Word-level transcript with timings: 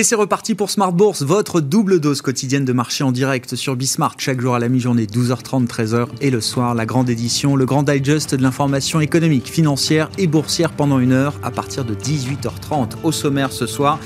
Et 0.00 0.02
c'est 0.02 0.14
reparti 0.14 0.54
pour 0.54 0.70
Smart 0.70 0.94
Bourse, 0.94 1.24
votre 1.24 1.60
double 1.60 2.00
dose 2.00 2.22
quotidienne 2.22 2.64
de 2.64 2.72
marché 2.72 3.04
en 3.04 3.12
direct 3.12 3.54
sur 3.54 3.76
Bismart, 3.76 4.14
chaque 4.16 4.40
jour 4.40 4.54
à 4.54 4.58
la 4.58 4.70
mi-journée, 4.70 5.04
12h30, 5.04 5.66
13h, 5.66 6.06
et 6.22 6.30
le 6.30 6.40
soir, 6.40 6.74
la 6.74 6.86
grande 6.86 7.10
édition, 7.10 7.54
le 7.54 7.66
grand 7.66 7.82
digest 7.82 8.34
de 8.34 8.42
l'information 8.42 9.00
économique, 9.00 9.50
financière 9.50 10.08
et 10.16 10.26
boursière 10.26 10.72
pendant 10.72 11.00
une 11.00 11.12
heure 11.12 11.34
à 11.42 11.50
partir 11.50 11.84
de 11.84 11.94
18h30. 11.94 12.92
Au 13.02 13.12
sommaire 13.12 13.52
ce 13.52 13.66
soir, 13.66 13.98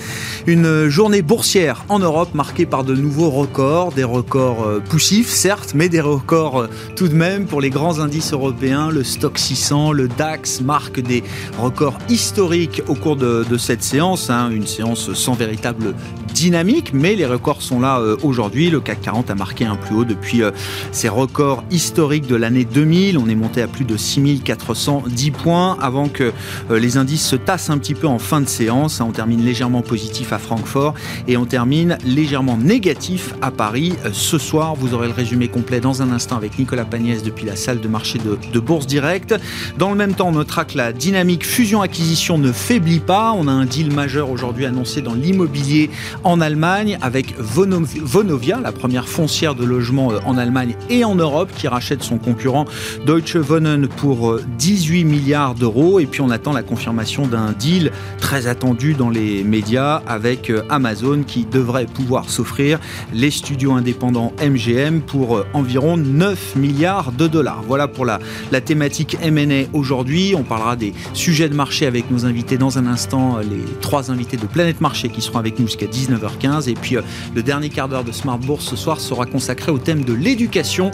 une 0.49 0.89
journée 0.89 1.23
boursière 1.23 1.85
en 1.89 2.01
Europe 2.01 2.35
marquée 2.35 2.67
par 2.67 2.83
de 2.83 2.97
nouveaux 2.97 3.31
records, 3.31 3.93
des 3.93 4.03
records 4.03 4.65
euh, 4.65 4.81
poussifs 4.81 5.31
certes, 5.31 5.75
mais 5.77 5.89
des 5.89 6.01
records 6.01 6.63
euh, 6.63 6.69
tout 6.97 7.07
de 7.07 7.15
même. 7.15 7.47
Pour 7.47 7.61
les 7.61 7.71
grands 7.71 8.01
indices 8.01 8.33
européens, 8.33 8.91
le 8.91 9.05
Stock 9.05 9.39
600, 9.39 9.93
le 9.93 10.09
DAX 10.09 10.61
marquent 10.61 11.03
des 11.03 11.23
records 11.61 11.99
historiques 12.09 12.83
au 12.89 12.97
cours 12.97 13.15
de, 13.15 13.45
cette 13.59 13.85
séance, 13.85 14.29
hein, 14.29 14.51
une 14.51 14.67
séance 14.67 15.13
sans 15.15 15.35
véritable 15.35 15.84
le 15.85 16.24
dynamique, 16.35 16.91
mais 16.93 17.15
les 17.15 17.25
records 17.25 17.63
sont 17.63 17.81
là 17.81 18.01
euh, 18.01 18.17
aujourd'hui. 18.23 18.69
Le 18.69 18.81
CAC 18.81 19.01
40 19.03 19.31
a 19.31 19.35
marqué 19.35 19.65
un 19.65 19.77
plus 19.77 19.95
haut 19.95 20.05
depuis 20.05 20.43
euh, 20.43 20.51
ses 20.91 21.09
records 21.09 21.63
historiques 21.71 22.27
de 22.27 22.35
l'année 22.35 22.65
2000. 22.65 23.17
On 23.17 23.29
est 23.29 23.37
monté 23.37 23.63
à 23.63 23.69
plus 23.69 23.85
de 23.85 23.97
6410 23.97 25.31
points 25.31 25.79
avant 25.81 26.09
que 26.09 26.33
euh, 26.71 26.79
les 26.79 26.97
indices 26.97 27.25
se 27.25 27.37
tassent 27.37 27.71
un 27.71 27.79
petit 27.79 27.95
peu 27.95 28.09
en 28.09 28.19
fin 28.19 28.41
de 28.41 28.49
séance. 28.49 29.01
On 29.01 29.13
termine 29.13 29.45
légèrement 29.45 29.83
positif 29.83 30.33
à 30.33 30.39
Francfort 30.39 30.95
et 31.29 31.37
on 31.37 31.47
termine 31.47 31.97
légèrement 32.05 32.59
négatif 32.59 33.35
à 33.41 33.53
Paris. 33.53 33.95
Ce 34.13 34.39
soir, 34.39 34.75
vous 34.75 34.93
aurez 34.93 35.07
le 35.07 35.15
résumé 35.15 35.47
complet 35.47 35.79
dans 35.79 36.03
un 36.03 36.11
instant 36.11 36.37
avec 36.37 36.59
Nicolas 36.59 36.85
Pagnès 36.85 37.23
depuis 37.23 37.47
la 37.47 37.55
salle 37.55 37.81
de 37.81 37.89
marché 37.89 38.19
de, 38.19 38.37
de 38.53 38.61
Bourse 38.61 38.89
Direct. 38.89 39.37
Dans 39.79 39.91
le 39.91 39.97
même 39.97 40.15
temps, 40.15 40.29
on 40.29 40.33
notera 40.33 40.65
que 40.65 40.77
la 40.77 40.93
dynamique 40.93 41.47
fusion-acquisition 41.47 42.39
ne 42.39 42.51
faiblit 42.51 42.99
pas. 42.99 43.33
On 43.37 43.47
a 43.47 43.53
un 43.53 43.67
deal 43.67 43.93
majeur 43.93 44.31
aujourd'hui 44.31 44.67
annoncé 44.67 45.01
dans 45.01 45.15
l'immobilier 45.15 45.91
en 46.25 46.41
Allemagne 46.41 46.99
avec 47.03 47.35
Vonovia, 47.39 48.59
la 48.61 48.73
première 48.73 49.09
foncière 49.09 49.55
de 49.55 49.65
logement 49.65 50.11
euh, 50.11 50.19
en 50.25 50.39
Allemagne 50.39 50.75
et 50.89 51.05
en 51.05 51.15
Europe 51.15 51.51
qui 51.55 51.69
rachète 51.69 52.03
son 52.03 52.19
concurrent 52.19 52.65
Deutsche 53.07 53.37
Wohnen 53.37 53.87
pour 53.89 54.39
18 54.59 55.03
euh, 55.03 55.07
milliards 55.07 55.55
d'euros. 55.55 56.01
Et 56.01 56.07
puis 56.07 56.23
on 56.23 56.31
attend 56.31 56.53
la 56.53 56.63
confirmation 56.63 57.27
d'un 57.27 57.53
deal 57.53 57.93
très 58.19 58.47
attendu 58.47 58.95
dans 58.95 59.11
les 59.11 59.45
médias 59.45 60.03
avec 60.07 60.51
euh, 60.51 60.63
Amazon 60.71 61.23
qui 61.27 61.45
devrait 61.45 61.87
pouvoir 61.87 62.31
s'offrir 62.31 62.81
les 63.13 63.31
studios 63.31 63.73
indépendants 63.73 64.33
MGM 64.43 65.03
pour 65.03 65.45
environ 65.53 65.97
9 65.97 66.57
milliards 66.57 67.13
de 67.13 67.29
dollars. 67.29 67.63
Voilà 67.67 67.87
pour 67.87 68.07
la, 68.07 68.19
la 68.51 68.61
thématique 68.61 69.19
M&A 69.23 69.67
aujourd'hui. 69.73 70.35
On 70.37 70.43
parlera 70.43 70.77
des 70.77 70.95
sujets 71.13 71.49
de 71.49 71.55
marché 71.55 71.87
avec 71.87 72.11
nos 72.11 72.25
invités 72.25 72.57
dans 72.57 72.79
un 72.79 72.87
instant, 72.87 73.39
les 73.39 73.65
trois 73.81 74.11
invités 74.11 74.37
de 74.37 74.47
Planète 74.47 74.81
Marché 74.81 75.11
qui 75.11 75.21
seront 75.21 75.39
avec 75.39 75.59
nous 75.59 75.67
jusqu'à 75.67 75.87
19h15. 76.17 76.69
Et 76.69 76.75
puis 76.75 76.97
euh, 76.97 77.03
le 77.35 77.43
dernier 77.43 77.69
quart 77.69 77.89
d'heure 77.89 78.05
de 78.05 78.13
Smart 78.13 78.39
Bourse 78.39 78.67
ce 78.67 78.77
soir 78.77 79.01
sera 79.01 79.27
consacré 79.27 79.71
au 79.71 79.79
thème 79.79 80.05
de 80.05 80.13
l'éducation 80.13 80.91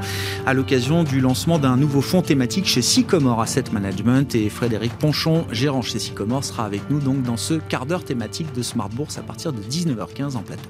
à 0.47 0.55
l'occasion 0.55 1.05
du 1.05 1.21
lancement 1.21 1.59
d'un 1.59 1.77
nouveau 1.77 2.01
fonds 2.01 2.23
thématique 2.23 2.67
chez 2.67 2.83
Sycomore 2.83 3.41
Asset 3.41 3.65
Management. 3.73 4.35
Et 4.35 4.49
Frédéric 4.49 4.93
Ponchon, 4.99 5.47
gérant 5.51 5.83
chez 5.83 5.99
Sycomore, 5.99 6.45
sera 6.45 6.65
avec 6.65 6.83
nous 6.91 7.01
donc 7.01 7.23
dans 7.23 7.37
ce 7.37 7.55
quart 7.55 7.87
d'heure 7.87 8.05
thématique 8.05 8.53
de 8.55 8.63
Smart 8.63 8.89
Bourse 8.89 9.19
à 9.19 9.23
partir 9.23 9.53
de 9.53 9.61
19h15 9.63 10.37
en 10.37 10.43
plateau. 10.43 10.69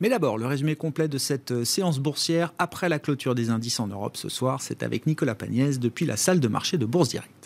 Mais 0.00 0.08
d'abord, 0.08 0.38
le 0.38 0.46
résumé 0.46 0.76
complet 0.76 1.08
de 1.08 1.18
cette 1.18 1.52
euh, 1.52 1.64
séance 1.64 1.98
boursière 1.98 2.54
après 2.58 2.88
la 2.88 2.98
clôture 2.98 3.34
des 3.34 3.50
indices 3.50 3.80
en 3.80 3.86
Europe 3.86 4.16
ce 4.16 4.30
soir, 4.30 4.62
c'est 4.62 4.82
avec 4.82 5.06
Nicolas 5.06 5.34
Pagnès 5.34 5.78
depuis 5.78 6.06
la 6.06 6.16
salle 6.16 6.40
de 6.40 6.48
marché 6.48 6.78
de 6.78 6.86
Bourse 6.86 7.10
Direct. 7.10 7.39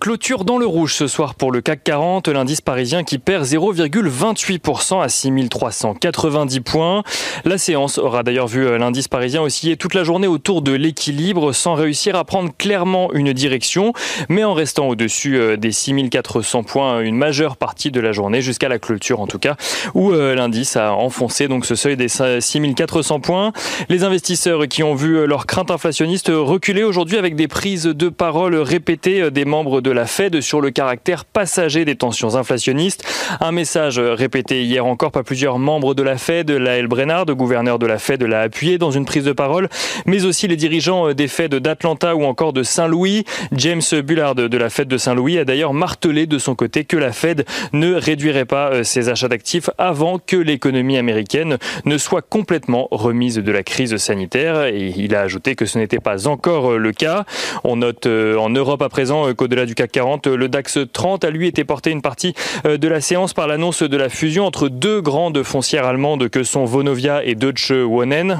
Clôture 0.00 0.44
dans 0.44 0.58
le 0.58 0.66
rouge 0.66 0.94
ce 0.94 1.06
soir 1.06 1.34
pour 1.34 1.52
le 1.52 1.60
CAC 1.60 1.84
40, 1.84 2.28
l'indice 2.28 2.60
parisien 2.60 3.04
qui 3.04 3.18
perd 3.18 3.44
0,28% 3.44 5.00
à 5.00 5.08
6390 5.08 6.60
points. 6.60 7.02
La 7.44 7.56
séance 7.56 7.98
aura 7.98 8.22
d'ailleurs 8.22 8.48
vu 8.48 8.66
euh, 8.66 8.78
l'indice 8.78 9.08
parisien 9.08 9.42
osciller 9.42 9.76
toute 9.76 9.94
la 9.94 10.04
journée 10.04 10.26
autour 10.26 10.62
de 10.62 10.72
l'équilibre 10.72 11.52
sans 11.52 11.74
réussir 11.74 12.16
à 12.16 12.24
prendre 12.24 12.50
clairement 12.56 13.12
une 13.12 13.32
direction, 13.32 13.92
mais 14.28 14.44
en 14.44 14.54
restant 14.54 14.88
au-dessus 14.88 15.36
euh, 15.36 15.56
des 15.56 15.72
6400 15.72 16.64
points 16.64 17.00
une 17.00 17.16
majeure 17.16 17.56
partie 17.56 17.90
de 17.90 18.00
la 18.00 18.12
journée 18.12 18.42
jusqu'à 18.42 18.68
la 18.68 18.78
clôture 18.78 19.20
en 19.20 19.26
tout 19.26 19.38
cas, 19.38 19.56
où 19.94 20.12
euh, 20.12 20.34
l'indice 20.34 20.76
a 20.76 20.94
enfoncé 20.94 21.48
donc 21.48 21.64
ce 21.64 21.74
seuil 21.74 21.96
des 21.96 22.08
6400 22.08 23.20
points. 23.20 23.52
Les 23.88 24.04
investisseurs 24.04 24.66
qui 24.68 24.82
ont 24.82 24.94
vu 24.94 25.26
leurs 25.26 25.46
craintes 25.46 25.70
inflationnistes 25.70 26.30
reculer 26.32 26.82
aujourd'hui 26.82 27.18
avec 27.18 27.36
des 27.36 27.48
prises 27.48 27.84
de 27.84 28.08
parole 28.08 28.56
répétées 28.56 29.30
des 29.30 29.44
membres 29.52 29.82
de 29.82 29.90
la 29.90 30.06
Fed 30.06 30.40
sur 30.40 30.62
le 30.62 30.70
caractère 30.70 31.26
passager 31.26 31.84
des 31.84 31.94
tensions 31.94 32.36
inflationnistes. 32.36 33.04
Un 33.38 33.52
message 33.52 33.98
répété 33.98 34.64
hier 34.64 34.86
encore 34.86 35.12
par 35.12 35.24
plusieurs 35.24 35.58
membres 35.58 35.92
de 35.92 36.02
la 36.02 36.16
Fed, 36.16 36.50
Lael 36.50 36.86
Brennard, 36.86 37.26
gouverneur 37.26 37.78
de 37.78 37.84
la 37.84 37.98
Fed, 37.98 38.22
l'a 38.22 38.40
appuyé 38.40 38.78
dans 38.78 38.90
une 38.90 39.04
prise 39.04 39.24
de 39.24 39.32
parole, 39.32 39.68
mais 40.06 40.24
aussi 40.24 40.48
les 40.48 40.56
dirigeants 40.56 41.12
des 41.12 41.28
Fed 41.28 41.54
d'Atlanta 41.54 42.16
ou 42.16 42.24
encore 42.24 42.54
de 42.54 42.62
Saint-Louis. 42.62 43.24
James 43.52 43.82
Bullard 44.02 44.34
de 44.34 44.56
la 44.56 44.70
Fed 44.70 44.88
de 44.88 44.96
Saint-Louis 44.96 45.38
a 45.38 45.44
d'ailleurs 45.44 45.74
martelé 45.74 46.26
de 46.26 46.38
son 46.38 46.54
côté 46.54 46.84
que 46.84 46.96
la 46.96 47.12
Fed 47.12 47.44
ne 47.74 47.92
réduirait 47.94 48.46
pas 48.46 48.70
euh, 48.70 48.84
ses 48.84 49.10
achats 49.10 49.28
d'actifs 49.28 49.68
avant 49.76 50.18
que 50.18 50.36
l'économie 50.36 50.96
américaine 50.96 51.58
ne 51.84 51.98
soit 51.98 52.22
complètement 52.22 52.88
remise 52.90 53.36
de 53.36 53.52
la 53.52 53.62
crise 53.62 53.98
sanitaire. 53.98 54.64
Et 54.64 54.94
il 54.96 55.14
a 55.14 55.20
ajouté 55.20 55.56
que 55.56 55.66
ce 55.66 55.78
n'était 55.78 55.98
pas 55.98 56.26
encore 56.26 56.72
euh, 56.72 56.78
le 56.78 56.92
cas. 56.92 57.24
On 57.64 57.76
note 57.76 58.06
euh, 58.06 58.36
en 58.36 58.48
Europe 58.48 58.80
à 58.80 58.88
présent 58.88 59.34
au-delà 59.42 59.66
du 59.66 59.74
CAC 59.74 59.92
40. 59.92 60.26
Le 60.26 60.48
DAX 60.48 60.78
30 60.92 61.24
a 61.24 61.30
lui 61.30 61.46
été 61.46 61.64
porté 61.64 61.90
une 61.90 62.02
partie 62.02 62.34
euh, 62.66 62.78
de 62.78 62.88
la 62.88 63.00
séance 63.00 63.34
par 63.34 63.46
l'annonce 63.46 63.82
de 63.82 63.96
la 63.96 64.08
fusion 64.08 64.46
entre 64.46 64.68
deux 64.68 65.00
grandes 65.00 65.42
foncières 65.42 65.86
allemandes 65.86 66.28
que 66.28 66.42
sont 66.42 66.64
Vonovia 66.64 67.24
et 67.24 67.34
Deutsche 67.34 67.70
Wohnen. 67.70 68.38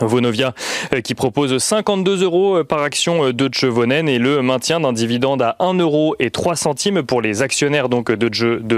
Vonovia 0.00 0.54
euh, 0.94 1.00
qui 1.00 1.14
propose 1.14 1.58
52 1.58 2.22
euros 2.22 2.56
euh, 2.58 2.64
par 2.64 2.82
action 2.82 3.26
euh, 3.26 3.32
Deutsche 3.32 3.64
Wohnen 3.64 4.08
et 4.08 4.18
le 4.18 4.42
maintien 4.42 4.80
d'un 4.80 4.92
dividende 4.92 5.42
à 5.42 5.56
1 5.58 5.74
euro 5.74 6.16
et 6.18 6.30
3 6.30 6.56
centimes 6.56 7.02
pour 7.02 7.20
les 7.20 7.42
actionnaires 7.42 7.88
donc 7.88 8.10
de 8.10 8.28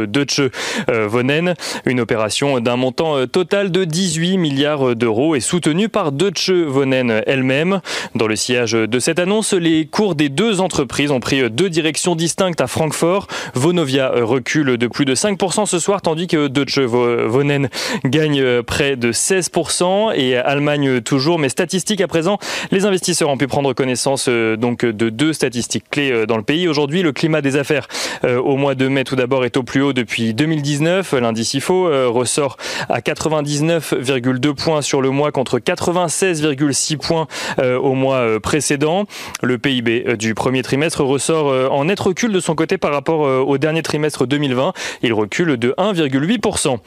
Deutsche 0.06 0.41
Wohnen. 0.88 1.54
Une 1.86 2.00
opération 2.00 2.60
d'un 2.60 2.76
montant 2.76 3.26
total 3.26 3.70
de 3.70 3.84
18 3.84 4.38
milliards 4.38 4.97
d'euros 4.97 5.34
et 5.34 5.41
soutenue 5.41 5.88
par 5.88 6.12
Deutsche 6.12 6.50
Wohnen 6.50 7.22
elle-même. 7.26 7.81
Dans 8.14 8.26
le 8.26 8.36
sillage 8.36 8.72
de 8.72 8.98
cette 8.98 9.19
annonce, 9.19 9.52
les 9.52 9.86
cours 9.86 10.14
des 10.14 10.28
deux 10.28 10.60
entreprises 10.60 11.10
ont 11.10 11.20
pris 11.20 11.48
deux 11.50 11.70
directions 11.70 12.16
distinctes 12.16 12.60
à 12.60 12.66
Francfort. 12.66 13.28
Vonovia 13.54 14.10
recule 14.14 14.76
de 14.76 14.86
plus 14.86 15.04
de 15.04 15.14
5% 15.14 15.66
ce 15.66 15.78
soir 15.78 16.02
tandis 16.02 16.26
que 16.26 16.48
Deutsche 16.48 16.78
Wohnen 16.78 17.69
gagne 18.04 18.62
près 18.62 18.96
de 18.96 19.12
16% 19.12 20.14
et 20.14 20.36
Allemagne 20.36 21.00
toujours, 21.04 21.38
mais 21.38 21.48
statistiques 21.48 22.00
à 22.00 22.09
présent, 22.09 22.38
les 22.72 22.84
investisseurs 22.84 23.28
ont 23.28 23.37
pu 23.37 23.47
prendre 23.47 23.72
connaissance 23.72 24.26
euh, 24.28 24.56
donc 24.56 24.84
de 24.84 25.10
deux 25.10 25.32
statistiques 25.32 25.84
clés 25.91 26.10
euh, 26.10 26.26
dans 26.26 26.37
le 26.37 26.42
pays. 26.42 26.66
Aujourd'hui, 26.69 27.03
le 27.03 27.12
climat 27.12 27.41
des 27.41 27.56
affaires 27.56 27.87
euh, 28.25 28.41
au 28.41 28.56
mois 28.56 28.75
de 28.75 28.88
mai 28.88 29.04
tout 29.04 29.16
d'abord 29.16 29.44
est 29.44 29.56
au 29.56 29.62
plus 29.62 29.82
haut 29.82 29.93
depuis 29.93 30.34
2019. 30.34 31.12
L'indice 31.12 31.54
IFO 31.54 31.84
ressort 32.12 32.56
à 32.88 33.00
99,2 33.00 34.54
points 34.54 34.82
sur 34.82 35.03
le 35.03 35.10
mois 35.10 35.31
contre 35.32 35.59
96,6 35.59 36.97
points 36.97 37.26
au 37.59 37.94
mois 37.94 38.41
précédent. 38.41 39.05
Le 39.43 39.58
PIB 39.58 40.17
du 40.17 40.34
premier 40.34 40.62
trimestre 40.62 41.02
ressort 41.02 41.73
en 41.73 41.84
net 41.84 42.00
recul 42.00 42.32
de 42.32 42.40
son 42.40 42.55
côté 42.55 42.79
par 42.79 42.93
rapport 42.93 43.20
au 43.20 43.58
dernier 43.58 43.82
trimestre 43.82 44.26
2020. 44.26 44.73
Il 45.02 45.12
recule 45.12 45.56
de 45.56 45.75
1,8%. 45.76 46.79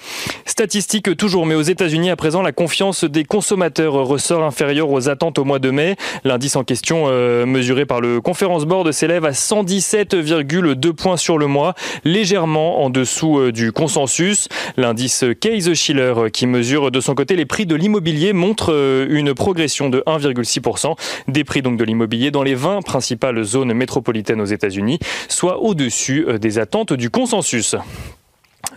Statistique 0.45 1.15
toujours, 1.17 1.45
mais 1.45 1.55
aux 1.55 1.61
États-Unis 1.61 2.09
à 2.09 2.15
présent, 2.15 2.41
la 2.41 2.51
confiance 2.51 3.03
des 3.03 3.23
consommateurs 3.23 3.93
ressort 4.07 4.43
inférieur 4.43 4.89
aux 4.89 5.09
attentes 5.09 5.37
au 5.37 5.43
mois 5.43 5.59
de 5.59 5.69
mai. 5.69 5.95
L'indice 6.23 6.55
en 6.55 6.63
question, 6.63 7.05
euh, 7.07 7.45
mesuré 7.45 7.85
par 7.85 8.01
le 8.01 8.21
Conference 8.21 8.65
Board, 8.65 8.91
s'élève 8.91 9.25
à 9.25 9.31
117,2 9.31 10.93
points 10.93 11.17
sur 11.17 11.37
le 11.37 11.47
mois, 11.47 11.75
légèrement 12.03 12.83
en 12.83 12.89
dessous 12.89 13.39
euh, 13.39 13.51
du 13.51 13.71
consensus. 13.71 14.47
L'indice 14.77 15.25
Case-Shiller, 15.39 16.13
euh, 16.17 16.29
qui 16.29 16.47
mesure 16.47 16.89
de 16.89 16.99
son 16.99 17.13
côté 17.13 17.35
les 17.35 17.45
prix 17.45 17.65
de 17.65 17.75
l'immobilier, 17.75 18.33
montre 18.33 18.73
une 19.09 19.33
progression 19.33 19.89
de 19.89 20.01
1,6% 20.07 20.95
des 21.27 21.43
prix 21.43 21.61
donc 21.61 21.77
de 21.77 21.83
l'immobilier 21.83 22.31
dans 22.31 22.43
les 22.43 22.55
20 22.55 22.81
principales 22.81 23.43
zones 23.43 23.73
métropolitaines 23.73 24.41
aux 24.41 24.45
États-Unis, 24.45 24.99
soit 25.27 25.61
au-dessus 25.61 26.25
des 26.39 26.59
attentes 26.59 26.93
du 26.93 27.09
consensus. 27.09 27.75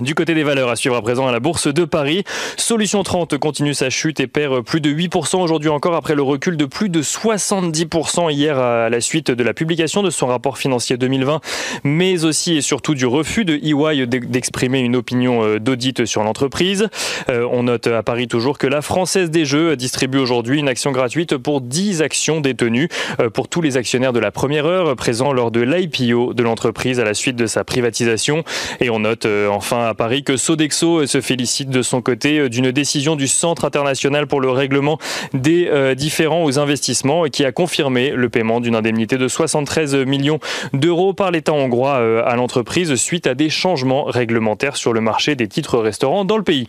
Du 0.01 0.15
côté 0.15 0.35
des 0.35 0.45
valeurs, 0.45 0.71
à 0.71 0.77
suivre 0.77 0.97
à 0.97 1.03
présent 1.03 1.27
à 1.27 1.33
la 1.33 1.41
Bourse 1.41 1.67
de 1.67 1.85
Paris, 1.85 2.25
Solution 2.57 3.03
30 3.03 3.37
continue 3.37 3.75
sa 3.75 3.91
chute 3.91 4.19
et 4.19 4.27
perd 4.27 4.63
plus 4.63 4.81
de 4.81 4.91
8% 4.91 5.43
aujourd'hui 5.43 5.69
encore 5.69 5.95
après 5.95 6.15
le 6.15 6.23
recul 6.23 6.57
de 6.57 6.65
plus 6.65 6.89
de 6.89 7.03
70% 7.03 8.33
hier 8.33 8.59
à 8.59 8.89
la 8.89 9.01
suite 9.03 9.31
de 9.31 9.45
la 9.45 9.53
publication 9.53 10.03
de 10.03 10.09
son 10.09 10.27
rapport 10.27 10.57
financier 10.57 10.97
2020, 10.97 11.41
mais 11.85 12.25
aussi 12.25 12.57
et 12.57 12.61
surtout 12.63 12.95
du 12.95 13.05
refus 13.05 13.45
de 13.45 13.55
EY 13.57 14.07
d'exprimer 14.07 14.81
une 14.81 14.97
opinion 14.97 15.45
euh, 15.45 15.59
d'audit 15.59 16.07
sur 16.07 16.23
l'entreprise. 16.23 16.89
Euh, 17.29 17.47
on 17.51 17.65
note 17.65 17.87
à 17.87 18.03
Paris 18.03 18.27
toujours 18.27 18.57
que 18.57 18.67
la 18.67 18.81
Française 18.81 19.31
des 19.31 19.45
Jeux 19.45 19.77
distribue 19.77 20.19
aujourd'hui 20.19 20.61
une 20.61 20.69
action 20.69 20.93
gratuite 20.93 21.37
pour 21.37 21.61
10 21.61 22.01
actions 22.01 22.41
détenues 22.41 22.89
euh, 23.21 23.29
pour 23.29 23.49
tous 23.49 23.61
les 23.61 23.77
actionnaires 23.77 24.15
de 24.15 24.21
la 24.21 24.31
première 24.31 24.65
heure 24.65 24.97
présents 24.97 25.35
lors 25.35 25.51
de 25.51 25.61
l'IPO 25.61 26.33
de 26.33 26.43
l'entreprise 26.43 27.01
à 27.01 27.05
la 27.05 27.13
suite 27.13 27.37
de 27.37 27.47
sa 27.47 27.65
privatisation. 27.65 28.45
Et 28.81 28.89
on 28.89 29.01
note 29.01 29.27
enfin 29.51 29.90
à 29.91 29.95
Paris 29.95 30.23
que 30.23 30.37
Sodexo 30.37 31.05
se 31.07 31.21
félicite 31.21 31.69
de 31.69 31.83
son 31.83 32.01
côté 32.01 32.39
euh, 32.39 32.49
d'une 32.49 32.71
décision 32.71 33.17
du 33.17 33.27
Centre 33.27 33.65
international 33.65 34.29
pour 34.29 34.41
le 34.41 34.49
règlement 34.49 34.99
des 35.35 35.67
euh, 35.67 35.97
différents 35.97 36.45
aux 36.45 36.61
investissements 36.61 37.25
qui 37.25 37.45
a 37.45 37.51
confirmé 37.51 38.11
le 38.11 38.29
paiement 38.29 38.61
d'une 38.61 38.77
indemnité 38.77 39.19
de 39.19 39.27
73 39.27 39.97
millions 40.07 40.39
d'euros 40.73 41.13
par 41.13 41.33
l'État 41.33 41.53
hongrois 41.53 41.95
euh, 41.95 42.23
à 42.25 42.37
l'entreprise 42.37 42.95
suite 42.95 43.27
à 43.27 43.35
des 43.35 43.51
changements 43.51 44.05
réglementaires 44.05 44.77
sur 44.77 44.93
le 44.93 45.01
marché 45.01 45.35
des 45.35 45.49
titres 45.49 45.79
restaurants 45.79 46.25
dans 46.25 46.37
le 46.37 46.45
pays. 46.45 46.69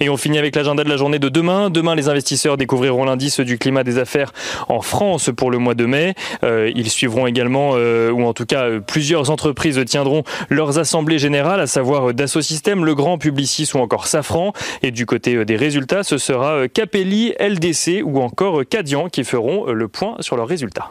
Et 0.00 0.10
on 0.10 0.18
finit 0.18 0.38
avec 0.38 0.54
l'agenda 0.54 0.84
de 0.84 0.90
la 0.90 0.98
journée 0.98 1.18
de 1.18 1.30
demain. 1.30 1.70
Demain, 1.70 1.94
les 1.94 2.10
investisseurs 2.10 2.58
découvriront 2.58 3.06
l'indice 3.06 3.40
du 3.40 3.56
climat 3.56 3.82
des 3.82 3.96
affaires 3.96 4.34
en 4.68 4.82
France 4.82 5.30
pour 5.34 5.50
le 5.50 5.56
mois 5.56 5.74
de 5.74 5.86
mai. 5.86 6.14
ils 6.42 6.90
suivront 6.90 7.26
également, 7.26 7.72
ou 7.72 8.24
en 8.24 8.32
tout 8.32 8.46
cas 8.46 8.66
plusieurs 8.86 9.30
entreprises 9.30 9.82
tiendront 9.86 10.22
leurs 10.50 10.78
assemblées 10.78 11.18
générales, 11.18 11.60
à 11.60 11.66
savoir 11.66 12.12
Dassault 12.12 12.42
Le 12.50 12.94
grand 12.94 13.18
Publicis 13.18 13.68
ou 13.74 13.78
encore 13.78 14.06
Safran. 14.06 14.52
Et 14.82 14.90
du 14.90 15.06
côté 15.06 15.34
euh, 15.34 15.44
des 15.44 15.56
résultats, 15.56 16.02
ce 16.02 16.18
sera 16.18 16.52
euh, 16.52 16.68
Capelli, 16.68 17.34
LDC 17.38 18.02
ou 18.04 18.20
encore 18.20 18.62
Cadian 18.68 19.06
euh, 19.06 19.08
qui 19.08 19.24
feront 19.24 19.66
le 19.66 19.88
point 19.88 20.16
sur 20.20 20.36
leurs 20.36 20.48
résultats. 20.48 20.90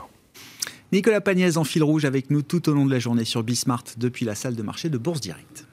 Nicolas 0.91 1.21
Pagnès 1.21 1.57
en 1.57 1.63
fil 1.63 1.83
rouge 1.83 2.05
avec 2.05 2.29
nous 2.29 2.41
tout 2.41 2.69
au 2.69 2.73
long 2.73 2.85
de 2.85 2.91
la 2.91 2.99
journée 2.99 3.25
sur 3.25 3.43
Bismart 3.43 3.83
depuis 3.97 4.25
la 4.25 4.35
salle 4.35 4.55
de 4.55 4.63
marché 4.63 4.89
de 4.89 4.97
Bourse 4.97 5.19
Direct. 5.19 5.65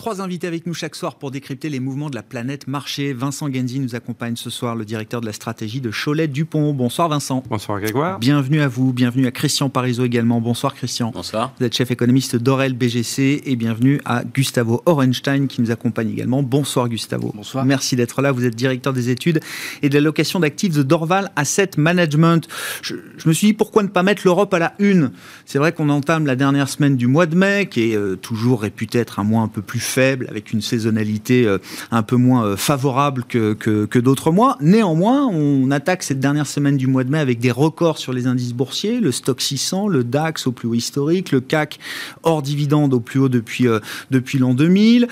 Trois 0.00 0.22
invités 0.22 0.46
avec 0.46 0.66
nous 0.66 0.72
chaque 0.72 0.94
soir 0.94 1.16
pour 1.16 1.30
décrypter 1.30 1.68
les 1.68 1.78
mouvements 1.78 2.08
de 2.08 2.14
la 2.14 2.22
planète 2.22 2.66
marché. 2.66 3.12
Vincent 3.12 3.52
Genzi 3.52 3.80
nous 3.80 3.94
accompagne 3.94 4.34
ce 4.34 4.48
soir, 4.48 4.74
le 4.74 4.86
directeur 4.86 5.20
de 5.20 5.26
la 5.26 5.34
stratégie 5.34 5.82
de 5.82 5.90
Cholet 5.90 6.26
Dupont. 6.26 6.72
Bonsoir 6.72 7.10
Vincent. 7.10 7.44
Bonsoir 7.50 7.78
Grégoire. 7.80 8.18
Bienvenue 8.18 8.62
à 8.62 8.68
vous, 8.68 8.94
bienvenue 8.94 9.26
à 9.26 9.30
Christian 9.30 9.68
Parizeau 9.68 10.06
également. 10.06 10.40
Bonsoir 10.40 10.72
Christian. 10.74 11.10
Bonsoir. 11.10 11.52
Vous 11.60 11.66
êtes 11.66 11.76
chef 11.76 11.90
économiste 11.90 12.36
d'Orel 12.36 12.72
BGC 12.72 13.42
et 13.44 13.56
bienvenue 13.56 14.00
à 14.06 14.24
Gustavo 14.24 14.82
Orenstein 14.86 15.48
qui 15.48 15.60
nous 15.60 15.70
accompagne 15.70 16.08
également. 16.08 16.42
Bonsoir 16.42 16.88
Gustavo. 16.88 17.32
Bonsoir. 17.34 17.66
Merci 17.66 17.94
d'être 17.94 18.22
là. 18.22 18.32
Vous 18.32 18.46
êtes 18.46 18.56
directeur 18.56 18.94
des 18.94 19.10
études 19.10 19.40
et 19.82 19.90
de 19.90 19.94
l'allocation 19.96 20.40
d'actifs 20.40 20.74
de 20.74 20.82
Dorval 20.82 21.30
Asset 21.36 21.72
Management. 21.76 22.48
Je, 22.80 22.94
je, 23.18 23.28
me 23.28 23.34
suis 23.34 23.48
dit 23.48 23.52
pourquoi 23.52 23.82
ne 23.82 23.88
pas 23.88 24.02
mettre 24.02 24.22
l'Europe 24.24 24.54
à 24.54 24.58
la 24.58 24.72
une? 24.78 25.10
C'est 25.44 25.58
vrai 25.58 25.72
qu'on 25.72 25.90
entame 25.90 26.24
la 26.24 26.36
dernière 26.36 26.70
semaine 26.70 26.96
du 26.96 27.06
mois 27.06 27.26
de 27.26 27.36
mai 27.36 27.68
qui 27.70 27.92
est 27.92 27.96
euh, 27.96 28.16
toujours 28.16 28.62
réputé 28.62 28.98
être 28.98 29.18
un 29.18 29.24
mois 29.24 29.42
un 29.42 29.48
peu 29.48 29.60
plus 29.60 29.89
faible, 29.90 30.26
avec 30.28 30.52
une 30.52 30.62
saisonnalité 30.62 31.46
euh, 31.46 31.58
un 31.90 32.02
peu 32.02 32.16
moins 32.16 32.44
euh, 32.44 32.56
favorable 32.56 33.24
que, 33.24 33.98
d'autres 33.98 34.30
mois. 34.30 34.56
Néanmoins, 34.60 35.26
on 35.26 35.70
attaque 35.70 36.02
cette 36.02 36.20
dernière 36.20 36.46
semaine 36.46 36.76
du 36.76 36.86
mois 36.86 37.04
de 37.04 37.10
mai 37.10 37.18
avec 37.18 37.38
des 37.38 37.50
records 37.50 37.98
sur 37.98 38.12
les 38.12 38.26
indices 38.26 38.54
boursiers, 38.54 39.00
le 39.00 39.12
stock 39.12 39.40
600, 39.40 39.88
le 39.88 40.04
DAX 40.04 40.46
au 40.46 40.52
plus 40.52 40.68
haut 40.68 40.74
historique, 40.74 41.32
le 41.32 41.40
CAC 41.40 41.78
hors 42.22 42.42
dividende 42.42 42.94
au 42.94 43.00
plus 43.00 43.20
haut 43.20 43.28
depuis, 43.28 43.68
euh, 43.68 43.80
depuis 44.10 44.38
l'an 44.38 44.54
2000 44.54 45.08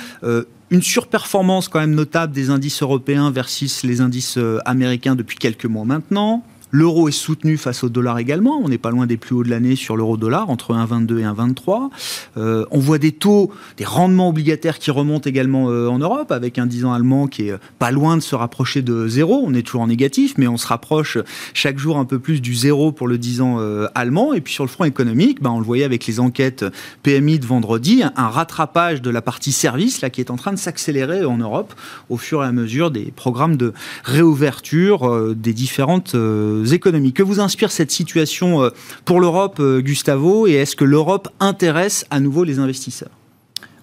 une 0.70 0.82
surperformance 0.82 1.66
quand 1.68 1.80
même 1.80 1.94
notable 1.94 2.34
des 2.34 2.50
indices 2.50 2.82
européens 2.82 3.30
versus 3.30 3.84
les 3.84 4.02
indices 4.02 4.38
américains 4.66 5.14
depuis 5.14 5.38
quelques 5.38 5.64
mois 5.64 5.86
maintenant. 5.86 6.44
L'euro 6.70 7.08
est 7.08 7.12
soutenu 7.12 7.56
face 7.56 7.82
au 7.82 7.88
dollar 7.88 8.18
également. 8.18 8.60
On 8.62 8.68
n'est 8.68 8.78
pas 8.78 8.90
loin 8.90 9.06
des 9.06 9.16
plus 9.16 9.34
hauts 9.34 9.42
de 9.42 9.48
l'année 9.48 9.76
sur 9.76 9.96
l'euro-dollar, 9.96 10.50
entre 10.50 10.74
1,22 10.74 11.18
et 11.18 11.22
1,23. 11.22 11.88
Euh, 12.36 12.66
on 12.70 12.78
voit 12.78 12.98
des 12.98 13.12
taux, 13.12 13.50
des 13.78 13.84
rendements 13.84 14.28
obligataires 14.28 14.78
qui 14.78 14.90
remontent 14.90 15.28
également 15.28 15.70
euh, 15.70 15.88
en 15.88 15.98
Europe, 15.98 16.30
avec 16.30 16.58
un 16.58 16.66
10 16.66 16.84
ans 16.84 16.92
allemand 16.92 17.26
qui 17.26 17.48
est 17.48 17.54
pas 17.78 17.90
loin 17.90 18.16
de 18.16 18.22
se 18.22 18.34
rapprocher 18.34 18.82
de 18.82 19.08
zéro. 19.08 19.42
On 19.46 19.54
est 19.54 19.62
toujours 19.62 19.80
en 19.80 19.86
négatif, 19.86 20.34
mais 20.36 20.46
on 20.46 20.58
se 20.58 20.66
rapproche 20.66 21.18
chaque 21.54 21.78
jour 21.78 21.96
un 21.96 22.04
peu 22.04 22.18
plus 22.18 22.42
du 22.42 22.54
zéro 22.54 22.92
pour 22.92 23.08
le 23.08 23.16
10 23.16 23.40
ans 23.40 23.56
euh, 23.60 23.86
allemand. 23.94 24.34
Et 24.34 24.40
puis 24.42 24.52
sur 24.52 24.64
le 24.64 24.70
front 24.70 24.84
économique, 24.84 25.42
ben, 25.42 25.50
on 25.50 25.60
le 25.60 25.64
voyait 25.64 25.84
avec 25.84 26.06
les 26.06 26.20
enquêtes 26.20 26.66
PMI 27.02 27.38
de 27.38 27.46
vendredi, 27.46 28.02
un 28.02 28.28
rattrapage 28.28 29.00
de 29.00 29.10
la 29.10 29.22
partie 29.22 29.52
service 29.52 30.02
là, 30.02 30.10
qui 30.10 30.20
est 30.20 30.30
en 30.30 30.36
train 30.36 30.52
de 30.52 30.58
s'accélérer 30.58 31.24
en 31.24 31.38
Europe 31.38 31.74
au 32.10 32.18
fur 32.18 32.44
et 32.44 32.46
à 32.46 32.52
mesure 32.52 32.90
des 32.90 33.10
programmes 33.14 33.56
de 33.56 33.72
réouverture 34.04 35.34
des 35.34 35.54
différentes 35.54 36.14
économiques. 36.64 37.16
Que 37.16 37.22
vous 37.22 37.40
inspire 37.40 37.70
cette 37.70 37.90
situation 37.90 38.62
euh, 38.62 38.70
pour 39.04 39.20
l'Europe, 39.20 39.58
euh, 39.60 39.80
Gustavo, 39.80 40.46
et 40.46 40.52
est-ce 40.52 40.76
que 40.76 40.84
l'Europe 40.84 41.28
intéresse 41.40 42.06
à 42.10 42.20
nouveau 42.20 42.44
les 42.44 42.58
investisseurs? 42.58 43.10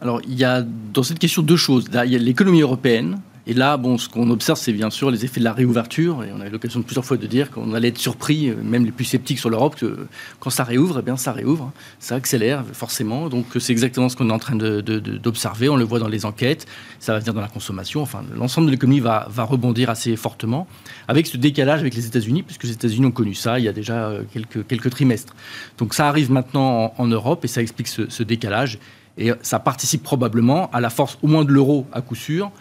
Alors, 0.01 0.21
il 0.27 0.35
y 0.35 0.43
a 0.43 0.61
dans 0.61 1.03
cette 1.03 1.19
question 1.19 1.41
deux 1.41 1.57
choses. 1.57 1.85
Il 2.05 2.11
y 2.11 2.15
a 2.15 2.19
l'économie 2.19 2.61
européenne, 2.61 3.19
et 3.47 3.53
là, 3.53 3.77
bon, 3.77 3.99
ce 3.99 4.09
qu'on 4.09 4.31
observe, 4.31 4.57
c'est 4.57 4.73
bien 4.73 4.89
sûr 4.89 5.11
les 5.11 5.23
effets 5.23 5.39
de 5.39 5.45
la 5.45 5.53
réouverture. 5.53 6.23
Et 6.23 6.31
on 6.35 6.41
a 6.41 6.47
eu 6.47 6.49
l'occasion 6.49 6.81
plusieurs 6.81 7.05
fois 7.05 7.17
de 7.17 7.27
dire 7.27 7.51
qu'on 7.51 7.75
allait 7.75 7.89
être 7.89 7.99
surpris, 7.99 8.49
euh, 8.49 8.55
même 8.63 8.85
les 8.85 8.91
plus 8.91 9.05
sceptiques 9.05 9.37
sur 9.37 9.51
l'Europe, 9.51 9.75
que 9.75 10.07
quand 10.39 10.49
ça 10.49 10.63
réouvre, 10.63 10.97
eh 10.99 11.01
bien, 11.03 11.15
ça 11.15 11.31
réouvre. 11.31 11.71
Ça 11.99 12.15
accélère 12.15 12.63
forcément. 12.73 13.29
Donc, 13.29 13.45
c'est 13.59 13.71
exactement 13.71 14.09
ce 14.09 14.15
qu'on 14.15 14.29
est 14.31 14.33
en 14.33 14.39
train 14.39 14.55
d'observer. 14.55 15.69
on 15.69 15.75
le 15.75 15.83
voit 15.83 15.99
dans 15.99 16.07
les 16.07 16.25
enquêtes. 16.25 16.65
Ça 16.99 17.13
va 17.13 17.19
venir 17.19 17.35
dans 17.35 17.41
la 17.41 17.47
consommation. 17.47 18.01
Enfin, 18.01 18.23
l'ensemble 18.35 18.65
de 18.65 18.71
l'économie 18.71 18.99
va, 18.99 19.27
rebondir 19.37 19.91
assez 19.91 20.15
fortement. 20.15 20.67
Avec 21.07 21.27
ce 21.27 21.37
décalage 21.37 21.81
avec 21.81 21.93
les 21.93 22.07
États-Unis, 22.07 22.41
puisque 22.41 22.63
les 22.63 22.71
États-Unis 22.71 23.05
ont 23.05 23.11
connu 23.11 23.35
ça 23.35 23.59
il 23.59 23.65
y 23.65 23.67
a 23.67 23.73
déjà 23.73 24.07
euh, 24.07 24.23
quelques, 24.33 24.89
trimestres. 24.89 25.35
Donc, 25.77 25.93
ça 25.93 26.07
arrive 26.07 26.31
maintenant 26.31 26.93
en, 26.97 27.05
Europe 27.05 27.45
et 27.45 27.47
ça 27.47 27.61
explique 27.61 27.87
ce 27.87 28.23
décalage. 28.23 28.79
Et 29.17 29.31
ça 29.41 29.59
participe 29.59 30.03
probablement 30.03 30.69
à 30.71 30.81
la 30.81 30.89
force 30.89 31.17
au 31.21 31.27
moins 31.27 31.45
de 31.45 31.51
l'euro 31.51 31.87
à 31.93 32.01
coup 32.01 32.15
sûr. 32.15 32.51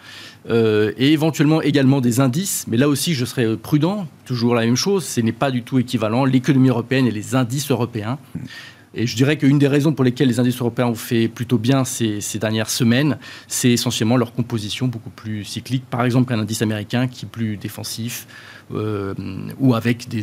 Euh, 0.47 0.91
et 0.97 1.11
éventuellement 1.11 1.61
également 1.61 2.01
des 2.01 2.19
indices. 2.19 2.65
Mais 2.67 2.77
là 2.77 2.87
aussi, 2.87 3.15
je 3.15 3.25
serais 3.25 3.57
prudent, 3.57 4.07
toujours 4.25 4.53
la 4.53 4.65
même 4.65 4.75
chose, 4.75 5.03
ce 5.03 5.21
n'est 5.21 5.31
pas 5.31 5.49
du 5.49 5.63
tout 5.63 5.79
équivalent, 5.79 6.23
l'économie 6.23 6.69
européenne 6.69 7.07
et 7.07 7.11
les 7.11 7.33
indices 7.33 7.71
européens. 7.71 8.19
Et 8.93 9.07
je 9.07 9.15
dirais 9.15 9.37
qu'une 9.37 9.59
des 9.59 9.67
raisons 9.67 9.91
pour 9.91 10.05
lesquelles 10.05 10.27
les 10.27 10.39
indices 10.39 10.59
européens 10.59 10.87
ont 10.87 10.95
fait 10.95 11.27
plutôt 11.27 11.57
bien 11.57 11.83
ces, 11.83 12.21
ces 12.21 12.39
dernières 12.39 12.69
semaines, 12.69 13.17
c'est 13.47 13.71
essentiellement 13.71 14.17
leur 14.17 14.33
composition 14.33 14.87
beaucoup 14.87 15.09
plus 15.09 15.43
cyclique. 15.43 15.83
Par 15.89 16.05
exemple, 16.05 16.31
un 16.33 16.39
indice 16.39 16.61
américain 16.61 17.07
qui 17.07 17.25
est 17.25 17.29
plus 17.29 17.57
défensif, 17.57 18.25
ou 18.71 19.75
avec 19.75 20.07
des, 20.09 20.21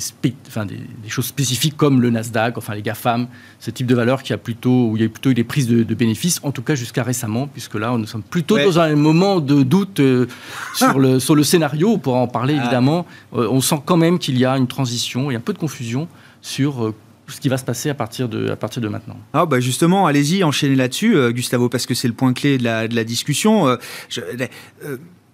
enfin, 0.49 0.67
des, 0.67 1.09
choses 1.09 1.27
spécifiques 1.27 1.77
comme 1.77 2.01
le 2.01 2.11
Nasdaq, 2.11 2.59
enfin 2.59 2.75
les 2.75 2.83
GAFAM, 2.83 3.29
ce 3.61 3.71
type 3.71 3.87
de 3.87 3.95
valeur 3.95 4.23
qui 4.23 4.33
a 4.33 4.39
plutôt, 4.39 4.89
où 4.89 4.97
il 4.97 5.03
y 5.03 5.07
a 5.07 5.09
plutôt 5.09 5.31
eu 5.31 5.35
des 5.35 5.45
prises 5.45 5.69
de, 5.69 5.95
bénéfices, 5.95 6.41
en 6.43 6.51
tout 6.51 6.63
cas 6.63 6.75
jusqu'à 6.75 7.03
récemment, 7.03 7.47
puisque 7.47 7.77
là, 7.77 7.97
nous 7.97 8.07
sommes 8.07 8.23
plutôt 8.23 8.59
dans 8.59 8.81
un 8.81 8.97
moment 8.97 9.41
de 9.41 9.63
doute 9.63 10.01
euh, 10.01 10.27
sur, 10.75 10.99
le, 10.99 11.21
sur 11.21 11.37
le 11.37 11.45
scénario, 11.45 11.91
on 11.91 11.99
pourra 11.99 12.19
en 12.19 12.29
parler 12.29 12.57
ah. 12.59 12.63
évidemment. 12.63 13.07
Euh, 13.35 13.49
on 13.51 13.61
sent 13.61 13.81
quand 13.85 13.97
même 13.97 14.19
qu'il 14.19 14.39
y 14.39 14.45
a 14.45 14.57
une 14.57 14.67
transition 14.67 15.31
et 15.31 15.37
un 15.37 15.41
peu 15.41 15.53
de 15.53 15.59
confusion 15.59 16.09
sur 16.41 16.93
ce 17.29 17.41
qui 17.41 17.49
va 17.49 17.57
se 17.57 17.65
passer 17.65 17.91
à 17.91 17.95
partir 17.95 18.29
de, 18.29 18.51
à 18.51 18.57
partir 18.57 18.83
de 18.83 18.89
maintenant. 18.89 19.17
Ah 19.33 19.47
bah 19.47 19.61
justement, 19.61 20.07
allez-y, 20.07 20.43
enchaînez 20.43 20.75
là-dessus, 20.75 21.33
Gustavo, 21.33 21.69
parce 21.69 21.87
que 21.87 21.95
c'est 21.95 22.09
le 22.09 22.15
point 22.15 22.33
clé 22.33 22.59
de 22.59 22.65
la, 22.65 22.89
de 22.89 22.97
la 22.97 23.05
discussion. 23.05 23.79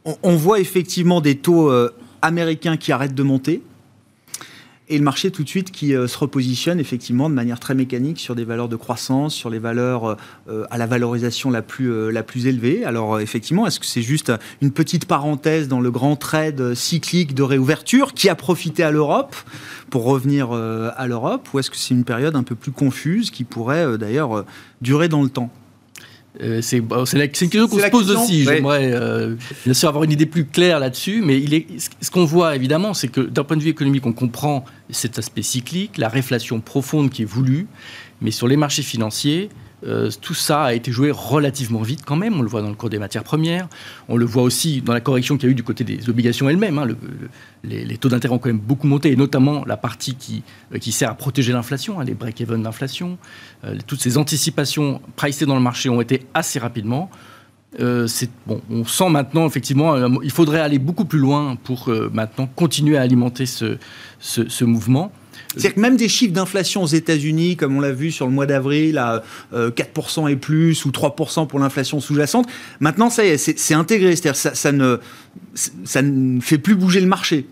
on, 0.04 0.18
on, 0.22 0.36
voit 0.36 0.60
effectivement 0.60 1.22
des 1.22 1.36
taux 1.36 1.72
américains 2.22 2.76
qui 2.76 2.92
arrêtent 2.92 3.14
de 3.14 3.22
monter 3.22 3.62
et 4.90 4.96
le 4.96 5.04
marché 5.04 5.30
tout 5.30 5.44
de 5.44 5.48
suite 5.48 5.70
qui 5.70 5.94
euh, 5.94 6.06
se 6.06 6.16
repositionne 6.18 6.80
effectivement 6.80 7.28
de 7.28 7.34
manière 7.34 7.60
très 7.60 7.74
mécanique 7.74 8.18
sur 8.18 8.34
des 8.34 8.44
valeurs 8.44 8.68
de 8.68 8.76
croissance, 8.76 9.34
sur 9.34 9.50
les 9.50 9.58
valeurs 9.58 10.16
euh, 10.48 10.64
à 10.70 10.78
la 10.78 10.86
valorisation 10.86 11.50
la 11.50 11.62
plus, 11.62 11.92
euh, 11.92 12.10
la 12.10 12.22
plus 12.22 12.46
élevée. 12.46 12.84
Alors 12.84 13.20
effectivement, 13.20 13.66
est-ce 13.66 13.80
que 13.80 13.86
c'est 13.86 14.02
juste 14.02 14.32
une 14.62 14.70
petite 14.70 15.04
parenthèse 15.04 15.68
dans 15.68 15.80
le 15.80 15.90
grand 15.90 16.16
trade 16.16 16.74
cyclique 16.74 17.34
de 17.34 17.42
réouverture 17.42 18.14
qui 18.14 18.28
a 18.28 18.34
profité 18.34 18.82
à 18.82 18.90
l'Europe 18.90 19.36
pour 19.90 20.04
revenir 20.04 20.52
à 20.52 21.06
l'Europe 21.06 21.48
ou 21.52 21.58
est-ce 21.58 21.70
que 21.70 21.76
c'est 21.76 21.94
une 21.94 22.04
période 22.04 22.36
un 22.36 22.42
peu 22.42 22.54
plus 22.54 22.72
confuse 22.72 23.30
qui 23.30 23.44
pourrait 23.44 23.96
d'ailleurs 23.96 24.44
durer 24.80 25.08
dans 25.08 25.22
le 25.22 25.30
temps? 25.30 25.50
Euh, 26.40 26.60
c'est 26.62 26.78
une 26.78 27.28
question 27.50 27.68
qu'on 27.68 27.78
se 27.78 27.90
pose 27.90 28.10
aussi. 28.10 28.44
J'aimerais 28.44 28.92
euh, 28.92 29.34
bien 29.64 29.74
sûr 29.74 29.88
avoir 29.88 30.04
une 30.04 30.12
idée 30.12 30.26
plus 30.26 30.44
claire 30.44 30.78
là-dessus, 30.78 31.20
mais 31.24 31.40
il 31.40 31.54
est, 31.54 31.66
ce 32.00 32.10
qu'on 32.10 32.24
voit 32.24 32.54
évidemment, 32.54 32.94
c'est 32.94 33.08
que 33.08 33.20
d'un 33.20 33.44
point 33.44 33.56
de 33.56 33.62
vue 33.62 33.70
économique, 33.70 34.06
on 34.06 34.12
comprend 34.12 34.64
cet 34.90 35.18
aspect 35.18 35.42
cyclique, 35.42 35.98
la 35.98 36.08
réflation 36.08 36.60
profonde 36.60 37.10
qui 37.10 37.22
est 37.22 37.26
voulue, 37.26 37.66
mais 38.20 38.30
sur 38.30 38.46
les 38.46 38.56
marchés 38.56 38.82
financiers, 38.82 39.48
euh, 39.86 40.10
tout 40.20 40.34
ça 40.34 40.64
a 40.64 40.72
été 40.72 40.90
joué 40.90 41.10
relativement 41.10 41.82
vite 41.82 42.02
quand 42.04 42.16
même. 42.16 42.38
On 42.38 42.42
le 42.42 42.48
voit 42.48 42.62
dans 42.62 42.68
le 42.68 42.74
cours 42.74 42.90
des 42.90 42.98
matières 42.98 43.24
premières. 43.24 43.68
On 44.08 44.16
le 44.16 44.24
voit 44.24 44.42
aussi 44.42 44.80
dans 44.80 44.92
la 44.92 45.00
correction 45.00 45.36
qu'il 45.36 45.48
y 45.48 45.50
a 45.50 45.52
eu 45.52 45.54
du 45.54 45.62
côté 45.62 45.84
des 45.84 46.08
obligations 46.08 46.48
elles-mêmes. 46.48 46.78
Hein. 46.78 46.88
les, 47.62 47.96
taux 47.98 48.08
d'intérêt 48.08 48.34
ont 48.34 48.38
quand 48.38 48.48
même 48.48 48.58
beaucoup 48.58 48.86
monté, 48.86 49.12
et 49.12 49.16
notamment 49.16 49.64
la 49.64 49.76
partie 49.76 50.14
qui, 50.14 50.42
euh, 50.74 50.78
qui 50.78 50.92
sert 50.92 51.10
à 51.10 51.14
protéger 51.14 51.52
l'inflation, 51.52 52.00
hein, 52.00 52.04
les 52.04 52.14
break-even 52.14 52.62
d'inflation. 52.62 53.18
Euh, 53.64 53.76
toutes 53.86 54.00
ces 54.00 54.18
anticipations 54.18 55.00
pricées 55.16 55.46
dans 55.46 55.54
le 55.54 55.60
marché 55.60 55.88
ont 55.88 56.00
été 56.00 56.26
assez 56.34 56.58
rapidement. 56.58 57.10
on 57.78 58.84
sent 58.86 59.10
maintenant 59.10 59.46
effectivement, 59.46 59.94
il 60.22 60.30
faudrait 60.30 60.60
aller 60.60 60.78
beaucoup 60.78 61.04
plus 61.04 61.18
loin 61.18 61.56
pour 61.56 61.90
maintenant 62.12 62.48
continuer 62.56 62.96
à 62.96 63.02
alimenter 63.02 63.46
ce, 63.46 63.76
ce 64.18 64.64
mouvement. 64.64 65.12
C'est-à-dire 65.52 65.74
que 65.74 65.80
même 65.80 65.96
des 65.96 66.08
chiffres 66.08 66.32
d'inflation 66.32 66.82
aux 66.82 66.88
États-Unis, 66.88 67.56
comme 67.56 67.76
on 67.76 67.80
l'a 67.80 67.92
vu 67.92 68.10
sur 68.10 68.26
le 68.26 68.32
mois 68.32 68.46
d'avril, 68.46 68.98
à 68.98 69.22
4% 69.52 70.24
euh, 70.24 70.26
et 70.28 70.36
plus, 70.36 70.84
ou 70.84 70.90
3% 70.90 71.46
pour 71.46 71.58
l'inflation 71.58 72.00
sous-jacente, 72.00 72.46
maintenant, 72.80 73.10
ça 73.10 73.24
y 73.24 73.28
est, 73.28 73.38
c'est 73.38 73.74
intégré. 73.74 74.14
C'est-à-dire 74.14 74.36
ça, 74.36 74.54
ça, 74.54 74.72
ne, 74.72 74.98
ça 75.54 76.02
ne 76.02 76.40
fait 76.40 76.58
plus 76.58 76.74
bouger 76.74 77.00
le 77.00 77.06
marché. 77.06 77.46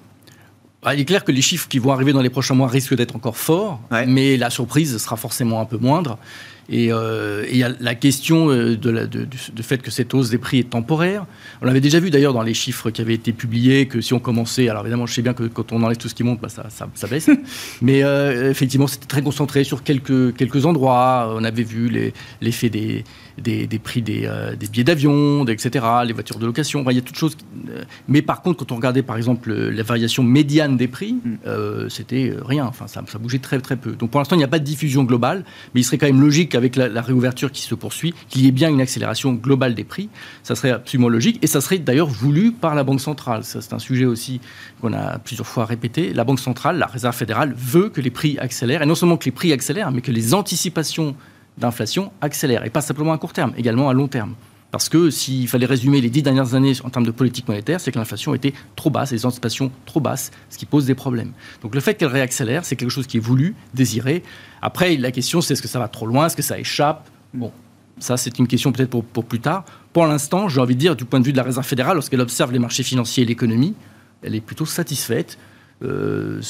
Ah, 0.85 0.95
il 0.95 1.01
est 1.01 1.05
clair 1.05 1.25
que 1.25 1.33
les 1.33 1.43
chiffres 1.43 1.67
qui 1.67 1.81
vont 1.81 1.91
arriver 1.91 2.13
dans 2.13 2.21
les 2.21 2.31
prochains 2.31 2.55
mois 2.55 2.69
risquent 2.69 2.95
d'être 2.95 3.17
encore 3.17 3.37
forts, 3.37 3.81
mais 4.07 4.37
la 4.37 4.51
surprise 4.51 4.97
sera 4.99 5.17
forcément 5.17 5.61
un 5.61 5.65
peu 5.65 5.79
moindre. 5.79 6.17
Et 6.69 6.93
euh, 6.93 7.45
il 7.51 7.57
y 7.57 7.63
a 7.63 7.71
la 7.79 7.95
question 7.95 8.51
euh, 8.51 8.77
de 8.77 9.07
du, 9.07 9.63
fait 9.63 9.79
que 9.79 9.91
cette 9.91 10.15
hausse 10.15 10.31
des 10.31 10.39
prix 10.39 10.59
est 10.59 10.71
temporaire. 10.71 11.27
On 11.63 11.67
l'avait 11.67 11.81
déjà 11.81 12.01
vu 12.01 12.11
d'ailleurs 12.11 12.33
dans 12.33 12.43
les 12.43 12.55
chiffres 12.55 12.91
qui 12.91 13.01
avaient 13.01 13.15
été 13.15 13.33
publiés, 13.33 13.87
que 13.87 14.01
si 14.01 14.15
on 14.15 14.19
commençait, 14.19 14.69
alors 14.69 14.83
évidemment 14.83 15.07
je 15.07 15.15
sais 15.15 15.23
bien 15.23 15.35
que 15.35 15.45
quand 15.45 15.73
on 15.73 15.83
enlève 15.83 15.97
tout 15.97 16.09
ce 16.09 16.15
qui 16.15 16.25
monte, 16.25 16.41
bah, 16.41 16.49
ça, 16.49 16.67
ça, 16.71 17.07
baisse, 17.07 17.31
mais 17.83 18.03
euh, 18.03 18.51
effectivement 18.51 18.87
c'était 18.87 19.07
très 19.07 19.23
concentré 19.23 19.63
sur 19.65 19.85
quelques, 19.85 20.35
quelques 20.35 20.67
endroits. 20.67 21.35
On 21.37 21.45
avait 21.45 21.63
vu 21.63 22.13
l'effet 22.41 22.69
des, 22.69 23.05
des, 23.39 23.67
des, 23.67 23.79
prix 23.79 24.03
des, 24.03 24.29
des 24.59 24.67
billets 24.67 24.85
d'avion, 24.85 25.47
etc., 25.47 25.85
les 26.05 26.13
voitures 26.13 26.39
de 26.39 26.47
location. 26.47 26.85
il 26.91 26.97
y 26.97 26.99
a 26.99 27.03
toutes 27.03 27.17
choses. 27.17 27.37
mais 28.09 28.23
par 28.23 28.43
contre, 28.43 28.59
quand 28.59 28.73
on 28.73 28.77
regardait 28.77 29.03
par 29.03 29.17
exemple 29.17 29.53
la 29.53 29.83
variation 29.83 30.25
médiane 30.25 30.77
des 30.77 30.89
prix, 30.89 31.15
mm. 31.15 31.89
c'était 31.89 32.35
rien. 32.45 32.67
Enfin, 32.67 32.87
ça, 32.89 33.05
ça 33.07 33.19
bougeait 33.19 33.39
très 33.39 33.61
très 33.61 33.77
peu. 33.77 33.93
Donc 33.93 34.11
pour 34.11 34.21
l'instant, 34.21 34.35
il 34.35 34.41
n'y 34.41 34.45
a 34.45 34.49
pas 34.49 34.59
de 34.59 34.65
diffusion 34.65 35.05
globale, 35.05 35.45
mais 35.75 35.81
il 35.83 35.85
serait 35.85 35.99
quand 35.99 36.07
même 36.07 36.21
logique 36.21 36.56
avec 36.57 36.77
la, 36.77 37.03
réouverture 37.03 37.53
qui 37.53 37.63
se 37.63 37.75
poursuit, 37.75 38.15
qu'il 38.29 38.43
y 38.43 38.49
ait 38.49 38.53
bien 38.53 38.69
une 38.69 38.81
accélération 38.81 39.33
globale 39.33 39.75
des 39.75 39.85
prix. 39.85 40.09
Ça 40.43 40.55
serait 40.55 40.71
absolument 40.71 41.09
logique 41.09 41.39
et 41.43 41.47
ça 41.47 41.61
serait 41.61 41.79
d'ailleurs 41.79 42.09
voulu 42.09 42.53
par 42.53 42.75
la 42.75 42.85
Banque 42.85 43.01
centrale. 43.01 43.45
c'est 43.45 43.73
un 43.73 43.79
sujet 43.79 44.05
aussi 44.05 44.41
qu'on 44.81 44.93
a 44.93 45.19
plusieurs 45.19 45.47
fois 45.47 45.65
répété. 45.65 46.13
La 46.13 46.25
Banque 46.25 46.41
centrale, 46.41 46.79
la 46.79 46.87
Réserve 46.87 47.15
fédérale, 47.15 47.55
veut 47.57 47.89
que 47.89 48.01
les 48.01 48.11
prix 48.11 48.39
accélèrent 48.39 48.83
et 48.83 48.87
non 48.87 48.95
seulement 48.95 49.17
que 49.17 49.27
les 49.27 49.33
prix 49.33 49.53
accélèrent, 49.53 49.93
mais 49.93 50.01
que 50.01 50.13
les 50.13 50.35
anticipations 50.35 51.15
d'inflation 51.59 52.13
accélèrent 52.21 52.65
et 52.65 52.71
pas 52.71 52.81
simplement 52.81 53.13
à 53.13 53.19
court 53.19 53.33
terme, 53.33 53.53
également 53.57 53.89
à 53.89 53.95
long 53.95 54.09
terme. 54.09 54.35
Parce 54.77 54.91
que 54.91 55.09
s'il 55.09 55.49
fallait 55.49 55.65
résumer 55.65 56.03
les 56.03 56.11
dix 56.11 56.23
dernières 56.23 56.53
années 56.53 56.75
en 56.85 56.91
termes 56.91 57.07
de 57.07 57.11
politique 57.11 57.49
monétaire, 57.49 57.81
c'est 57.81 57.93
que 57.93 57.99
l'inflation 57.99 58.35
était 58.35 58.53
trop 58.77 58.91
basse, 58.91 59.11
les 59.11 59.25
anticipations 59.25 59.73
trop 59.87 60.01
basses, 60.01 60.31
ce 60.51 60.59
qui 60.59 60.67
pose 60.67 60.85
des 60.85 60.95
problèmes. 60.95 61.33
Donc 61.63 61.75
le 61.75 61.81
fait 61.81 61.95
qu'elle 61.95 62.09
réaccélère, 62.09 62.67
c'est 62.67 62.77
quelque 62.77 62.91
chose 62.91 63.07
qui 63.07 63.17
est 63.17 63.21
voulu, 63.21 63.55
désiré. 63.73 64.23
Après, 64.61 64.99
la 64.99 65.13
question, 65.13 65.41
c'est 65.41 65.55
est-ce 65.55 65.63
que 65.63 65.67
ça 65.67 65.79
va 65.79 65.89
trop 65.89 66.05
loin, 66.05 66.27
est-ce 66.27 66.37
que 66.37 66.43
ça 66.43 66.59
échappe? 66.59 67.09
Bon, 67.33 67.53
ça, 67.99 68.19
c'est 68.19 68.39
une 68.39 68.47
question 68.47 68.71
peut-être 68.71 68.91
pour, 68.91 69.25
plus 69.25 69.41
tard. 69.41 69.65
Pour 69.95 70.05
l'instant, 70.05 70.47
j'ai 70.51 70.61
envie 70.61 70.75
de 70.75 70.81
dire, 70.81 70.95
du 70.95 71.07
point 71.07 71.21
de 71.21 71.25
vue 71.25 71.33
de 71.33 71.39
la 71.39 71.45
Réserve 71.45 71.65
fédérale, 71.65 71.95
lorsqu'elle 71.95 72.21
observe 72.21 72.53
les 72.53 72.59
marchés 72.59 72.83
financiers 72.83 73.23
et 73.23 73.27
l'économie, 73.27 73.75
elle 74.21 74.35
est 74.35 74.43
plutôt 74.43 74.67
satisfaite. 74.67 75.39
Euh, 75.85 76.41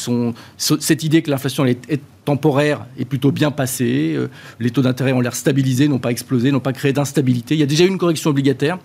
cette 0.57 1.03
idée 1.03 1.23
que 1.23 1.31
l'inflation 1.31 1.67
est, 1.67 2.01
temporaire 2.25 2.87
est 2.99 3.05
plutôt 3.05 3.33
bien 3.33 3.51
passée. 3.51 4.15
Euh, 4.17 4.29
les 4.61 4.71
taux 4.71 4.83
d'intérêt 4.83 5.13
ont 5.13 5.21
l'air 5.21 5.35
stabilisés, 5.35 5.89
n'ont 5.89 5.99
pas 5.99 6.11
explosé, 6.11 6.53
n'ont 6.53 6.61
pas 6.61 6.73
créé 6.73 6.93
d'instabilité. 6.93 7.55
Il 7.55 7.61
y 7.61 7.65
a 7.65 7.67
déjà 7.67 7.85
eu 7.85 7.89
une 7.89 7.99
correction 7.99 8.31
obligataire. 8.31 8.79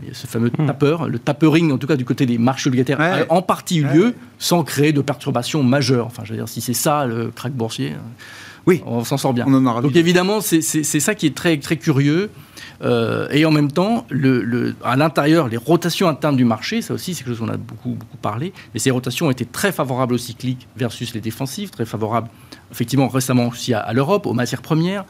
Il 0.00 0.08
y 0.08 0.10
a 0.12 0.14
ce 0.14 0.28
fameux 0.28 0.50
tapeur, 0.50 1.08
le 1.08 1.18
tapering, 1.18 1.72
en 1.72 1.78
tout 1.78 1.88
cas 1.88 1.96
du 1.96 2.04
côté 2.04 2.24
des 2.24 2.38
marchés 2.38 2.68
obligataires, 2.68 3.00
a 3.00 3.24
en 3.30 3.42
partie 3.42 3.78
eu 3.78 3.84
lieu 3.84 4.14
sans 4.38 4.62
créer 4.62 4.92
de 4.92 5.00
perturbations 5.00 5.64
majeures. 5.64 6.06
Enfin, 6.06 6.22
je 6.24 6.30
veux 6.30 6.36
dire, 6.36 6.48
si 6.48 6.60
c'est 6.60 6.72
ça 6.72 7.04
le 7.04 7.32
crack 7.34 7.52
boursier, 7.52 7.94
oui, 8.68 8.82
on 8.86 9.02
s'en 9.02 9.16
sort 9.16 9.32
bien. 9.32 9.46
Donc 9.46 9.96
évidemment, 9.96 10.40
c'est 10.40 10.82
ça 10.82 11.14
qui 11.14 11.26
est 11.26 11.34
très, 11.34 11.56
très 11.56 11.76
curieux. 11.76 12.30
Euh, 12.82 13.28
et 13.30 13.44
en 13.44 13.50
même 13.50 13.70
temps, 13.72 14.06
à 14.84 14.96
l'intérieur, 14.96 15.48
les 15.48 15.56
rotations 15.56 16.08
internes 16.08 16.36
du 16.36 16.44
marché, 16.44 16.82
ça 16.82 16.94
aussi, 16.94 17.14
c'est 17.14 17.24
quelque 17.24 17.34
chose 17.34 17.46
dont 17.46 17.52
on 17.52 17.54
a 17.54 17.56
beaucoup, 17.56 17.90
beaucoup 17.90 18.16
parlé, 18.18 18.52
mais 18.72 18.80
ces 18.80 18.90
rotations 18.90 19.26
ont 19.26 19.30
été 19.30 19.44
très 19.44 19.72
favorables 19.72 20.14
aux 20.14 20.18
cycliques 20.18 20.68
versus 20.76 21.14
les 21.14 21.20
défensifs, 21.20 21.70
très 21.70 21.84
favorables, 21.84 22.28
effectivement, 22.70 23.08
récemment 23.08 23.48
aussi 23.48 23.74
à 23.74 23.92
l'Europe, 23.92 24.26
aux 24.26 24.34
matières 24.34 24.62
premières. 24.62 25.04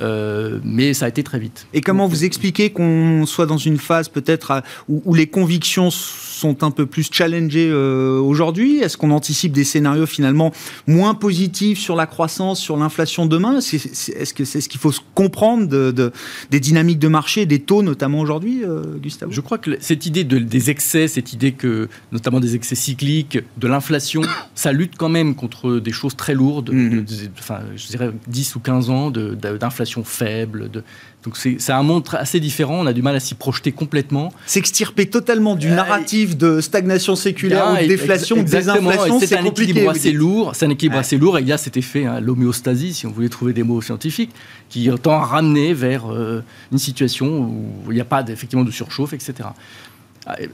Euh, 0.00 0.58
mais 0.64 0.94
ça 0.94 1.06
a 1.06 1.08
été 1.08 1.22
très 1.22 1.38
vite. 1.38 1.66
Et 1.72 1.80
comment 1.80 2.06
vous 2.06 2.24
expliquez 2.24 2.70
qu'on 2.70 3.26
soit 3.26 3.46
dans 3.46 3.58
une 3.58 3.78
phase 3.78 4.08
peut-être 4.08 4.62
où, 4.88 5.14
les 5.14 5.26
convictions 5.26 5.90
sont 5.90 6.64
un 6.64 6.70
peu 6.70 6.86
plus 6.86 7.08
challengées 7.10 7.68
euh, 7.70 8.18
aujourd'hui? 8.18 8.78
Est-ce 8.78 8.96
qu'on 8.96 9.10
anticipe 9.10 9.52
des 9.52 9.64
scénarios 9.64 10.06
finalement 10.06 10.52
moins 10.86 11.14
positifs 11.14 11.78
sur 11.78 11.96
la 11.96 12.06
croissance, 12.06 12.60
sur 12.60 12.76
l'inflation 12.76 13.26
demain? 13.26 13.58
Est-ce 13.58 14.34
que 14.34 14.44
c'est 14.44 14.60
ce 14.60 14.68
qu'il 14.68 14.80
faut 14.80 14.92
comprendre 15.14 15.66
de, 15.66 16.12
des 16.50 16.60
dynamiques 16.60 16.98
de 16.98 17.08
marché, 17.08 17.46
des 17.46 17.60
taux 17.60 17.82
notamment 17.82 18.20
aujourd'hui, 18.20 18.64
euh, 18.64 18.98
Gustave 18.98 19.30
Je 19.30 19.40
crois 19.40 19.58
que 19.58 19.76
cette 19.80 20.06
idée 20.06 20.24
de, 20.24 20.38
des 20.38 20.70
excès, 20.70 21.08
cette 21.08 21.32
idée 21.32 21.52
que 21.52 21.88
notamment 22.10 22.40
des 22.40 22.54
excès 22.54 22.74
cycliques, 22.74 23.38
de 23.58 23.68
l'inflation, 23.68 24.22
ça 24.54 24.72
lutte 24.72 24.94
quand 24.96 25.08
même 25.08 25.34
contre 25.34 25.78
des 25.78 25.92
choses 25.92 26.16
très 26.16 26.34
lourdes, 26.34 26.72
mm-hmm. 26.72 27.28
enfin 27.38 27.60
je 27.76 27.86
dirais 27.88 28.10
10 28.28 28.56
ou 28.56 28.60
15 28.60 28.90
ans 28.90 29.10
d'inflation 29.10 29.81
faible. 30.04 30.70
De... 30.70 30.82
Donc 31.24 31.36
c'est 31.36 31.70
un 31.70 31.82
monde 31.82 32.04
assez 32.12 32.40
différent, 32.40 32.80
on 32.80 32.86
a 32.86 32.92
du 32.92 33.02
mal 33.02 33.14
à 33.14 33.20
s'y 33.20 33.34
projeter 33.34 33.72
complètement. 33.72 34.32
S'extirper 34.46 35.06
totalement 35.06 35.54
du 35.54 35.68
euh, 35.68 35.74
narratif 35.74 36.36
de 36.36 36.60
stagnation 36.60 37.14
séculaire 37.14 37.72
ou 37.72 37.82
de 37.82 37.86
déflation, 37.86 38.36
de 38.36 38.42
désinflation, 38.42 39.20
c'est 39.20 39.36
un 39.36 39.44
équilibre 39.44 39.90
assez 39.90 40.12
lourd. 40.12 40.52
C'est 40.54 40.66
un 40.66 40.70
équilibre 40.70 40.98
assez 40.98 41.18
lourd 41.18 41.38
et 41.38 41.42
il 41.42 41.48
y 41.48 41.52
a 41.52 41.58
cet 41.58 41.76
effet, 41.76 42.06
hein, 42.06 42.20
l'homéostasie, 42.20 42.94
si 42.94 43.06
on 43.06 43.10
voulait 43.10 43.28
trouver 43.28 43.52
des 43.52 43.62
mots 43.62 43.80
scientifiques, 43.80 44.32
qui 44.68 44.90
tend 45.02 45.12
à 45.12 45.24
ramener 45.24 45.74
vers 45.74 46.12
euh, 46.12 46.42
une 46.72 46.78
situation 46.78 47.26
où 47.26 47.90
il 47.90 47.94
n'y 47.94 48.00
a 48.00 48.04
pas 48.04 48.24
effectivement 48.28 48.64
de 48.64 48.70
surchauffe, 48.70 49.12
etc. 49.12 49.50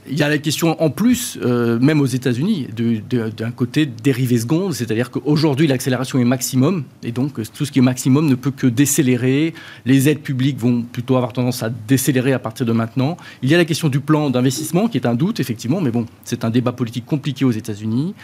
Il 0.09 0.17
y 0.17 0.23
a 0.23 0.29
la 0.29 0.39
question 0.39 0.81
en 0.81 0.89
plus, 0.89 1.37
euh, 1.43 1.79
même 1.79 2.01
aux 2.01 2.07
États-Unis, 2.07 2.67
d'un 2.75 3.51
côté 3.51 3.85
dérivé 3.85 4.39
seconde, 4.39 4.73
c'est-à-dire 4.73 5.11
qu'aujourd'hui 5.11 5.67
l'accélération 5.67 6.17
est 6.17 6.25
maximum, 6.25 6.83
et 7.03 7.11
donc 7.11 7.39
tout 7.53 7.65
ce 7.65 7.71
qui 7.71 7.77
est 7.77 7.83
maximum 7.83 8.27
ne 8.27 8.33
peut 8.33 8.49
que 8.49 8.65
décélérer. 8.65 9.53
Les 9.85 10.09
aides 10.09 10.21
publiques 10.21 10.57
vont 10.57 10.81
plutôt 10.81 11.17
avoir 11.17 11.33
tendance 11.33 11.61
à 11.61 11.69
décélérer 11.69 12.33
à 12.33 12.39
partir 12.39 12.65
de 12.65 12.71
maintenant. 12.71 13.15
Il 13.43 13.49
y 13.49 13.53
a 13.53 13.57
la 13.57 13.65
question 13.65 13.89
du 13.89 13.99
plan 13.99 14.31
d'investissement 14.31 14.87
qui 14.87 14.97
est 14.97 15.05
un 15.05 15.13
doute, 15.13 15.39
effectivement, 15.39 15.81
mais 15.81 15.91
bon, 15.91 16.07
c'est 16.23 16.43
un 16.43 16.49
débat 16.49 16.71
politique 16.71 17.05
compliqué 17.05 17.45
aux 17.45 17.51
États-Unis. 17.51 18.15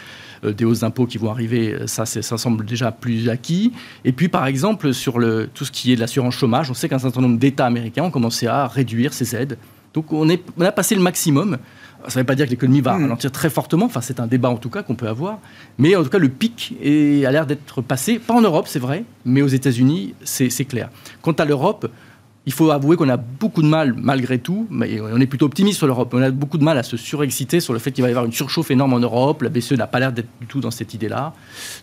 Euh, 0.44 0.52
des 0.52 0.64
hausses 0.64 0.80
d'impôts 0.80 1.06
qui 1.06 1.18
vont 1.18 1.30
arriver, 1.30 1.76
ça, 1.86 2.06
ça 2.06 2.38
semble 2.38 2.64
déjà 2.66 2.90
plus 2.90 3.28
acquis. 3.28 3.72
Et 4.04 4.12
puis, 4.12 4.28
par 4.28 4.46
exemple, 4.46 4.92
sur 4.92 5.20
le, 5.20 5.48
tout 5.54 5.64
ce 5.64 5.70
qui 5.70 5.92
est 5.92 5.96
de 5.96 6.00
l'assurance 6.00 6.34
chômage, 6.34 6.70
on 6.70 6.74
sait 6.74 6.88
qu'un 6.88 6.98
certain 6.98 7.20
nombre 7.20 7.38
d'États 7.38 7.66
américains 7.66 8.02
ont 8.02 8.10
commencé 8.10 8.48
à 8.48 8.66
réduire 8.66 9.12
ces 9.12 9.36
aides 9.36 9.56
donc 9.96 10.12
on, 10.12 10.28
est, 10.28 10.42
a 10.60 10.72
passé 10.72 10.94
le 10.94 11.00
maximum. 11.00 11.56
Ça 12.06 12.20
ne 12.20 12.22
veut 12.22 12.26
pas 12.26 12.34
dire 12.36 12.44
que 12.44 12.50
l'économie 12.50 12.82
va 12.82 12.96
hmm. 12.96 13.02
ralentir 13.02 13.32
très 13.32 13.50
fortement, 13.50 13.86
enfin 13.86 14.02
c'est 14.02 14.20
un 14.20 14.28
débat 14.28 14.50
en 14.50 14.58
tout 14.58 14.68
cas 14.68 14.82
qu'on 14.84 14.94
peut 14.94 15.08
avoir, 15.08 15.40
mais 15.78 15.96
en 15.96 16.04
tout 16.04 16.10
cas 16.10 16.18
le 16.18 16.28
pic 16.28 16.74
a 16.80 17.30
l'air 17.32 17.46
d'être 17.46 17.80
passé, 17.80 18.20
pas 18.20 18.34
en 18.34 18.42
Europe 18.42 18.66
c'est 18.68 18.78
vrai, 18.78 19.04
mais 19.24 19.42
aux 19.42 19.48
États-Unis 19.48 20.14
c'est 20.22 20.64
clair. 20.66 20.90
Quant 21.22 21.32
à 21.32 21.44
l'Europe, 21.46 21.90
il 22.44 22.52
faut 22.52 22.70
avouer 22.70 22.96
qu'on 22.96 23.08
a 23.08 23.16
beaucoup 23.16 23.62
de 23.62 23.66
mal, 23.66 23.94
malgré 23.96 24.38
tout, 24.38 24.68
mais 24.70 25.00
on 25.00 25.20
est 25.20 25.26
plutôt 25.26 25.46
optimiste 25.46 25.78
sur 25.78 25.86
l'Europe, 25.86 26.12
on 26.12 26.22
a 26.22 26.30
beaucoup 26.30 26.58
de 26.58 26.64
mal 26.64 26.78
à 26.78 26.84
se 26.84 26.96
surexciter 26.96 27.58
sur 27.58 27.72
le 27.72 27.80
fait 27.80 27.90
qu'il 27.90 28.02
va 28.02 28.08
y 28.08 28.12
avoir 28.12 28.26
une 28.26 28.32
surchauffe 28.32 28.70
énorme 28.70 28.92
en 28.92 29.00
Europe, 29.00 29.42
la 29.42 29.48
BCE 29.48 29.72
n'a 29.72 29.88
pas 29.88 29.98
l'air 29.98 30.12
d'être 30.12 30.28
du 30.40 30.46
tout 30.46 30.60
dans 30.60 30.70
cette 30.70 30.92
idée-là. 30.92 31.32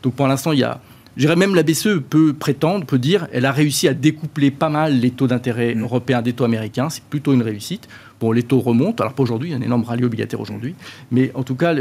Donc 0.03 0.13
pour 0.13 0.27
l'instant 0.27 0.51
il 0.53 0.59
y 0.59 0.63
a, 0.63 0.79
je 1.15 1.21
dirais 1.21 1.35
même 1.35 1.55
la 1.55 1.63
BCE 1.63 1.99
peut 2.09 2.33
prétendre, 2.33 2.85
peut 2.85 2.97
dire, 2.97 3.27
elle 3.31 3.45
a 3.45 3.51
réussi 3.51 3.87
à 3.87 3.93
découpler 3.93 4.51
pas 4.51 4.69
mal 4.69 4.99
les 4.99 5.11
taux 5.11 5.27
d'intérêt 5.27 5.75
mm. 5.75 5.81
européens 5.81 6.21
des 6.21 6.33
taux 6.33 6.43
américains. 6.43 6.89
C'est 6.89 7.03
plutôt 7.03 7.33
une 7.33 7.43
réussite. 7.43 7.87
Bon, 8.19 8.31
les 8.31 8.43
taux 8.43 8.59
remontent. 8.59 9.03
Alors 9.03 9.13
pas 9.13 9.23
aujourd'hui, 9.23 9.49
il 9.49 9.51
y 9.51 9.55
a 9.55 9.57
un 9.57 9.61
énorme 9.61 9.83
rallye 9.83 10.05
obligataire 10.05 10.39
aujourd'hui. 10.39 10.75
Mais 11.11 11.31
en 11.35 11.43
tout 11.43 11.55
cas, 11.55 11.75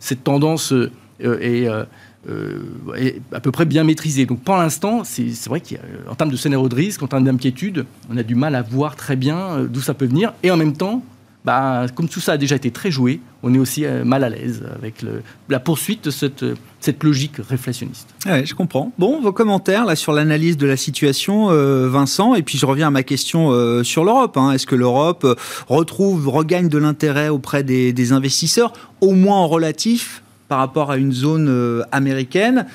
cette 0.00 0.24
tendance 0.24 0.72
euh, 0.72 1.84
euh, 2.28 2.64
est, 2.96 3.20
à 3.32 3.40
peu 3.40 3.50
près 3.50 3.64
bien 3.64 3.84
maîtrisée. 3.84 4.26
Donc 4.26 4.42
pour 4.42 4.56
l'instant, 4.56 5.02
c'est 5.04 5.46
vrai 5.46 5.60
qu'en 5.60 6.14
termes 6.14 6.30
de 6.30 6.36
scénario 6.36 6.68
de 6.68 6.74
risque, 6.74 7.02
en 7.02 7.08
termes 7.08 7.24
d'inquiétude, 7.24 7.84
on 8.10 8.16
a 8.16 8.22
du 8.22 8.34
mal 8.34 8.54
à 8.54 8.62
voir 8.62 8.96
très 8.96 9.16
bien 9.16 9.38
euh, 9.38 9.66
d'où 9.66 9.80
ça 9.80 9.94
peut 9.94 10.06
venir. 10.06 10.32
Et 10.42 10.50
en 10.50 10.56
même 10.56 10.72
temps, 10.72 11.04
bah, 11.44 11.86
comme 11.94 12.08
tout 12.08 12.20
ça 12.20 12.32
a 12.32 12.36
déjà 12.36 12.54
été 12.54 12.70
très 12.70 12.90
joué, 12.90 13.20
on 13.42 13.52
est 13.52 13.58
aussi 13.58 13.84
euh, 13.84 14.04
mal 14.04 14.22
à 14.22 14.28
l'aise 14.28 14.62
avec 14.76 15.04
la 15.48 15.58
poursuite 15.58 16.04
de 16.04 16.10
cette, 16.10 16.44
cette 16.78 17.02
logique 17.02 17.36
réflationniste. 17.38 18.08
Ouais, 18.26 18.46
je 18.46 18.54
comprends. 18.54 18.92
Bon, 18.98 19.20
vos 19.20 19.32
commentaires 19.32 19.84
là 19.84 19.96
sur 19.96 20.12
l'analyse 20.12 20.56
de 20.56 20.66
la 20.66 20.76
situation, 20.76 21.50
euh, 21.50 21.88
Vincent, 21.88 22.36
et 22.36 22.42
puis 22.42 22.58
je 22.58 22.66
reviens 22.66 22.88
à 22.88 22.90
ma 22.90 23.02
question 23.02 23.50
euh, 23.50 23.82
sur 23.82 24.04
l'Europe. 24.04 24.36
Hein. 24.36 24.52
Est-ce 24.52 24.66
que 24.66 24.76
l'Europe 24.76 25.26
retrouve, 25.68 26.28
regagne 26.28 26.68
de 26.68 26.78
l'intérêt 26.78 27.28
auprès 27.28 27.64
des, 27.64 28.12
investisseurs, 28.12 28.72
au 29.00 29.12
moins 29.12 29.38
en 29.38 29.48
relatif 29.48 30.22
par 30.46 30.58
rapport 30.58 30.90
à 30.92 30.96
une 30.96 31.12
zone 31.12 31.84
américaine? 31.92 32.66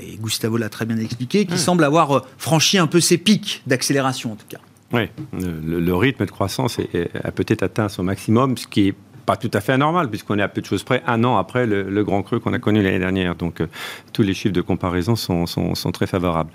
Et 0.00 0.16
Gustavo 0.16 0.56
l'a 0.56 0.68
très 0.68 0.86
bien 0.86 0.98
expliqué, 0.98 1.44
qui 1.44 1.58
semble 1.58 1.84
avoir 1.84 2.24
franchi 2.38 2.78
un 2.78 2.86
peu 2.86 3.00
ses 3.00 3.18
pics 3.18 3.62
d'accélération 3.66 4.32
en 4.32 4.36
tout 4.36 4.46
cas. 4.48 4.58
Oui, 4.92 5.08
le, 5.32 5.94
rythme 5.94 6.26
de 6.26 6.30
croissance 6.30 6.78
a 6.78 7.32
peut-être 7.32 7.62
atteint 7.62 7.88
son 7.88 8.04
maximum, 8.04 8.56
ce 8.56 8.66
qui 8.66 8.88
est 8.88 8.94
pas 9.26 9.36
tout 9.36 9.50
à 9.52 9.60
fait 9.60 9.72
anormal, 9.72 10.08
puisqu'on 10.08 10.38
est 10.38 10.42
à 10.42 10.48
peu 10.48 10.60
de 10.60 10.66
choses 10.66 10.82
près 10.82 11.02
un 11.06 11.24
an 11.24 11.36
après 11.36 11.66
le, 11.66 12.04
grand 12.04 12.22
creux 12.22 12.38
qu'on 12.38 12.52
a 12.52 12.58
connu 12.58 12.82
l'année 12.82 12.98
dernière. 12.98 13.34
Donc, 13.34 13.60
euh, 13.60 13.66
tous 14.12 14.22
les 14.22 14.34
chiffres 14.34 14.54
de 14.54 14.60
comparaison 14.60 15.16
sont, 15.16 15.46
sont, 15.46 15.92
très 15.92 16.06
favorables. 16.06 16.50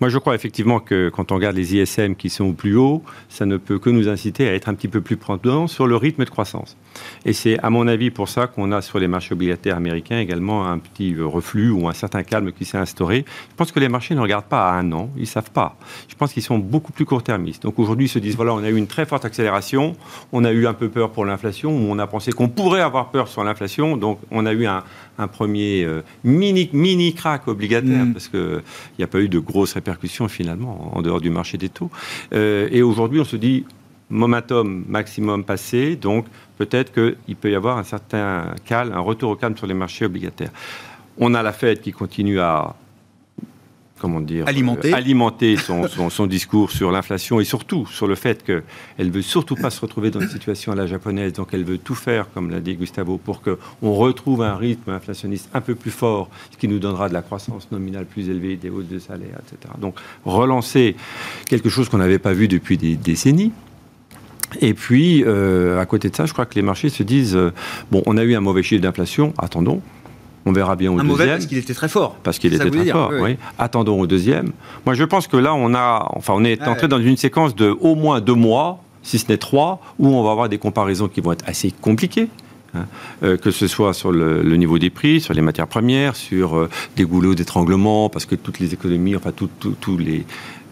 Moi, 0.00 0.10
je 0.10 0.18
crois 0.18 0.34
effectivement 0.34 0.80
que 0.80 1.08
quand 1.08 1.32
on 1.32 1.36
regarde 1.36 1.56
les 1.56 1.76
ISM 1.76 2.14
qui 2.14 2.30
sont 2.30 2.44
au 2.44 2.52
plus 2.52 2.76
haut, 2.76 3.02
ça 3.28 3.46
ne 3.46 3.56
peut 3.56 3.78
que 3.78 3.90
nous 3.90 4.08
inciter 4.08 4.48
à 4.48 4.54
être 4.54 4.68
un 4.68 4.74
petit 4.74 4.88
peu 4.88 5.00
plus 5.00 5.16
prudents 5.16 5.66
sur 5.66 5.86
le 5.86 5.96
rythme 5.96 6.24
de 6.24 6.30
croissance. 6.30 6.76
Et 7.24 7.32
c'est, 7.32 7.58
à 7.60 7.70
mon 7.70 7.88
avis, 7.88 8.10
pour 8.10 8.28
ça 8.28 8.46
qu'on 8.46 8.70
a 8.72 8.82
sur 8.82 8.98
les 8.98 9.08
marchés 9.08 9.32
obligataires 9.32 9.76
américains 9.76 10.18
également 10.18 10.66
un 10.66 10.78
petit 10.78 11.14
reflux 11.20 11.70
ou 11.70 11.88
un 11.88 11.92
certain 11.92 12.22
calme 12.22 12.52
qui 12.52 12.64
s'est 12.64 12.78
instauré. 12.78 13.24
Je 13.50 13.56
pense 13.56 13.72
que 13.72 13.80
les 13.80 13.88
marchés 13.88 14.14
ne 14.14 14.20
regardent 14.20 14.44
pas 14.44 14.70
à 14.70 14.74
un 14.74 14.92
an, 14.92 15.10
ils 15.16 15.22
ne 15.22 15.26
savent 15.26 15.50
pas. 15.50 15.76
Je 16.08 16.14
pense 16.14 16.32
qu'ils 16.32 16.42
sont 16.42 16.58
beaucoup 16.58 16.92
plus 16.92 17.04
court-termistes. 17.04 17.62
Donc 17.62 17.78
aujourd'hui, 17.78 18.06
ils 18.06 18.10
se 18.10 18.18
disent 18.18 18.36
voilà, 18.36 18.54
on 18.54 18.62
a 18.62 18.68
eu 18.68 18.76
une 18.76 18.86
très 18.86 19.06
forte 19.06 19.24
accélération, 19.24 19.96
on 20.32 20.44
a 20.44 20.52
eu 20.52 20.66
un 20.66 20.74
peu 20.74 20.88
peur 20.88 21.10
pour 21.10 21.24
l'inflation, 21.24 21.70
on 21.70 21.98
a 21.98 22.06
pensé 22.12 22.30
qu'on 22.30 22.48
pourrait 22.48 22.82
avoir 22.82 23.10
peur 23.10 23.26
sur 23.26 23.42
l'inflation, 23.42 23.96
donc 23.96 24.18
on 24.30 24.44
a 24.44 24.52
eu 24.52 24.66
un, 24.66 24.84
premier 25.28 25.82
euh, 25.82 26.02
mini, 26.24 26.68
mini 26.72 27.14
crack 27.14 27.48
obligataire, 27.48 28.04
mm. 28.04 28.12
parce 28.12 28.28
qu'il 28.28 28.62
n'y 28.98 29.04
a 29.04 29.06
pas 29.08 29.20
eu 29.20 29.30
de 29.30 29.38
grosses 29.38 29.72
répercussions 29.72 30.28
finalement 30.28 30.92
en 30.94 31.00
dehors 31.00 31.22
du 31.22 31.30
marché 31.30 31.56
des 31.56 31.70
taux. 31.70 31.90
Euh, 32.34 32.68
et 32.70 32.82
aujourd'hui, 32.82 33.18
on 33.20 33.24
se 33.24 33.36
dit 33.36 33.64
momentum 34.10 34.84
maximum 34.88 35.42
passé, 35.42 35.96
donc 35.96 36.26
peut-être 36.58 36.92
qu'il 36.92 37.36
peut 37.36 37.50
y 37.50 37.54
avoir 37.54 37.78
un 37.78 37.82
certain 37.82 38.54
calme, 38.66 38.92
un 38.92 39.00
retour 39.00 39.30
au 39.30 39.36
calme 39.36 39.56
sur 39.56 39.66
les 39.66 39.74
marchés 39.74 40.04
obligataires. 40.04 40.52
On 41.16 41.32
a 41.32 41.42
la 41.42 41.52
Fed 41.52 41.80
qui 41.80 41.92
continue 41.92 42.40
à 42.40 42.74
comment 44.02 44.20
dire, 44.20 44.48
alimenter, 44.48 44.92
euh, 44.92 44.96
alimenter 44.96 45.56
son, 45.68 45.88
son, 46.10 46.26
discours 46.26 46.72
sur 46.72 46.90
l'inflation 46.90 47.38
et 47.38 47.44
surtout 47.44 47.86
sur 47.86 48.08
le 48.08 48.16
fait 48.16 48.42
qu'elle 48.42 48.62
ne 48.98 49.10
veut 49.10 49.22
surtout 49.22 49.54
pas 49.54 49.70
se 49.70 49.80
retrouver 49.80 50.10
dans 50.10 50.20
une 50.20 50.28
situation 50.28 50.72
à 50.72 50.74
la 50.74 50.88
japonaise, 50.88 51.32
donc 51.34 51.50
elle 51.52 51.62
veut 51.62 51.78
tout 51.78 51.94
faire, 51.94 52.26
comme 52.34 52.50
l'a 52.50 52.58
dit 52.58 52.74
Gustavo, 52.74 53.16
pour 53.16 53.42
qu'on 53.42 53.92
retrouve 53.92 54.42
un 54.42 54.56
rythme 54.56 54.90
inflationniste 54.90 55.48
un 55.54 55.60
peu 55.60 55.76
plus 55.76 55.92
fort, 55.92 56.28
ce 56.50 56.56
qui 56.56 56.66
nous 56.66 56.80
donnera 56.80 57.08
de 57.08 57.14
la 57.14 57.22
croissance 57.22 57.70
nominale 57.70 58.06
plus 58.06 58.28
élevée, 58.28 58.56
des 58.56 58.70
hausses 58.70 58.88
de 58.88 58.98
salaire, 58.98 59.38
etc. 59.46 59.72
Donc 59.80 59.94
relancer 60.24 60.96
quelque 61.48 61.68
chose 61.68 61.88
qu'on 61.88 61.98
n'avait 61.98 62.18
pas 62.18 62.32
vu 62.32 62.48
depuis 62.48 62.76
des 62.76 62.96
décennies. 62.96 63.52
Et 64.60 64.74
puis, 64.74 65.24
euh, 65.24 65.80
à 65.80 65.86
côté 65.86 66.10
de 66.10 66.16
ça, 66.16 66.26
je 66.26 66.32
crois 66.32 66.44
que 66.44 66.56
les 66.56 66.62
marchés 66.62 66.88
se 66.88 67.02
disent 67.02 67.36
euh, 67.36 67.52
bon, 67.90 68.02
on 68.06 68.16
a 68.16 68.24
eu 68.24 68.34
un 68.34 68.40
mauvais 68.40 68.62
chiffre 68.62 68.82
d'inflation, 68.82 69.32
attendons. 69.38 69.80
On 70.44 70.52
verra 70.52 70.76
bien 70.76 70.90
au 70.90 70.94
un 70.94 70.96
deuxième. 70.98 71.10
Mauvais 71.10 71.26
parce 71.28 71.46
qu'il 71.46 71.58
était 71.58 71.74
très 71.74 71.88
fort. 71.88 72.16
Parce 72.22 72.38
qu'il 72.38 72.52
était 72.54 72.70
très 72.70 72.86
fort, 72.86 73.12
oui, 73.20 73.36
Attendons 73.58 74.00
au 74.00 74.06
deuxième. 74.06 74.50
Moi, 74.84 74.94
je 74.94 75.04
pense 75.04 75.26
que 75.26 75.36
là, 75.36 75.54
on 75.54 75.74
a, 75.74 76.08
enfin, 76.14 76.34
on 76.36 76.44
est 76.44 76.62
entré 76.62 76.88
dans 76.88 77.00
une 77.00 77.16
séquence 77.16 77.54
de 77.54 77.76
au 77.80 77.94
moins 77.94 78.20
deux 78.20 78.34
mois, 78.34 78.82
si 79.02 79.18
ce 79.18 79.28
n'est 79.28 79.38
trois, 79.38 79.80
où 79.98 80.08
on 80.08 80.22
va 80.22 80.32
avoir 80.32 80.48
des 80.48 80.58
comparaisons 80.58 81.08
qui 81.08 81.20
vont 81.20 81.32
être 81.32 81.44
assez 81.46 81.72
compliquées. 81.80 82.28
Hein. 82.74 82.86
Euh, 83.22 83.36
que 83.36 83.50
ce 83.50 83.66
soit 83.66 83.92
sur 83.92 84.12
le, 84.12 84.56
niveau 84.56 84.78
des 84.78 84.88
prix, 84.88 85.20
sur 85.20 85.34
les 85.34 85.42
matières 85.42 85.66
premières, 85.68 86.16
sur 86.16 86.68
des 86.96 87.04
goulots 87.04 87.34
d'étranglement, 87.34 88.08
parce 88.08 88.24
que 88.24 88.34
toutes 88.34 88.58
les 88.58 88.72
économies, 88.72 89.14
enfin 89.14 89.30
tous 89.32 89.98
les, 89.98 90.24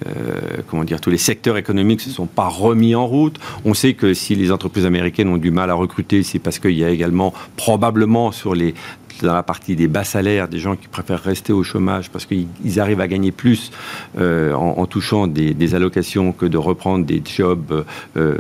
euh, 0.07 0.63
comment 0.69 0.85
dire, 0.85 1.01
tous 1.01 1.11
les 1.11 1.19
secteurs 1.19 1.57
économiques 1.57 2.01
ne 2.01 2.05
se 2.05 2.11
sont 2.11 2.27
pas 2.27 2.49
remis 2.49 2.95
en 2.95 3.07
route. 3.07 3.39
On 3.65 3.75
sait 3.75 3.95
que 3.95 4.15
si 4.15 4.35
les 4.35 4.53
entreprises 4.53 4.87
américaines 4.87 5.29
ont 5.29 5.39
du 5.39 5.51
mal 5.51 5.71
à 5.71 5.75
recruter, 5.75 6.23
c'est 6.23 6.39
parce 6.39 6.59
qu'il 6.59 6.73
y 6.79 6.85
a 6.85 6.91
également 6.91 7.33
probablement 7.57 8.33
sur 8.33 8.55
les 8.55 8.75
dans 9.23 9.35
la 9.35 9.43
partie 9.43 9.77
des 9.77 9.89
bas 9.89 10.05
salaires, 10.05 10.49
des 10.49 10.59
gens 10.59 10.77
qui 10.77 10.89
préfèrent 10.89 11.23
rester 11.23 11.53
au 11.53 11.63
chômage 11.63 12.11
parce 12.11 12.25
qu'ils 12.25 12.81
arrivent 12.81 13.01
à 13.01 13.09
gagner 13.09 13.33
plus 13.33 13.71
euh, 14.19 14.55
en, 14.55 14.87
touchant 14.87 15.27
des, 15.27 15.75
allocations 15.75 16.33
que 16.33 16.47
de 16.47 16.57
reprendre 16.57 17.05
des 17.05 17.23
jobs 17.25 17.85
euh, 18.17 18.39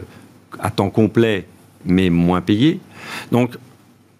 à 0.58 0.70
temps 0.70 0.88
complet 0.88 1.46
mais 1.84 2.10
moins 2.10 2.40
payés. 2.40 2.80
Donc, 3.32 3.56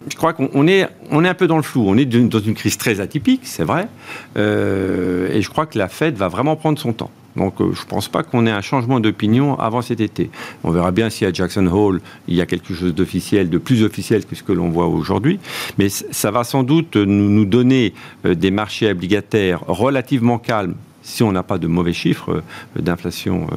je 0.09 0.15
crois 0.15 0.33
qu'on 0.33 0.67
est, 0.67 0.87
on 1.11 1.23
est 1.23 1.29
un 1.29 1.33
peu 1.33 1.47
dans 1.47 1.57
le 1.57 1.63
flou. 1.63 1.85
On 1.87 1.97
est 1.97 2.05
dans 2.05 2.39
une 2.39 2.55
crise 2.55 2.77
très 2.77 2.99
atypique, 2.99 3.41
c'est 3.43 3.63
vrai. 3.63 3.87
et 4.35 5.41
je 5.41 5.49
crois 5.49 5.65
que 5.65 5.77
la 5.77 5.87
Fed 5.87 6.15
va 6.15 6.27
vraiment 6.27 6.55
prendre 6.55 6.79
son 6.79 6.93
temps. 6.93 7.11
Donc 7.35 7.61
euh, 7.61 7.71
je 7.73 7.81
ne 7.81 7.87
pense 7.87 8.09
pas 8.09 8.23
qu'on 8.23 8.45
ait 8.45 8.51
un 8.51 8.61
changement 8.61 8.99
d'opinion 8.99 9.57
avant 9.59 9.81
cet 9.81 9.99
été. 9.99 10.29
On 10.63 10.71
verra 10.71 10.91
bien 10.91 11.09
si 11.09 11.25
à 11.25 11.31
Jackson 11.31 11.67
Hole, 11.67 12.01
il 12.27 12.35
y 12.35 12.41
a 12.41 12.45
quelque 12.45 12.73
chose 12.73 12.93
d'officiel, 12.93 13.49
de 13.49 13.57
plus 13.57 13.83
officiel 13.83 14.25
que 14.25 14.35
ce 14.35 14.43
que 14.43 14.51
l'on 14.51 14.69
voit 14.69 14.87
aujourd'hui. 14.87 15.39
Mais 15.77 15.89
ça 15.89 16.31
va 16.31 16.43
sans 16.43 16.63
doute 16.63 16.95
nous, 16.95 17.29
nous 17.29 17.45
donner 17.45 17.93
euh, 18.25 18.35
des 18.35 18.51
marchés 18.51 18.89
obligataires 18.89 19.63
relativement 19.67 20.37
calmes 20.37 20.75
si 21.01 21.23
on 21.23 21.31
n'a 21.31 21.43
pas 21.43 21.57
de 21.57 21.67
mauvais 21.67 21.93
chiffres 21.93 22.43
euh, 22.77 22.81
d'inflation 22.81 23.47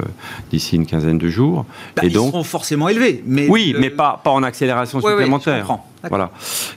d'ici 0.51 0.77
une 0.77 0.87
quinzaine 0.87 1.19
de 1.19 1.29
jours. 1.29 1.67
Bah, 1.97 2.03
et 2.05 2.07
ils 2.07 2.13
donc, 2.13 2.31
seront 2.31 2.45
forcément 2.45 2.89
élevés. 2.89 3.23
Mais 3.27 3.49
oui, 3.49 3.75
mais 3.79 3.91
pas, 3.91 4.21
pas 4.23 4.31
en 4.31 4.43
accélération 4.43 5.01
supplémentaire. 5.01 5.67
voilà. 6.09 6.31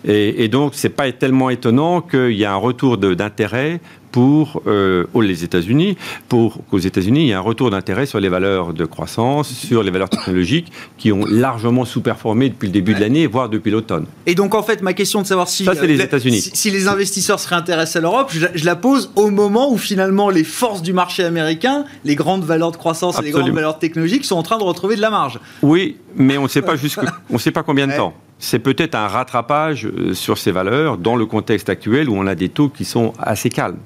Et, 0.06 0.43
et 0.43 0.47
donc, 0.47 0.73
c'est 0.75 0.89
pas 0.89 1.12
tellement 1.12 1.49
étonnant 1.49 2.01
qu'il 2.01 2.34
y 2.34 2.43
ait 2.43 2.47
un 2.47 2.56
retour 2.56 2.97
d'intérêt 2.97 3.80
pour 4.12 4.62
euh, 4.67 5.06
les 5.22 5.43
États-Unis, 5.43 5.98
pour 6.30 6.63
qu'aux 6.70 6.80
États-Unis, 6.80 7.22
il 7.22 7.28
y 7.28 7.32
ait 7.32 7.34
un 7.34 7.39
retour 7.39 7.70
d'intérêt 7.70 8.06
sur 8.06 8.20
les 8.20 8.30
valeurs 8.30 8.74
de 8.74 8.86
croissance, 8.86 9.50
sur 9.50 9.84
les 9.84 9.91
valeurs 9.91 10.10
technologiques 10.10 10.72
qui 10.98 11.12
ont 11.12 11.26
largement 11.26 11.86
sous-performé 11.86 12.50
depuis 12.50 12.67
le 12.67 12.74
début 12.74 12.93
de 12.93 13.00
l'année, 13.00 13.28
voire 13.28 13.50
depuis 13.50 13.72
l'automne. 13.72 14.06
Et 14.26 14.36
donc, 14.36 14.56
en 14.56 14.63
fait, 14.63 14.82
ma 14.82 14.93
question 14.93 15.22
de 15.22 15.28
savoir 15.28 15.48
si, 15.48 15.65
Ça, 15.65 15.74
les, 15.74 16.02
États-Unis. 16.02 16.50
Si, 16.54 16.72
les 16.72 16.88
investisseurs 16.88 17.39
seraient 17.39 17.56
intéressés 17.56 18.00
à 18.00 18.02
l'Europe, 18.02 18.32
je, 18.34 18.65
la 18.65 18.76
pose 18.76 19.12
au 19.15 19.30
moment 19.30 19.72
où 19.72 19.78
finalement 19.78 20.30
les 20.30 20.43
forces 20.43 20.82
du 20.82 20.93
marché 20.93 21.24
américain, 21.24 21.86
les 22.04 22.15
grandes 22.15 22.43
valeurs 22.43 22.72
de 22.72 22.78
croissance 22.78 23.20
et 23.20 23.24
les 23.24 23.32
grandes 23.32 23.52
valeurs 23.52 23.80
technologiques 23.80 24.26
sont 24.26 24.36
en 24.36 24.43
train 24.43 24.58
de 24.58 24.63
retrouver 24.63 24.96
de 24.96 25.02
la 25.02 25.10
marge. 25.10 25.39
Oui, 25.62 25.98
mais 26.17 26.38
on 26.38 26.43
ne 26.43 26.47
sait 26.47 26.62
pas 26.62 26.75
on 27.30 27.38
sait 27.38 27.51
pas 27.51 27.63
combien 27.63 27.88
de 27.88 27.95
temps 27.95 28.13
c'est 28.39 28.60
peut-être 28.60 28.95
un 28.95 29.08
rattrapage 29.08 29.86
euh, 29.86 30.13
sur 30.13 30.38
ces 30.38 30.51
valeurs 30.51 30.97
dans 30.97 31.15
le 31.15 31.25
contexte 31.25 31.69
actuel 31.69 32.10
où 32.10 32.15
on 32.15 32.27
a 32.27 32.36
des 32.36 32.49
taux 32.49 32.69
qui 32.69 32.86
sont 32.86 33.13
assez 33.19 33.49
calmes. 33.49 33.80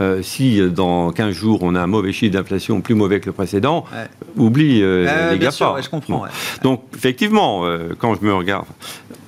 Euh, 0.00 0.22
si 0.22 0.58
euh, 0.58 0.70
dans 0.70 1.12
15 1.12 1.34
jours 1.34 1.58
on 1.62 1.74
a 1.74 1.80
un 1.80 1.86
mauvais 1.86 2.12
chiffre 2.12 2.32
d'inflation 2.32 2.80
plus 2.80 2.94
mauvais 2.94 3.20
que 3.20 3.26
le 3.26 3.32
précédent, 3.32 3.84
oublie 4.36 4.80
les 4.80 5.38
GAFA. 5.38 5.76
je 5.82 5.88
comprends. 5.88 6.24
Donc 6.62 6.82
effectivement, 6.94 7.64
quand 7.98 8.14
je 8.14 8.24
me 8.24 8.34
regarde, 8.34 8.66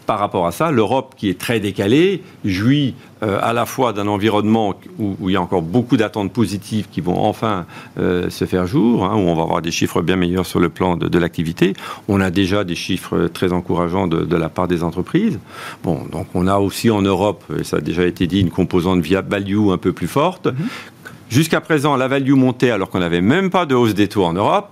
par 0.07 0.19
rapport 0.19 0.47
à 0.47 0.53
ça, 0.53 0.71
l'Europe, 0.71 1.15
qui 1.17 1.29
est 1.29 1.39
très 1.39 1.61
décalée, 1.61 2.23
jouit 2.45 2.95
euh, 3.23 3.39
à 3.43 3.53
la 3.53 3.67
fois 3.67 3.93
d'un 3.93 4.07
environnement 4.07 4.75
où, 4.99 5.17
il 5.29 5.33
y 5.33 5.37
a 5.37 5.41
encore 5.41 5.63
beaucoup 5.63 5.97
d'attentes 5.97 6.33
positives 6.33 6.89
qui 6.91 7.01
vont 7.01 7.19
enfin 7.19 7.67
euh, 7.99 8.29
se 8.31 8.45
faire 8.45 8.67
jour, 8.67 9.05
hein, 9.05 9.15
où 9.15 9.21
on 9.21 9.35
va 9.35 9.43
avoir 9.43 9.63
des 9.63 9.71
chiffres 9.71 10.03
bien 10.03 10.17
meilleurs 10.17 10.47
sur 10.47 10.61
le 10.61 10.69
plan 10.69 10.97
de, 10.97 11.19
l'activité. 11.19 11.75
On 12.09 12.21
a 12.21 12.31
déjà 12.31 12.65
des 12.65 12.75
chiffres 12.75 13.29
très 13.33 13.53
encourageants 13.53 14.07
de, 14.07 14.37
la 14.37 14.49
part 14.49 14.69
des 14.69 14.83
entreprises. 14.83 15.39
Bon, 15.83 16.03
donc 16.11 16.27
on 16.35 16.47
a 16.47 16.59
aussi 16.59 16.91
en 16.91 17.03
Europe, 17.03 17.45
et 17.59 17.65
ça 17.65 17.79
a 17.79 17.81
déjà 17.81 18.05
été 18.05 18.27
dit, 18.27 18.41
une 18.41 18.51
composante 18.51 19.01
via 19.01 19.23
value 19.23 19.71
un 19.71 19.79
peu 19.79 19.93
plus 19.93 20.09
forte. 20.09 20.49
Mm-hmm. 20.49 21.31
Jusqu'à 21.31 21.61
présent, 21.61 21.97
la 21.97 22.09
value 22.09 22.35
montait 22.35 22.71
alors 22.71 22.91
qu'on 22.91 23.01
n'avait 23.01 23.21
même 23.21 23.51
pas 23.51 23.65
de 23.65 23.75
hausse 23.75 23.95
des 23.95 24.09
taux 24.09 24.25
en 24.25 24.35
Europe. 24.35 24.71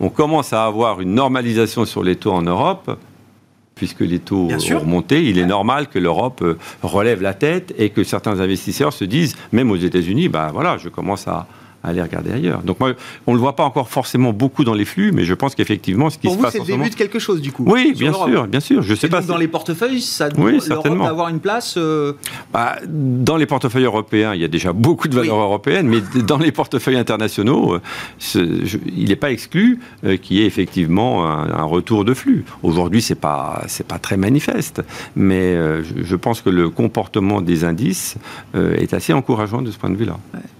On 0.00 0.08
commence 0.08 0.52
à 0.52 0.64
avoir 0.64 1.00
une 1.00 1.14
normalisation 1.14 1.84
sur 1.84 2.02
les 2.02 2.16
taux 2.16 2.32
en 2.32 2.42
Europe 2.42 2.98
puisque 3.74 4.00
les 4.00 4.18
taux 4.18 4.48
ont 4.50 4.78
remonté, 4.78 5.24
il 5.24 5.38
est 5.38 5.46
normal 5.46 5.88
que 5.88 5.98
l'Europe 5.98 6.42
euh, 6.42 6.58
relève 6.82 7.22
la 7.22 7.34
tête 7.34 7.74
et 7.78 7.90
que 7.90 8.04
certains 8.04 8.40
investisseurs 8.40 8.92
se 8.92 9.04
disent, 9.04 9.36
même 9.52 9.70
aux 9.70 9.76
États-Unis, 9.76 10.28
bah 10.28 10.50
voilà, 10.52 10.78
je 10.78 10.88
commence 10.88 11.26
à, 11.28 11.46
aller 11.82 12.02
regarder 12.02 12.32
ailleurs. 12.32 12.62
Donc 12.62 12.80
moi, 12.80 12.92
on 13.26 13.32
ne 13.32 13.36
le 13.36 13.40
voit 13.40 13.56
pas 13.56 13.64
encore 13.64 13.88
forcément 13.88 14.32
beaucoup 14.32 14.64
dans 14.64 14.74
les 14.74 14.84
flux, 14.84 15.12
mais 15.12 15.24
je 15.24 15.34
pense 15.34 15.54
qu'effectivement, 15.54 16.10
ce 16.10 16.18
qui 16.18 16.28
se 16.28 16.34
vous, 16.34 16.42
passe 16.42 16.52
c'est 16.52 16.60
le 16.60 16.64
début 16.64 16.90
de 16.90 16.94
quelque 16.94 17.18
chose 17.18 17.40
du 17.40 17.52
coup. 17.52 17.64
Oui, 17.66 17.94
bien 17.96 18.12
sûr, 18.12 18.46
bien 18.46 18.60
sûr. 18.60 18.82
Je 18.82 18.94
sais 18.94 19.08
pas. 19.08 19.20
Dans 19.22 19.36
les 19.36 19.48
portefeuilles, 19.48 20.00
ça 20.00 20.28
doit 20.28 20.44
oui, 20.44 20.60
certainement. 20.60 21.06
avoir 21.06 21.28
une 21.28 21.40
place. 21.40 21.74
Euh, 21.76 22.12
bah, 22.52 22.76
dans 22.86 23.36
les 23.36 23.46
portefeuilles 23.46 23.84
européens, 23.84 24.34
il 24.34 24.40
y 24.40 24.44
a 24.44 24.48
déjà 24.48 24.72
beaucoup 24.72 25.08
de 25.08 25.14
valeurs 25.14 25.38
européennes, 25.38 25.88
mais 25.88 26.00
dans 26.22 26.38
les 26.38 26.52
portefeuilles 26.52 26.96
internationaux, 26.96 27.74
euh, 27.74 28.68
il 28.96 29.08
n'est 29.08 29.16
pas 29.16 29.30
exclu 29.30 29.80
euh, 30.04 30.16
qu'il 30.16 30.36
y 30.36 30.42
ait 30.42 30.46
effectivement 30.46 31.26
un, 31.26 31.62
retour 31.62 32.04
de 32.04 32.12
flux. 32.12 32.44
Aujourd'hui, 32.62 33.00
c'est 33.00 33.14
pas 33.14 33.62
c'est 33.66 33.86
pas 33.86 33.98
très 33.98 34.16
manifeste, 34.16 34.82
mais 35.16 35.54
je, 35.54 36.16
pense 36.16 36.42
que 36.42 36.50
le 36.50 36.68
comportement 36.70 37.40
des 37.40 37.64
indices 37.64 38.16
est 38.54 38.92
assez 38.92 39.12
encourageant 39.12 39.62
de 39.62 39.70
ce 39.70 39.78
point 39.78 39.90
de 39.90 39.96
vue-là. 39.96 40.18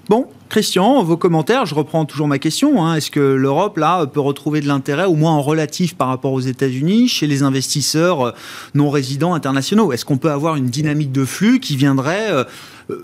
Bon, 0.09 0.27
Christian, 0.53 1.03
vos 1.03 1.17
commentaires, 1.17 1.65
je 1.65 1.75
reprends 1.75 2.05
toujours 2.05 2.29
ma 2.29 2.39
question. 2.39 2.85
Hein. 2.85 2.97
Est-ce 2.97 3.11
que 3.11 3.21
l'Europe, 3.21 3.79
là, 3.79 4.05
peut 4.05 4.21
retrouver 4.21 4.61
de 4.61 4.69
l'intérêt, 4.69 5.07
au 5.07 5.15
moins 5.15 5.33
en 5.33 5.41
relatif 5.41 5.95
par 5.95 6.09
rapport 6.09 6.35
aux 6.35 6.43
États-Unis, 6.43 7.09
chez 7.09 7.27
les 7.27 7.43
investisseurs 7.43 8.21
euh, 8.21 8.33
non 8.75 8.91
résidents 8.91 9.33
internationaux? 9.33 9.95
Est-ce 9.95 10.05
qu'on 10.05 10.19
peut 10.19 10.31
avoir 10.31 10.57
une 10.57 10.67
dynamique 10.67 11.11
de 11.11 11.25
flux 11.25 11.59
qui 11.59 11.75
viendrait 11.75 12.31
euh, 12.31 12.45
euh, 12.91 13.03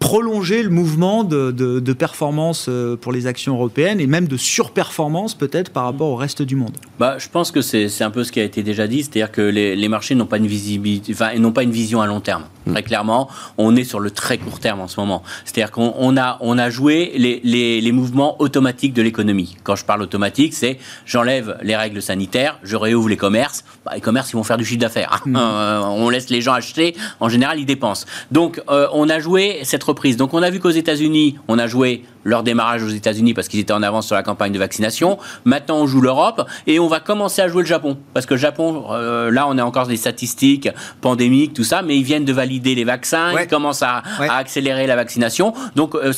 prolonger 0.00 0.62
le 0.62 0.70
mouvement 0.70 1.24
de, 1.24 1.52
de, 1.52 1.92
performance 1.92 2.66
euh, 2.68 2.96
pour 2.96 3.12
les 3.12 3.26
actions 3.26 3.54
européennes 3.54 4.00
et 4.00 4.06
même 4.06 4.26
de 4.26 4.38
surperformance 4.38 5.34
peut-être 5.34 5.70
par 5.70 5.84
rapport 5.84 6.08
au 6.08 6.16
reste 6.16 6.40
du 6.40 6.56
monde 6.56 6.72
bah, 6.98 7.16
Je 7.18 7.28
pense 7.28 7.52
que 7.52 7.60
c'est 7.60 8.02
un 8.02 8.10
peu 8.10 8.24
ce 8.24 8.32
qui 8.32 8.40
a 8.40 8.44
été 8.44 8.62
déjà 8.62 8.86
dit, 8.86 9.02
c'est-à-dire 9.02 9.30
que 9.30 9.42
les, 9.42 9.76
les 9.76 9.88
marchés 9.88 10.14
n'ont 10.14 10.26
pas 10.26 10.38
une 10.38 10.46
visibilité, 10.46 11.12
enfin, 11.12 11.38
n'ont 11.38 11.52
pas 11.52 11.62
une 11.62 11.70
vision 11.70 12.00
à 12.00 12.06
long 12.06 12.20
terme. 12.20 12.44
Mm. 12.66 12.72
Très 12.72 12.82
clairement, 12.82 13.28
on 13.58 13.76
est 13.76 13.84
sur 13.84 14.00
le 14.00 14.10
très 14.10 14.38
court 14.38 14.58
terme 14.58 14.80
en 14.80 14.88
ce 14.88 14.98
moment. 14.98 15.22
C'est-à-dire 15.44 15.70
qu'on 15.70 16.16
a, 16.16 16.38
on 16.40 16.56
a 16.56 16.70
joué 16.70 17.12
les, 17.16 17.40
les, 17.44 17.80
les 17.82 17.92
mouvements 17.92 18.40
automatiques 18.40 18.94
de 18.94 19.02
l'économie. 19.02 19.56
Quand 19.64 19.76
je 19.76 19.84
parle 19.84 20.02
automatique, 20.02 20.54
c'est 20.54 20.78
j'enlève 21.04 21.58
les 21.62 21.76
règles 21.76 22.00
sanitaires, 22.00 22.58
je 22.62 22.76
réouvre 22.76 23.10
les 23.10 23.18
commerces. 23.18 23.64
Bah, 23.84 23.92
les 23.94 24.00
commerces, 24.00 24.30
ils 24.30 24.36
vont 24.36 24.44
faire 24.44 24.58
du 24.58 24.64
chiffre 24.64 24.80
d'affaires. 24.80 25.22
Mm. 25.26 25.36
on 25.36 26.08
laisse 26.08 26.30
les 26.30 26.40
gens 26.40 26.54
acheter, 26.54 26.96
en 27.20 27.28
général, 27.28 27.58
ils 27.58 27.66
dépensent. 27.66 28.06
Donc, 28.32 28.62
euh, 28.70 28.88
on 28.92 29.08
a 29.08 29.18
joué 29.18 29.60
cette 29.64 29.84
donc 30.16 30.34
on 30.34 30.42
a 30.42 30.50
vu 30.50 30.60
qu'aux 30.60 30.70
États-Unis, 30.70 31.36
on 31.48 31.58
a 31.58 31.66
joué 31.66 32.04
leur 32.24 32.42
démarrage 32.42 32.82
aux 32.82 32.88
États-Unis 32.88 33.34
parce 33.34 33.48
qu'ils 33.48 33.60
étaient 33.60 33.72
en 33.72 33.82
avance 33.82 34.06
sur 34.06 34.14
la 34.14 34.22
campagne 34.22 34.52
de 34.52 34.58
vaccination. 34.58 35.18
Maintenant, 35.44 35.78
on 35.78 35.86
joue 35.86 36.00
l'Europe 36.00 36.46
et 36.66 36.78
on 36.78 36.88
va 36.88 37.00
commencer 37.00 37.42
à 37.42 37.48
jouer 37.48 37.62
le 37.62 37.68
Japon. 37.68 37.96
Parce 38.14 38.26
que 38.26 38.34
le 38.34 38.40
Japon, 38.40 38.84
euh, 38.90 39.30
là, 39.30 39.46
on 39.48 39.58
a 39.58 39.64
encore 39.64 39.86
des 39.86 39.96
statistiques 39.96 40.68
pandémiques, 41.00 41.54
tout 41.54 41.64
ça, 41.64 41.82
mais 41.82 41.96
ils 41.96 42.02
viennent 42.02 42.24
de 42.24 42.32
valider 42.32 42.74
les 42.74 42.84
vaccins, 42.84 43.32
ils 43.40 43.46
commencent 43.46 43.82
à, 43.82 44.02
accélérer 44.28 44.86
la 44.86 44.96
vaccination. 44.96 45.54
Donc, 45.76 45.94
euh, 45.94 46.12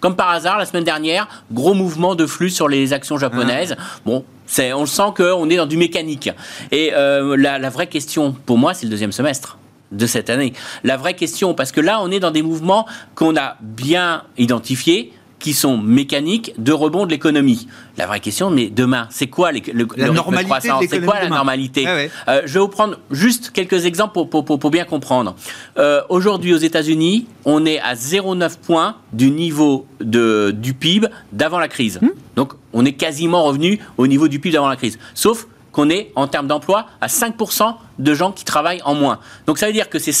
comme 0.00 0.16
par 0.16 0.30
hasard, 0.30 0.58
la 0.58 0.66
semaine 0.66 0.84
dernière, 0.84 1.26
gros 1.52 1.74
mouvement 1.74 2.14
de 2.14 2.26
flux 2.26 2.50
sur 2.50 2.68
les 2.68 2.92
actions 2.92 3.18
japonaises. 3.18 3.74
Ah. 3.78 3.82
Bon, 4.04 4.24
on 4.74 4.86
sent 4.86 5.12
qu'on 5.16 5.50
est 5.50 5.56
dans 5.56 5.66
du 5.66 5.76
mécanique. 5.76 6.30
Et 6.70 6.92
euh, 6.94 7.36
la 7.36 7.70
vraie 7.70 7.88
question, 7.88 8.34
pour 8.46 8.58
moi, 8.58 8.74
c'est 8.74 8.86
le 8.86 8.90
deuxième 8.90 9.12
semestre 9.12 9.58
de 9.92 10.06
cette 10.06 10.30
année. 10.30 10.52
La 10.84 10.96
vraie 10.96 11.14
question, 11.14 11.54
parce 11.54 11.72
que 11.72 11.80
là, 11.80 12.00
on 12.02 12.10
est 12.10 12.20
dans 12.20 12.30
des 12.30 12.42
mouvements 12.42 12.86
qu'on 13.14 13.36
a 13.36 13.56
bien 13.60 14.24
identifiés, 14.38 15.12
qui 15.38 15.52
sont 15.52 15.76
mécaniques 15.78 16.54
de 16.58 16.72
rebond 16.72 17.04
de 17.06 17.10
l'économie. 17.10 17.68
La 17.98 18.06
vraie 18.06 18.20
question, 18.20 18.50
mais 18.50 18.68
demain, 18.68 19.06
c'est 19.10 19.26
quoi 19.26 19.52
le, 19.52 19.60
la 19.96 20.10
normalité 20.10 20.70
C'est 20.88 21.04
quoi 21.04 21.20
la 21.20 21.28
normalité? 21.28 21.86
Ah 21.86 22.30
euh, 22.30 22.42
Je 22.46 22.54
vais 22.54 22.60
vous 22.60 22.68
prendre 22.68 22.98
juste 23.10 23.50
quelques 23.50 23.84
exemples 23.84 24.26
pour, 24.26 24.70
bien 24.70 24.84
comprendre. 24.84 25.36
Euh, 25.78 26.02
aujourd'hui, 26.08 26.54
aux 26.54 26.58
États-Unis, 26.58 27.26
on 27.44 27.66
est 27.66 27.78
à 27.80 27.94
0,9 27.94 28.58
points 28.58 28.96
du 29.12 29.30
niveau 29.30 29.86
de, 30.00 30.52
du 30.56 30.74
PIB 30.74 31.08
d'avant 31.32 31.58
la 31.58 31.68
crise. 31.68 32.00
Hmm? 32.00 32.10
Donc, 32.34 32.54
on 32.72 32.84
est 32.84 32.94
quasiment 32.94 33.44
revenu 33.44 33.78
au 33.98 34.06
niveau 34.06 34.28
du 34.28 34.40
PIB 34.40 34.54
d'avant 34.54 34.68
la 34.68 34.76
crise. 34.76 34.98
Sauf 35.14 35.46
qu'on 35.76 35.90
est, 35.90 36.10
en 36.16 36.26
termes 36.26 36.46
d'emploi, 36.46 36.86
à 37.02 37.06
5% 37.06 37.74
de 37.98 38.14
gens 38.14 38.32
qui 38.32 38.46
travaillent 38.46 38.80
en 38.86 38.94
moins. 38.94 39.18
Donc 39.46 39.58
ça 39.58 39.66
veut 39.66 39.74
dire 39.74 39.90
que 39.90 39.98
c'est 39.98 40.14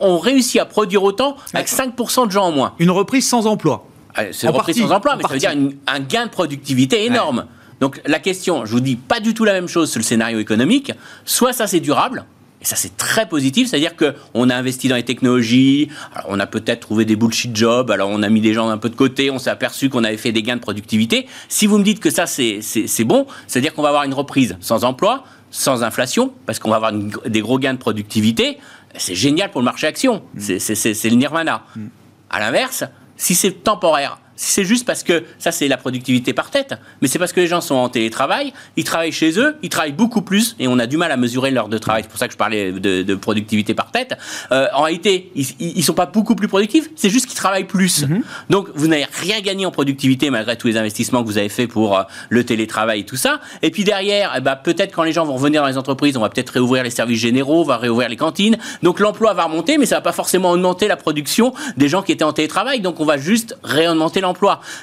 on 0.00 0.18
réussit 0.18 0.60
à 0.60 0.64
produire 0.64 1.04
autant 1.04 1.36
avec 1.54 1.68
5% 1.68 2.26
de 2.26 2.32
gens 2.32 2.46
en 2.46 2.50
moins. 2.50 2.74
Une 2.80 2.90
reprise 2.90 3.28
sans 3.28 3.46
emploi. 3.46 3.86
Ah, 4.16 4.24
c'est 4.32 4.48
une 4.48 4.52
reprise 4.52 4.76
sans 4.76 4.90
emploi, 4.90 5.14
mais 5.14 5.22
ça 5.22 5.28
veut 5.28 5.38
dire 5.38 5.54
un 5.86 6.00
gain 6.00 6.26
de 6.26 6.30
productivité 6.30 7.04
énorme. 7.04 7.46
Donc 7.80 8.00
la 8.06 8.18
question, 8.18 8.66
je 8.66 8.72
vous 8.72 8.80
dis 8.80 8.96
pas 8.96 9.20
du 9.20 9.34
tout 9.34 9.44
la 9.44 9.52
même 9.52 9.68
chose 9.68 9.88
sur 9.88 10.00
le 10.00 10.04
scénario 10.04 10.40
économique. 10.40 10.90
Soit 11.24 11.52
ça 11.52 11.68
c'est 11.68 11.78
durable, 11.78 12.24
ça, 12.68 12.76
c'est 12.76 12.98
très 12.98 13.26
positif, 13.26 13.68
c'est-à-dire 13.68 13.92
qu'on 13.96 14.50
a 14.50 14.54
investi 14.54 14.88
dans 14.88 14.96
les 14.96 15.02
technologies, 15.02 15.88
alors 16.14 16.26
on 16.28 16.38
a 16.38 16.46
peut-être 16.46 16.80
trouvé 16.80 17.06
des 17.06 17.16
bullshit 17.16 17.56
jobs, 17.56 17.90
alors 17.90 18.10
on 18.10 18.22
a 18.22 18.28
mis 18.28 18.42
des 18.42 18.52
gens 18.52 18.68
un 18.68 18.76
peu 18.76 18.90
de 18.90 18.94
côté, 18.94 19.30
on 19.30 19.38
s'est 19.38 19.48
aperçu 19.48 19.88
qu'on 19.88 20.04
avait 20.04 20.18
fait 20.18 20.32
des 20.32 20.42
gains 20.42 20.56
de 20.56 20.60
productivité. 20.60 21.26
Si 21.48 21.66
vous 21.66 21.78
me 21.78 21.82
dites 21.82 21.98
que 21.98 22.10
ça, 22.10 22.26
c'est 22.26 23.04
bon, 23.04 23.26
c'est-à-dire 23.46 23.72
qu'on 23.72 23.80
va 23.80 23.88
avoir 23.88 24.04
une 24.04 24.12
reprise 24.12 24.58
sans 24.60 24.84
emploi, 24.84 25.24
sans 25.50 25.82
inflation, 25.82 26.30
parce 26.44 26.58
qu'on 26.58 26.68
va 26.68 26.76
avoir 26.76 26.92
des 26.92 27.40
gros 27.40 27.58
gains 27.58 27.72
de 27.72 27.78
productivité, 27.78 28.58
c'est 28.98 29.14
génial 29.14 29.50
pour 29.50 29.62
le 29.62 29.64
marché 29.64 29.86
action. 29.86 30.22
C'est 30.36 30.58
le 31.04 31.16
nirvana. 31.16 31.64
Mm. 31.74 31.86
À 32.28 32.38
l'inverse, 32.38 32.84
si 33.16 33.34
c'est 33.34 33.64
temporaire, 33.64 34.20
c'est 34.38 34.64
juste 34.64 34.86
parce 34.86 35.02
que 35.02 35.24
ça, 35.38 35.50
c'est 35.50 35.66
la 35.66 35.76
productivité 35.76 36.32
par 36.32 36.50
tête, 36.50 36.74
mais 37.02 37.08
c'est 37.08 37.18
parce 37.18 37.32
que 37.32 37.40
les 37.40 37.48
gens 37.48 37.60
sont 37.60 37.74
en 37.74 37.88
télétravail, 37.88 38.52
ils 38.76 38.84
travaillent 38.84 39.12
chez 39.12 39.38
eux, 39.38 39.56
ils 39.62 39.68
travaillent 39.68 39.92
beaucoup 39.92 40.22
plus, 40.22 40.54
et 40.60 40.68
on 40.68 40.78
a 40.78 40.86
du 40.86 40.96
mal 40.96 41.10
à 41.10 41.16
mesurer 41.16 41.50
l'heure 41.50 41.68
de 41.68 41.76
travail. 41.76 42.04
C'est 42.04 42.08
pour 42.08 42.20
ça 42.20 42.28
que 42.28 42.32
je 42.32 42.38
parlais 42.38 42.70
de, 42.70 43.14
productivité 43.16 43.74
par 43.74 43.90
tête. 43.90 44.16
Euh, 44.52 44.68
en 44.74 44.82
réalité, 44.82 45.32
ils, 45.34 45.76
ne 45.76 45.82
sont 45.82 45.92
pas 45.92 46.06
beaucoup 46.06 46.36
plus 46.36 46.46
productifs, 46.46 46.88
c'est 46.94 47.10
juste 47.10 47.26
qu'ils 47.26 47.36
travaillent 47.36 47.64
plus. 47.64 48.06
Mhm. 48.06 48.22
Donc, 48.48 48.68
vous 48.76 48.86
n'avez 48.86 49.06
rien 49.20 49.40
gagné 49.40 49.66
en 49.66 49.72
productivité 49.72 50.30
malgré 50.30 50.56
tous 50.56 50.68
les 50.68 50.76
investissements 50.76 51.22
que 51.22 51.26
vous 51.26 51.38
avez 51.38 51.48
faits 51.48 51.68
pour 51.68 51.98
euh, 51.98 52.04
le 52.28 52.44
télétravail 52.44 53.00
et 53.00 53.04
tout 53.04 53.16
ça. 53.16 53.40
Et 53.62 53.72
puis 53.72 53.82
derrière, 53.82 54.34
eh 54.36 54.40
ben, 54.40 54.54
peut-être 54.54 54.94
quand 54.94 55.02
les 55.02 55.12
gens 55.12 55.24
vont 55.24 55.34
revenir 55.34 55.62
dans 55.62 55.68
les 55.68 55.78
entreprises, 55.78 56.16
on 56.16 56.20
va 56.20 56.28
peut-être 56.28 56.50
réouvrir 56.50 56.84
les 56.84 56.90
services 56.90 57.18
généraux, 57.18 57.62
on 57.62 57.64
va 57.64 57.76
réouvrir 57.76 58.08
les 58.08 58.16
cantines. 58.16 58.56
Donc, 58.84 59.00
l'emploi 59.00 59.34
va 59.34 59.44
remonter, 59.44 59.78
mais 59.78 59.86
ça 59.86 59.96
va 59.96 60.00
pas 60.02 60.12
forcément 60.12 60.52
augmenter 60.52 60.86
la 60.86 60.96
production 60.96 61.52
des 61.76 61.88
gens 61.88 62.02
qui 62.02 62.12
étaient 62.12 62.22
en 62.22 62.32
télétravail. 62.32 62.80
Donc, 62.80 63.00
on 63.00 63.04
va 63.04 63.18
juste 63.18 63.58
réaugmenter 63.64 64.20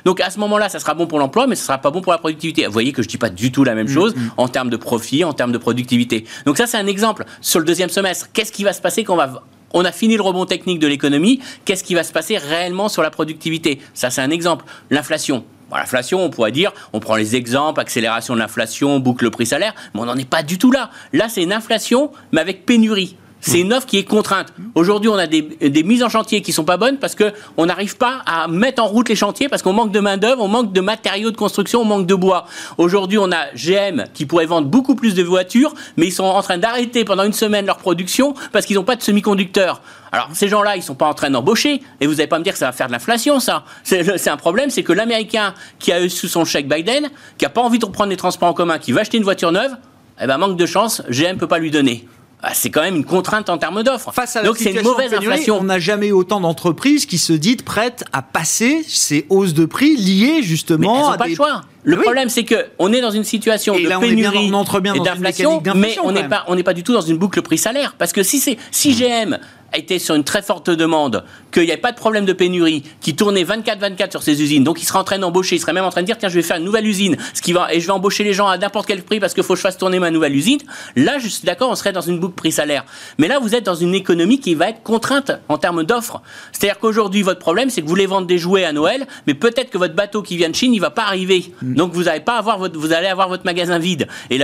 Donc 0.05 0.21
à 0.21 0.29
ce 0.29 0.39
moment-là, 0.39 0.69
ça 0.69 0.79
sera 0.79 0.93
bon 0.93 1.08
pour 1.08 1.19
l'emploi, 1.19 1.47
mais 1.47 1.55
ce 1.55 1.65
sera 1.65 1.77
pas 1.77 1.91
bon 1.91 2.01
pour 2.01 2.12
la 2.12 2.17
productivité. 2.17 2.65
Vous 2.65 2.71
voyez 2.73 2.91
que 2.91 3.01
je 3.01 3.08
dis 3.08 3.17
pas 3.17 3.29
du 3.29 3.51
tout 3.51 3.63
la 3.63 3.75
même 3.75 3.88
mm, 3.88 3.93
chose 3.93 4.15
mm. 4.15 4.31
en 4.38 4.47
termes 4.47 4.69
de 4.69 4.77
profit, 4.77 5.23
en 5.23 5.34
termes 5.34 5.51
de 5.51 5.58
productivité. 5.58 6.25
Donc 6.45 6.58
ça, 6.58 6.67
c'est 6.67 6.77
un 6.77 6.88
exemple. 6.88 7.25
Sur 7.41 7.60
le 7.60 7.65
deuxième 7.65 7.89
semestre, 7.89 8.27
qu'est-ce 8.34 8.51
qui 8.51 8.63
va 8.63 8.73
se 8.73 8.81
passer 8.81 9.03
quand 9.03 9.13
on 9.13 9.17
va 9.17 9.43
on 9.73 9.84
a 9.84 9.91
fini 9.91 10.15
le 10.15 10.21
rebond 10.21 10.45
technique 10.45 10.79
de 10.79 10.88
l'économie. 10.88 11.41
Qu'est-ce 11.65 11.84
qui 11.84 11.95
va 11.95 12.03
se 12.03 12.13
passer 12.13 12.38
réellement 12.38 12.88
sur 12.88 13.01
la 13.01 13.12
productivité? 13.12 13.81
Ça, 13.93 14.10
c'est 14.10 14.21
un 14.21 14.29
exemple. 14.29 14.63
L'inflation. 14.89 15.43
l'inflation, 15.69 16.23
on 16.23 16.29
pourrait 16.29 16.53
dire, 16.53 16.71
on 16.93 17.01
prend 17.01 17.17
les 17.17 17.36
exemples, 17.36 17.81
accélération 17.81 18.36
de 18.36 18.39
l'inflation, 18.39 18.99
boucle 18.99 19.29
prix-salaire, 19.29 19.75
mais 19.93 19.99
on 19.99 20.05
n'en 20.05 20.15
est 20.15 20.29
pas 20.29 20.43
du 20.43 20.58
tout 20.58 20.71
là. 20.71 20.91
Là, 21.12 21.27
c'est 21.27 21.43
une 21.43 21.51
inflation, 21.51 22.12
mais 22.31 22.39
avec 22.39 22.65
pénurie. 22.65 23.17
C'est 23.47 23.60
une 23.60 23.73
offre 23.73 23.86
qui 23.86 23.99
est 23.99 24.03
contrainte. 24.03 24.51
Aujourd'hui, 24.73 25.08
on 25.08 25.15
a 25.15 25.27
des, 25.27 25.84
mises 25.84 26.01
en 26.01 26.10
chantier 26.10 26.41
qui 26.41 26.51
sont 26.51 26.63
pas 26.63 26.77
bonnes 26.77 26.97
parce 26.97 27.13
que 27.13 27.31
on 27.58 27.67
n'arrive 27.67 27.95
pas 27.95 28.23
à 28.25 28.47
mettre 28.47 28.81
en 28.81 28.88
route 28.88 29.08
les 29.08 29.15
chantiers 29.15 29.49
parce 29.49 29.62
qu'on 29.62 29.71
manque 29.71 29.91
de 29.91 29.99
main 29.99 30.17
d'œuvre, 30.17 30.41
on 30.41 30.47
manque 30.47 30.73
de 30.73 30.81
matériaux 30.81 31.29
de 31.29 31.38
construction, 31.38 31.81
on 31.81 31.86
manque 31.86 32.08
de 32.08 32.15
bois. 32.15 32.47
Aujourd'hui, 32.79 33.19
on 33.19 33.31
a 33.31 33.51
GM 33.53 34.05
qui 34.15 34.25
pourrait 34.25 34.47
vendre 34.47 34.67
beaucoup 34.67 34.95
plus 34.95 35.13
de 35.13 35.21
voitures, 35.21 35.75
mais 35.95 36.08
ils 36.08 36.12
sont 36.12 36.23
en 36.23 36.41
train 36.41 36.58
d'arrêter 36.58 37.05
pendant 37.05 37.23
une 37.23 37.34
semaine 37.34 37.67
leur 37.67 37.77
production 37.77 38.34
parce 38.51 38.65
qu'ils 38.65 38.77
n'ont 38.77 38.84
pas 38.84 38.95
de 38.95 39.03
semi-conducteurs. 39.03 39.79
Alors, 40.12 40.29
ces 40.34 40.47
gens-là, 40.47 40.75
ils 40.75 40.81
sont 40.81 40.95
pas 40.95 41.08
en 41.08 41.13
train 41.13 41.29
d'embaucher, 41.29 41.84
et 41.99 42.08
vous 42.08 42.13
n'allez 42.13 42.27
pas 42.27 42.39
me 42.39 42.43
dire 42.43 42.53
que 42.53 42.60
ça 42.60 42.67
va 42.67 42.71
faire 42.71 42.88
de 42.88 42.93
l'inflation, 42.93 43.39
ça. 43.39 43.65
C'est 43.84 44.29
un 44.29 44.38
problème, 44.38 44.69
c'est 44.69 44.84
que 44.84 44.93
l'Américain 44.93 45.53
qui 45.77 45.91
a 45.91 46.01
eu 46.01 46.10
sous 46.10 46.29
son 46.29 46.45
chèque 46.45 46.67
Biden, 46.67 47.10
qui 47.38 47.45
a 47.45 47.49
pas 47.49 47.62
envie 47.62 47.79
de 47.79 47.86
reprendre 47.86 48.10
les 48.10 48.17
transports 48.17 48.49
en 48.49 48.53
commun, 48.53 48.79
qui 48.79 48.91
va 48.91 49.01
acheter 49.01 49.17
une 49.17 49.23
voiture 49.23 49.51
neuve, 49.51 49.75
eh 50.21 50.25
ben, 50.25 50.38
manque 50.38 50.58
de 50.58 50.65
chance, 50.65 51.03
GM 51.10 51.38
peut 51.38 51.47
pas 51.47 51.60
lui 51.60 51.69
donner. 51.69 52.08
Ah, 52.47 52.51
c'est 52.53 52.69
quand 52.69 52.84
même 52.84 52.95
une 52.95 53.05
contrainte 53.05 53.49
en 53.49 53.58
termes 53.58 53.81
d'offres. 53.81 54.13
Donc 54.43 54.58
c'est 54.58 54.71
une 54.71 54.84
mauvaise 54.84 55.12
inflation. 55.15 55.58
On 55.60 55.63
n'a 55.63 55.79
jamais 55.79 56.10
eu 56.10 56.12
autant 56.12 56.39
d'entreprises 56.39 57.08
qui 57.08 57.17
se 57.17 57.34
disent 57.34 57.63
prêtes 57.63 58.03
à 58.13 58.21
passer 58.21 58.86
ces 58.88 59.25
hausses 59.29 59.55
de 59.55 59.65
prix 59.65 59.95
liées 59.95 60.43
justement 60.43 60.93
mais 60.93 60.99
elles 61.08 61.13
à 61.13 61.17
pas 61.17 61.27
le 61.27 61.36
choix. 61.36 61.62
Le 61.84 61.97
problème, 61.97 62.29
c'est 62.29 62.43
que 62.43 62.67
on 62.77 62.93
est 62.93 63.01
dans 63.01 63.10
une 63.10 63.23
situation 63.23 63.73
de 63.73 63.99
pénurie 63.99 64.47
et 64.47 64.99
d'inflation, 64.99 65.62
mais 65.75 65.97
on 66.03 66.12
n'est 66.12 66.27
pas, 66.27 66.43
on 66.47 66.55
n'est 66.55 66.63
pas 66.63 66.73
du 66.73 66.84
tout 66.84 66.93
dans 66.93 67.01
une 67.01 67.17
boucle 67.17 67.41
prix-salaire. 67.41 67.95
Parce 67.97 68.13
que 68.13 68.21
si 68.21 68.39
c'est, 68.39 68.58
si 68.69 68.93
GM 68.93 69.39
été 69.78 70.00
sur 70.00 70.16
une 70.16 70.24
très 70.24 70.42
forte 70.42 70.70
demande, 70.70 71.24
qu'il 71.52 71.64
n'y 71.64 71.72
avait 71.72 71.82
pas 71.82 71.92
de 71.92 71.98
problème 71.98 72.26
de 72.26 72.34
pénurie, 72.34 72.84
qui 73.02 73.16
tournait 73.16 73.44
24-24 73.44 74.12
sur 74.12 74.24
ses 74.24 74.42
usines, 74.42 74.64
donc 74.64 74.82
il 74.82 74.86
serait 74.86 75.00
en 75.00 75.04
train 75.04 75.20
d'embaucher, 75.20 75.56
il 75.56 75.60
serait 75.60 75.74
même 75.74 75.86
en 75.86 75.90
train 75.90 76.02
de 76.02 76.06
dire 76.06 76.18
tiens 76.18 76.30
je 76.30 76.36
vais 76.36 76.42
faire 76.42 76.58
une 76.58 76.64
nouvelle 76.64 76.88
usine, 76.88 77.18
ce 77.34 77.42
qui 77.42 77.54
va 77.54 77.74
et 77.74 77.80
je 77.80 77.86
vais 77.86 77.94
embaucher 77.94 78.24
les 78.24 78.34
gens 78.34 78.48
à 78.48 78.58
n'importe 78.58 78.88
quel 78.88 79.04
prix 79.04 79.20
parce 79.20 79.34
qu'il 79.34 79.44
faut 79.44 79.54
que 79.54 79.58
je 79.58 79.62
fasse 79.62 79.78
tourner 79.78 80.00
ma 80.00 80.12
nouvelle 80.12 80.36
usine. 80.36 80.60
Là, 80.96 81.18
je 81.20 81.28
suis 81.28 81.46
d'accord, 81.46 81.70
on 81.70 81.76
serait 81.76 81.94
dans 81.94 82.02
une 82.02 82.20
boucle 82.20 82.36
prix-salaire. 82.36 82.86
Mais 83.18 83.28
là, 83.28 83.40
vous 83.40 83.56
êtes 83.56 83.64
dans 83.64 83.76
une 83.76 83.96
économie 83.96 84.40
qui 84.40 84.56
va 84.56 84.70
être 84.70 84.84
contrainte 84.84 85.32
en 85.50 85.58
termes 85.58 85.84
d'offres. 85.84 86.22
C'est-à-dire 86.52 86.80
qu'aujourd'hui, 86.80 87.22
votre 87.22 87.40
problème, 87.40 87.70
c'est 87.70 87.82
que 87.82 87.86
vous 87.86 87.92
voulez 87.92 88.06
vendre 88.06 88.28
des 88.28 88.38
jouets 88.38 88.66
à 88.66 88.74
Noël, 88.74 89.06
mais 89.28 89.34
peut-être 89.34 89.70
que 89.70 89.78
votre 89.78 89.96
bateau 89.96 90.22
qui 90.22 90.38
vient 90.38 90.50
de 90.50 90.56
Chine, 90.56 90.74
il 90.74 90.80
va 90.80 90.90
pas 90.90 91.04
arriver. 91.04 91.54
Mm. 91.62 91.76
Donc 91.76 91.94
vous 91.94 92.04
n'allez 92.04 92.20
pas 92.20 92.38
avoir 92.38 92.58
votre, 92.58 92.78
vous 92.78 92.94
allez 92.94 93.08
avoir 93.08 93.30
votre 93.30 93.46
magasin 93.46 93.80
vide. 93.80 94.08
Et 94.30 94.40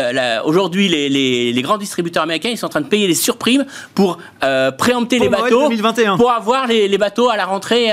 aujourd'hui, 0.46 0.88
les, 0.88 1.10
les, 1.10 1.62
grands 1.62 1.78
distributeurs 1.78 2.24
américains, 2.24 2.50
ils 2.50 2.58
sont 2.58 2.66
en 2.66 2.70
train 2.70 2.82
de 2.82 2.88
payer 2.88 3.08
des 3.08 3.16
surprimes 3.16 3.66
pour 3.94 4.18
euh, 4.44 4.72
préempter 4.72 5.20
les 5.22 5.30
bateaux. 5.30 5.64
2021. 5.64 6.18
Pour 6.18 6.32
avoir 6.32 6.68
les, 6.68 6.98
bateaux 6.98 7.30
à 7.30 7.38
la 7.38 7.46
rentrée 7.46 7.90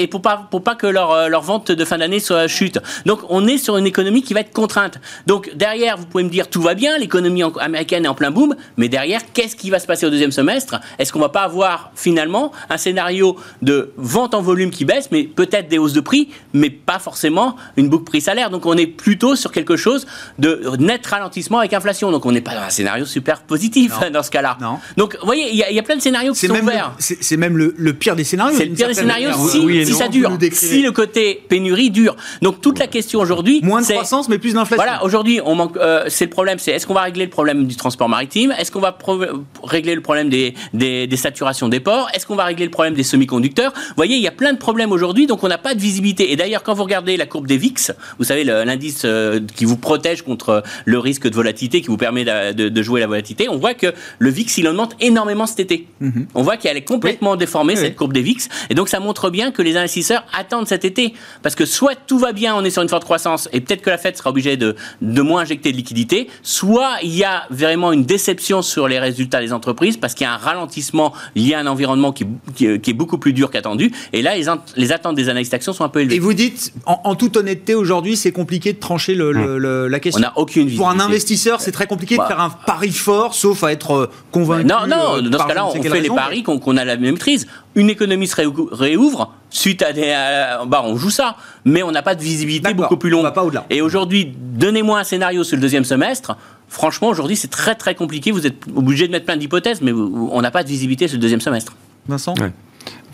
et, 0.00 0.06
pour 0.06 0.22
pas 0.22 0.46
pour 0.50 0.62
pas 0.62 0.74
que 0.74 0.86
leur, 0.86 1.12
euh, 1.12 1.28
leur 1.28 1.42
vente 1.42 1.70
de 1.70 1.84
fin 1.84 1.98
d'année 1.98 2.20
soit 2.20 2.46
chute. 2.48 2.78
Donc 3.06 3.20
on 3.28 3.46
est 3.46 3.58
sur 3.58 3.76
une 3.76 3.86
économie 3.86 4.22
qui 4.22 4.34
va 4.34 4.40
être 4.40 4.52
contrainte. 4.52 4.98
Donc 5.26 5.50
derrière, 5.54 5.96
vous 5.96 6.06
pouvez 6.06 6.24
me 6.24 6.28
dire 6.28 6.48
tout 6.48 6.62
va 6.62 6.74
bien, 6.74 6.98
l'économie 6.98 7.42
américaine 7.60 8.04
est 8.04 8.08
en 8.08 8.14
plein 8.14 8.30
boom, 8.30 8.54
mais 8.76 8.88
derrière, 8.88 9.20
qu'est-ce 9.32 9.56
qui 9.56 9.70
va 9.70 9.78
se 9.78 9.86
passer 9.86 10.06
au 10.06 10.10
deuxième 10.10 10.32
semestre? 10.32 10.80
Est-ce 10.98 11.12
qu'on 11.12 11.20
va 11.20 11.28
pas 11.28 11.42
avoir 11.42 11.90
finalement 11.94 12.52
un 12.70 12.76
scénario 12.76 13.36
de 13.62 13.92
vente 13.96 14.34
en 14.34 14.42
volume 14.42 14.70
qui 14.70 14.84
baisse, 14.84 15.08
mais 15.10 15.24
peut-être 15.24 15.68
des 15.68 15.78
hausses 15.78 15.92
de 15.92 16.00
prix, 16.00 16.30
mais 16.52 16.70
pas 16.70 16.98
forcément 16.98 17.56
une 17.76 17.88
boucle 17.88 18.04
prix-salaire? 18.04 18.50
Donc 18.50 18.66
on 18.66 18.76
est 18.76 18.86
plutôt 18.86 19.36
sur 19.36 19.52
quelque 19.52 19.76
chose 19.76 20.06
de 20.38 20.62
net 20.78 21.06
ralentissement 21.06 21.58
avec 21.58 21.72
inflation. 21.72 22.10
Donc 22.10 22.26
on 22.26 22.32
n'est 22.32 22.40
pas 22.40 22.54
dans 22.54 22.62
un 22.62 22.70
scénario 22.70 23.04
super 23.04 23.42
positif 23.42 23.92
dans 24.12 24.22
ce 24.22 24.30
cas-là. 24.30 24.58
Donc 24.96 25.16
vous 25.20 25.26
voyez, 25.26 25.50
il 25.50 25.56
y, 25.56 25.78
a 25.78 25.82
plein 25.82 25.96
de 25.96 26.02
scénarios 26.02 26.32
qui 26.32 26.43
c'est 26.46 26.52
même, 26.52 26.66
le- 26.66 26.72
ouverts. 26.72 26.94
c'est 26.98 27.18
c'est 27.22 27.36
même 27.36 27.56
le, 27.56 27.74
le 27.76 27.92
pire 27.94 28.16
des 28.16 28.24
scénarios. 28.24 28.56
C'est 28.56 28.66
le 28.66 28.74
pire 28.74 28.88
des 28.88 28.94
scénarios 28.94 29.30
manière. 29.30 29.48
si, 29.50 29.58
Oui 29.60 29.78
et 29.78 29.84
si 29.84 29.92
non, 29.92 29.98
ça 29.98 30.08
dure, 30.08 30.38
si 30.52 30.82
le 30.82 30.92
côté 30.92 31.42
pénurie 31.48 31.90
dure. 31.90 32.16
Donc 32.42 32.60
toute 32.60 32.78
la 32.78 32.86
question 32.86 33.20
aujourd'hui, 33.20 33.60
Moins 33.62 33.80
de 33.80 33.86
c'est- 33.86 33.94
croissance, 33.94 34.28
mais 34.28 34.38
plus 34.38 34.54
d'inflation. 34.54 34.82
Voilà, 34.84 35.04
aujourd'hui, 35.04 35.40
on 35.44 35.54
manque. 35.54 35.76
euh, 35.76 36.04
c'est 36.08 36.24
le 36.24 36.30
problème. 36.30 36.58
C'est 36.58 36.72
est-ce 36.72 36.86
qu'on 36.86 36.94
va 36.94 37.02
régler 37.02 37.24
le 37.24 37.30
problème 37.30 37.66
du 37.66 37.76
transport 37.76 38.08
maritime? 38.08 38.52
Est-ce 38.58 38.70
qu'on 38.70 38.80
va 38.80 38.92
pro- 38.92 39.18
régler 39.62 39.94
le 39.94 40.00
problème 40.00 40.28
des, 40.28 40.54
des, 40.72 41.06
des 41.06 41.16
saturations 41.16 41.68
des 41.68 41.80
ports? 41.80 42.08
Est-ce 42.14 42.26
qu'on 42.26 42.36
va 42.36 42.44
régler 42.44 42.64
le 42.64 42.70
problème 42.70 42.94
des 42.94 43.02
semi-conducteurs? 43.02 43.72
Vous 43.74 43.94
voyez, 43.96 44.16
il 44.16 44.22
y 44.22 44.28
a 44.28 44.32
plein 44.32 44.52
de 44.52 44.58
problèmes 44.58 44.92
aujourd'hui, 44.92 45.26
donc 45.26 45.42
on 45.44 45.48
n'a 45.48 45.58
pas 45.58 45.74
de 45.74 45.80
visibilité. 45.80 46.32
Et 46.32 46.36
d'ailleurs, 46.36 46.62
quand 46.62 46.74
vous 46.74 46.84
regardez 46.84 47.16
la 47.16 47.26
courbe 47.26 47.46
des 47.46 47.56
VIX, 47.56 47.92
vous 48.18 48.24
savez 48.24 48.44
le- 48.44 48.64
l'indice 48.64 49.02
euh, 49.04 49.40
qui 49.56 49.64
vous 49.64 49.76
protège 49.76 50.22
contre 50.22 50.62
le 50.84 50.98
risque 50.98 51.28
de 51.28 51.34
volatilité, 51.34 51.80
qui 51.80 51.88
vous 51.88 51.96
permet 51.96 52.24
de, 52.24 52.52
de- 52.52 52.68
de 52.68 52.82
jouer 52.82 53.00
la 53.00 53.06
volatilité, 53.06 53.48
on 53.48 53.56
voit 53.56 53.74
que 53.74 53.92
le 54.18 54.30
VIX 54.30 54.58
il 54.58 54.68
augmente 54.68 54.96
énormément 55.00 55.46
cet 55.46 55.60
été. 55.60 55.86
On 56.34 56.42
voit 56.42 56.56
qu'elle 56.56 56.76
est 56.76 56.84
complètement 56.84 57.36
déformée. 57.36 57.74
Oui, 57.74 57.80
cette 57.80 57.96
courbe 57.96 58.12
des 58.12 58.22
VIX, 58.22 58.48
et 58.70 58.74
donc 58.74 58.88
ça 58.88 59.00
montre 59.00 59.30
bien 59.30 59.50
que 59.50 59.62
les 59.62 59.76
investisseurs 59.76 60.24
attendent 60.38 60.66
cet 60.68 60.84
été, 60.84 61.14
parce 61.42 61.54
que 61.54 61.64
soit 61.66 61.94
tout 62.06 62.18
va 62.18 62.32
bien, 62.32 62.54
on 62.56 62.64
est 62.64 62.70
sur 62.70 62.82
une 62.82 62.88
forte 62.88 63.04
croissance, 63.04 63.48
et 63.52 63.60
peut-être 63.60 63.82
que 63.82 63.90
la 63.90 63.98
Fed 63.98 64.16
sera 64.16 64.30
obligée 64.30 64.56
de, 64.56 64.76
de 65.02 65.22
moins 65.22 65.42
injecter 65.42 65.72
de 65.72 65.76
liquidités, 65.76 66.28
soit 66.42 66.92
il 67.02 67.14
y 67.14 67.24
a 67.24 67.44
vraiment 67.50 67.92
une 67.92 68.04
déception 68.04 68.62
sur 68.62 68.88
les 68.88 68.98
résultats 68.98 69.40
des 69.40 69.52
entreprises, 69.52 69.96
parce 69.96 70.14
qu'il 70.14 70.24
y 70.26 70.28
a 70.28 70.34
un 70.34 70.38
ralentissement 70.38 71.12
lié 71.34 71.54
à 71.54 71.60
un 71.60 71.66
environnement 71.66 72.12
qui, 72.12 72.26
qui- 72.54 72.80
qui 72.80 72.90
est 72.90 72.94
beaucoup 72.94 73.18
plus 73.18 73.32
dur 73.32 73.50
qu'attendu, 73.50 73.92
et 74.12 74.22
là 74.22 74.36
les, 74.36 74.46
les 74.76 74.92
attentes 74.92 75.14
des 75.16 75.28
analystes 75.28 75.52
d'actions 75.52 75.72
sont 75.72 75.84
un 75.84 75.88
peu 75.88 76.00
élevées. 76.00 76.16
Et 76.16 76.18
vous 76.20 76.34
dites, 76.34 76.72
en, 76.86 77.00
en 77.04 77.14
toute 77.14 77.36
honnêteté, 77.36 77.74
aujourd'hui, 77.74 78.16
c'est 78.16 78.32
compliqué 78.32 78.72
de 78.72 78.78
trancher 78.78 79.14
le- 79.14 79.32
le- 79.32 79.58
le- 79.58 79.88
la 79.88 79.96
On 79.96 80.00
question. 80.00 80.20
n'a 80.22 80.32
aucune 80.36 80.64
Pour 80.76 80.88
un 80.88 80.92
visibilité. 80.92 81.04
investisseur, 81.04 81.60
c'est 81.60 81.72
très 81.72 81.86
compliqué 81.86 82.16
Bah. 82.16 82.24
de 82.24 82.28
faire 82.28 82.40
un 82.40 82.50
pari 82.50 82.90
fort, 82.92 83.34
sauf 83.34 83.62
à 83.64 83.72
être 83.72 83.92
euh, 83.94 84.10
convaincu. 84.32 84.66
Non, 84.66 84.86
non, 84.86 85.16
euh, 85.16 85.20
dans 85.22 85.38
ce 85.38 85.46
cas-là, 85.46 85.66
on 85.66 85.70
fait 85.82 86.00
les 86.00 86.08
paris 86.14 86.42
qu'on 86.42 86.76
a 86.76 86.84
la 86.84 86.96
même 86.96 87.12
maîtrise. 87.14 87.46
Une 87.74 87.90
économie 87.90 88.26
se 88.26 88.36
réou- 88.36 88.68
réouvre, 88.72 89.32
suite 89.50 89.82
à 89.82 89.92
des. 89.92 90.10
à- 90.10 90.64
bah, 90.66 90.82
on 90.84 90.96
joue 90.96 91.10
ça, 91.10 91.36
mais 91.64 91.82
on 91.82 91.90
n'a 91.90 92.02
pas 92.02 92.14
de 92.14 92.22
visibilité 92.22 92.72
beaucoup 92.74 92.96
plus 92.96 93.10
on 93.12 93.16
longue. 93.18 93.24
va 93.24 93.32
pas 93.32 93.44
au-delà. 93.44 93.64
Et 93.70 93.80
aujourd'hui, 93.82 94.32
donnez-moi 94.36 94.98
un 95.00 95.04
scénario 95.04 95.44
sur 95.44 95.56
le 95.56 95.62
deuxième 95.62 95.84
semestre. 95.84 96.36
Franchement, 96.68 97.08
aujourd'hui, 97.08 97.36
c'est 97.36 97.48
très 97.50 97.74
très 97.74 97.94
compliqué. 97.94 98.30
Vous 98.32 98.46
êtes 98.46 98.56
obligé 98.74 99.06
de 99.06 99.12
mettre 99.12 99.26
plein 99.26 99.36
d'hypothèses, 99.36 99.80
mais 99.82 99.92
vous- 99.92 100.28
on 100.32 100.40
n'a 100.42 100.50
pas 100.50 100.62
de 100.64 100.68
visibilité 100.68 101.06
sur 101.08 101.16
le 101.16 101.20
deuxième 101.22 101.40
semestre. 101.40 101.74
Vincent 102.08 102.34
Ouais. 102.40 102.52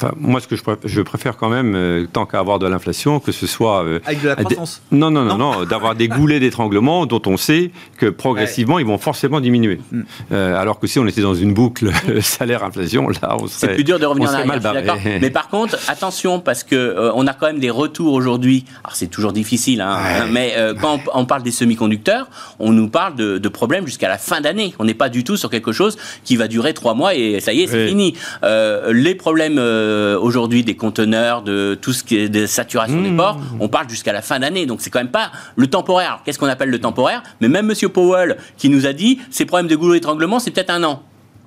Enfin, 0.03 0.15
moi, 0.19 0.41
ce 0.41 0.47
que 0.49 0.57
je, 0.57 0.63
préfère, 0.63 0.81
je 0.89 1.03
préfère 1.03 1.37
quand 1.37 1.51
même, 1.51 1.75
euh, 1.75 2.07
tant 2.11 2.25
qu'à 2.25 2.39
avoir 2.39 2.59
de 2.59 2.67
l'inflation, 2.67 3.21
que 3.21 3.33
ce 3.33 3.47
soit. 3.47 3.85
euh, 3.85 3.99
Avec 4.07 4.23
de 4.23 4.29
la 4.29 4.37
des- 4.37 4.45
croissance. 4.45 4.81
Non, 4.91 5.11
non, 5.11 5.25
non, 5.25 5.37
Non. 5.37 5.53
non, 5.59 5.65
d'avoir 5.65 5.95
des 5.95 6.09
goulets 6.09 6.41
d'étranglement 6.41 7.05
dont 7.05 7.21
on 7.27 7.37
sait 7.37 7.71
que 7.99 8.07
progressivement, 8.07 8.79
ils 8.79 8.87
vont 8.87 8.97
forcément 8.97 9.41
diminuer. 9.41 9.79
Mm. 9.93 10.01
Euh, 10.33 10.59
alors 10.59 10.79
que 10.81 10.87
si 10.87 10.99
on 10.99 11.07
était 11.07 11.21
dans 11.21 11.35
une 11.35 11.53
boucle 11.53 11.91
salaire-inflation, 12.23 13.09
là, 13.09 13.37
on 13.39 13.47
serait. 13.47 13.51
C'est 13.69 13.75
plus 13.75 13.85
dur 13.85 13.99
de 13.99 14.07
revenir 14.07 14.29
on 14.31 14.33
en 14.33 14.35
arrière. 14.37 14.47
mal 14.47 14.61
je 14.63 14.67
suis 14.69 14.75
d'accord. 14.75 14.97
barré. 14.97 15.19
Mais 15.21 15.31
par 15.31 15.49
contre, 15.49 15.77
attention 15.89 16.41
parce 16.41 16.65
que 16.65 16.75
euh, 16.77 17.13
on 17.15 17.27
a 17.27 17.35
quand 17.35 17.47
même 17.49 17.61
des 17.61 17.71
retours 17.71 18.15
aujourd'hui. 18.15 18.65
Alors 18.85 18.97
c'est 18.97 19.09
toujours 19.09 19.33
difficile, 19.33 19.81
hein, 19.83 19.99
mais 20.33 20.55
euh, 20.57 20.75
quand 20.81 20.99
on, 21.15 21.21
on 21.21 21.25
parle 21.27 21.43
des 21.43 21.51
semi-conducteurs, 21.51 22.29
on 22.59 22.73
nous 22.73 22.89
parle 22.89 23.17
de, 23.17 23.37
de 23.39 23.49
problèmes 23.49 23.87
jusqu'à 23.87 24.09
la 24.09 24.17
fin 24.19 24.41
d'année. 24.41 24.75
On 24.79 24.85
n'est 24.85 24.95
pas 24.95 25.09
du 25.11 25.25
tout 25.25 25.37
sur 25.37 25.51
quelque 25.51 25.73
chose 25.73 25.99
qui 26.25 26.37
va 26.37 26.49
durer 26.49 26.73
trois 26.73 26.95
mois 26.95 27.15
et 27.15 27.41
ça 27.41 27.53
y 27.53 27.61
est, 27.63 27.67
c'est 27.67 27.89
fini. 27.89 28.15
Euh, 28.45 28.93
les 28.93 29.15
problèmes 29.15 29.59
euh, 29.91 30.19
aujourd'hui 30.19 30.65
des 30.65 30.77
conteneurs, 30.77 31.43
de 31.43 31.79
tout 31.81 31.93
ce 31.93 32.05
qui 32.05 32.17
est 32.17 32.29
de 32.29 32.47
saturation 32.47 33.03
des 33.03 33.11
Mmh. 33.11 33.17
ports, 33.17 33.39
on 33.59 33.69
parle 33.69 33.89
jusqu'à 33.89 34.13
la 34.13 34.23
fin 34.23 34.39
d'année. 34.39 34.67
Donc 34.67 34.81
c'est 34.81 34.91
quand 34.91 35.01
même 35.01 35.09
pas 35.11 35.31
le 35.57 35.67
temporaire. 35.67 36.21
Qu'est-ce 36.25 36.39
qu'on 36.39 36.47
appelle 36.47 36.71
le 36.71 36.79
temporaire? 36.81 37.23
Mais 37.41 37.49
même 37.49 37.67
Monsieur 37.67 37.89
Powell 37.89 38.37
qui 38.57 38.69
nous 38.69 38.87
a 38.87 38.93
dit 38.93 39.19
ces 39.31 39.45
problèmes 39.45 39.69
de 39.69 39.77
goulot 39.77 39.95
d'étranglement, 39.95 40.39
c'est 40.39 40.51
peut-être 40.51 40.71
un 40.71 40.85
an. 40.85 41.03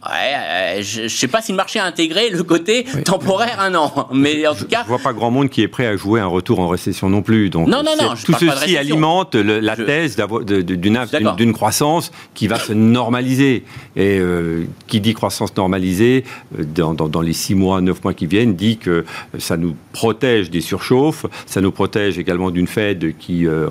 Ouais, 0.06 0.34
euh, 0.36 0.82
je, 0.82 1.04
je 1.04 1.16
sais 1.18 1.28
pas 1.28 1.42
si 1.42 1.52
le 1.52 1.56
marché 1.56 1.80
a 1.80 1.86
intégré 1.86 2.30
le 2.30 2.44
côté 2.44 2.86
temporaire 3.06 3.60
un 3.60 3.74
an, 3.76 4.10
mais 4.14 4.46
en 4.48 4.54
tout 4.56 4.66
cas, 4.66 4.82
Je 4.84 4.90
vois 4.90 5.00
pas 5.00 5.14
grand 5.14 5.32
monde 5.32 5.50
qui 5.50 5.62
est 5.62 5.68
prêt 5.68 5.86
à 5.88 5.96
jouer 5.96 6.20
un 6.20 6.26
retour 6.28 6.60
en 6.60 6.68
récession 6.68 7.10
non 7.10 7.22
plus. 7.22 7.50
Donc, 7.50 7.68
Non, 7.68 7.84
non, 7.84 7.92
non, 8.00 8.14
tout 8.26 8.34
ceci 8.34 8.76
alimente 8.78 9.36
le- 9.36 9.60
la 9.60 9.76
Je- 9.76 9.84
thèse 9.84 10.18
d'une 11.38 11.54
croissance 11.54 12.12
qui 12.34 12.48
va 12.48 12.60
se 12.60 12.74
normaliser. 12.74 13.64
Et 13.96 14.18
euh, 14.20 14.66
qui 14.88 15.00
dit 15.00 15.14
croissance 15.14 15.56
normalisée, 15.56 16.24
euh, 16.60 16.64
dans, 16.64 16.94
dans- 16.94 17.08
dans 17.08 17.22
les 17.22 17.34
six 17.34 17.56
mois, 17.56 17.80
neuf 17.82 18.04
mois 18.04 18.14
qui 18.14 18.26
viennent, 18.26 18.56
dit 18.56 18.78
que 18.78 19.06
ça 19.38 19.56
nous 19.56 19.76
protège 19.94 20.50
des 20.50 20.62
surchauffes, 20.62 21.26
ça 21.46 21.62
nous 21.62 21.72
protège 21.72 22.18
également 22.18 22.50
d'une 22.52 22.68
Fed 22.68 23.16
qui 23.20 23.46
euh, 23.48 23.68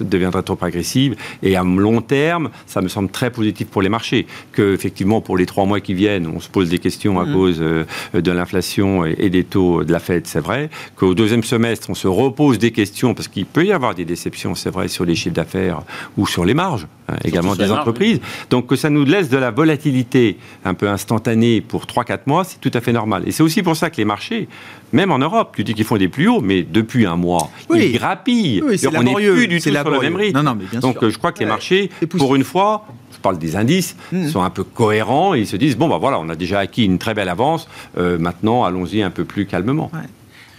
deviendrait 0.00 0.42
trop 0.42 0.58
agressive. 0.60 1.14
Et 1.42 1.56
à 1.56 1.62
long 1.62 2.00
terme, 2.02 2.50
ça 2.66 2.80
me 2.80 2.88
semble 2.88 3.10
très 3.10 3.30
positif 3.30 3.68
pour 3.68 3.80
les 3.82 3.88
marchés. 3.88 4.26
Que 4.52 4.74
effectivement, 4.74 5.20
pour 5.20 5.36
les 5.36 5.46
trois 5.46 5.64
mois 5.64 5.69
qui 5.78 5.94
viennent, 5.94 6.26
on 6.26 6.40
se 6.40 6.48
pose 6.48 6.68
des 6.68 6.78
questions 6.78 7.20
à 7.20 7.24
cause 7.24 7.58
euh, 7.60 7.84
de 8.12 8.32
l'inflation 8.32 9.04
et, 9.04 9.30
des 9.30 9.44
taux 9.44 9.84
de 9.84 9.92
la 9.92 10.00
Fed, 10.00 10.26
c'est 10.26 10.40
vrai. 10.40 10.70
Qu'au 10.96 11.14
deuxième 11.14 11.44
semestre, 11.44 11.88
on 11.88 11.94
se 11.94 12.08
repose 12.08 12.58
des 12.58 12.72
questions 12.72 13.14
parce 13.14 13.28
qu'il 13.28 13.46
peut 13.46 13.64
y 13.64 13.72
avoir 13.72 13.94
des 13.94 14.04
déceptions, 14.04 14.56
c'est 14.56 14.70
vrai, 14.70 14.88
sur 14.88 15.04
les 15.04 15.14
chiffres 15.14 15.36
d'affaires 15.36 15.82
ou 16.16 16.26
sur 16.26 16.44
les 16.44 16.54
marges 16.54 16.88
également 17.24 17.54
des 17.54 17.70
entreprises. 17.70 18.20
Donc 18.50 18.66
que 18.66 18.76
ça 18.76 18.90
nous 18.90 19.04
laisse 19.04 19.28
de 19.28 19.36
la 19.38 19.50
volatilité 19.50 20.38
un 20.64 20.74
peu 20.74 20.88
instantanée 20.88 21.60
pour 21.60 21.84
3-4 21.86 22.20
mois, 22.26 22.44
c'est 22.44 22.60
tout 22.60 22.70
à 22.74 22.80
fait 22.80 22.92
normal. 22.92 23.22
Et 23.26 23.32
c'est 23.32 23.42
aussi 23.42 23.62
pour 23.62 23.76
ça 23.76 23.90
que 23.90 23.96
les 23.96 24.04
marchés, 24.04 24.48
même 24.92 25.10
en 25.12 25.18
Europe, 25.18 25.52
tu 25.56 25.64
dis 25.64 25.74
qu'ils 25.74 25.84
font 25.84 25.96
des 25.96 26.08
plus 26.08 26.28
hauts, 26.28 26.40
mais 26.40 26.62
depuis 26.62 27.06
un 27.06 27.16
mois, 27.16 27.50
Oui. 27.68 27.90
ils 27.92 27.98
grappillent. 27.98 28.62
Oui, 28.64 28.76
on 28.86 28.90
n'est 28.90 28.96
laborieux, 29.04 29.34
plus 29.34 29.48
du 29.48 29.56
tout 29.56 29.62
sur 29.62 29.70
le 29.70 29.74
laborieux. 29.76 30.00
même 30.10 30.16
rythme. 30.16 30.36
Non, 30.38 30.42
non, 30.42 30.56
mais 30.58 30.66
bien 30.70 30.80
Donc 30.80 30.98
sûr. 30.98 31.10
je 31.10 31.18
crois 31.18 31.32
que 31.32 31.40
les 31.40 31.46
marchés, 31.46 31.90
pour 32.18 32.34
une 32.34 32.44
fois, 32.44 32.86
je 33.12 33.18
parle 33.18 33.38
des 33.38 33.56
indices, 33.56 33.96
Mhm. 34.12 34.28
sont 34.28 34.42
un 34.42 34.50
peu 34.50 34.64
cohérents 34.64 35.34
et 35.34 35.40
ils 35.40 35.46
se 35.46 35.56
disent 35.56 35.76
bon 35.76 35.88
bah 35.88 35.98
voilà, 36.00 36.18
on 36.18 36.28
a 36.28 36.34
déjà 36.36 36.58
acquis 36.60 36.84
une 36.84 36.98
très 36.98 37.14
belle 37.14 37.28
avance. 37.28 37.68
euh, 37.98 38.18
maintenant, 38.18 38.64
allons-y 38.64 39.02
un 39.02 39.10
peu 39.10 39.24
plus 39.24 39.46
calmement. 39.46 39.90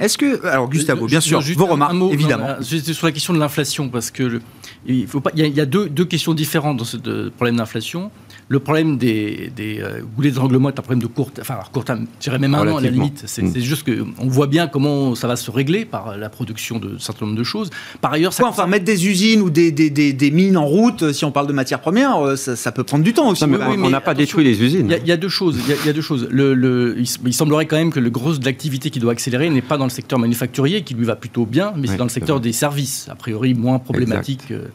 Est-ce 0.02 0.18
que. 0.18 0.46
Alors, 0.46 0.68
Gustavo, 0.70 1.06
bien 1.06 1.22
sûr, 1.22 1.40
juste 1.42 1.58
vos 1.60 1.68
remarques, 1.68 1.94
mot, 1.94 2.12
évidemment. 2.12 2.48
non, 2.48 2.56
C'était 2.62 2.94
sur 2.94 3.06
la 3.06 3.12
question 3.14 3.34
de 3.34 3.40
l'inflation, 3.40 3.88
parce 3.90 4.12
que 4.12 4.24
le- 4.24 4.42
il 4.86 5.08
faut 5.08 5.22
pas. 5.22 5.30
Il 5.36 5.40
y 5.40 5.44
a, 5.44 5.46
il 5.48 5.56
y 5.56 5.62
a 5.62 5.66
deux, 5.66 5.88
deux 5.90 6.06
questions 6.06 6.34
différentes 6.34 6.78
dans 6.78 6.84
ce 6.86 6.98
de- 6.98 7.30
problème 7.36 7.58
d'inflation. 7.58 8.12
Le 8.52 8.60
problème 8.60 8.98
des, 8.98 9.50
des 9.56 9.80
euh, 9.80 10.02
goulets 10.16 10.30
d'étranglement 10.32 10.68
est 10.68 10.78
un 10.78 10.82
problème 10.82 11.02
de 11.02 11.08
court, 11.08 11.32
enfin 11.40 11.60
court 11.72 11.86
terme, 11.86 12.06
je 12.20 12.24
dirais 12.26 12.38
même 12.38 12.54
un 12.54 12.68
an 12.68 12.78
à 12.78 12.82
la 12.82 12.90
limite. 12.90 13.24
C'est 13.26 13.44
Mm. 13.44 13.52
c'est 13.54 13.62
juste 13.62 13.84
que 13.84 14.04
on 14.20 14.28
voit 14.28 14.48
bien 14.48 14.68
comment 14.68 15.16
ça 15.16 15.28
va 15.30 15.38
se 15.38 15.50
régler 15.50 15.86
par 15.86 16.18
la 16.18 16.28
production 16.30 16.78
de 16.78 16.98
certain 16.98 17.26
nombre 17.28 17.38
de 17.38 17.44
choses. 17.46 17.70
Par 18.02 18.12
ailleurs, 18.12 18.34
ça 18.34 18.44
Quoi, 18.44 18.50
enfin, 18.50 18.68
mettre 18.68 18.84
des 18.84 19.08
usines 19.08 19.42
ou 19.42 19.50
des, 19.50 19.72
des, 19.72 19.90
des, 19.90 20.12
des 20.12 20.32
mines 20.32 20.58
en 20.58 20.66
route, 20.66 21.04
euh, 21.04 21.14
si 21.14 21.24
on 21.24 21.32
parle 21.32 21.48
de 21.48 21.54
matières 21.54 21.80
premières, 21.80 22.18
euh, 22.20 22.36
ça, 22.36 22.58
ça 22.58 22.74
peut 22.74 22.84
prendre 22.84 23.06
du 23.06 23.14
temps 23.14 23.30
aussi. 23.30 23.46
Non, 23.46 23.58
mais 23.58 23.64
on- 23.86 23.90
n'a 23.90 24.02
pas 24.02 24.14
détruit 24.14 24.44
les 24.44 24.62
usines. 24.62 24.88
Il 24.88 24.92
y, 24.92 24.96
a, 24.96 24.98
il 24.98 25.08
y 25.08 25.12
a 25.14 25.18
deux 25.18 25.30
choses. 25.30 25.58
Il 25.66 25.70
y 25.70 25.74
a, 25.74 25.86
y 25.86 25.90
a 25.90 25.94
deux 25.94 26.02
choses. 26.02 26.28
Le, 26.30 26.54
le- 26.54 26.98
il, 27.26 27.34
semblerait 27.34 27.68
quand 27.68 27.78
même 27.78 27.92
que 27.94 28.02
le 28.02 28.10
gros 28.10 28.34
de 28.34 28.44
l'activité 28.44 28.90
qui 28.90 29.00
doit 29.00 29.14
accélérer 29.14 29.50
n'est 29.50 29.62
pas 29.62 29.78
dans 29.78 29.86
le 29.86 29.90
secteur 29.90 30.20
manufacturier, 30.20 30.82
qui 30.84 30.94
lui 30.94 31.06
va 31.06 31.16
plutôt 31.16 31.46
bien, 31.46 31.72
mais 31.78 31.88
c'est 31.88 31.96
dans 31.96 32.04
le 32.04 32.10
secteur 32.10 32.36
vrai. 32.38 32.44
des 32.44 32.52
services, 32.54 33.08
a 33.10 33.16
priori 33.16 33.54
moins 33.54 33.80
problématique. 33.80 34.52
euh, 34.52 34.66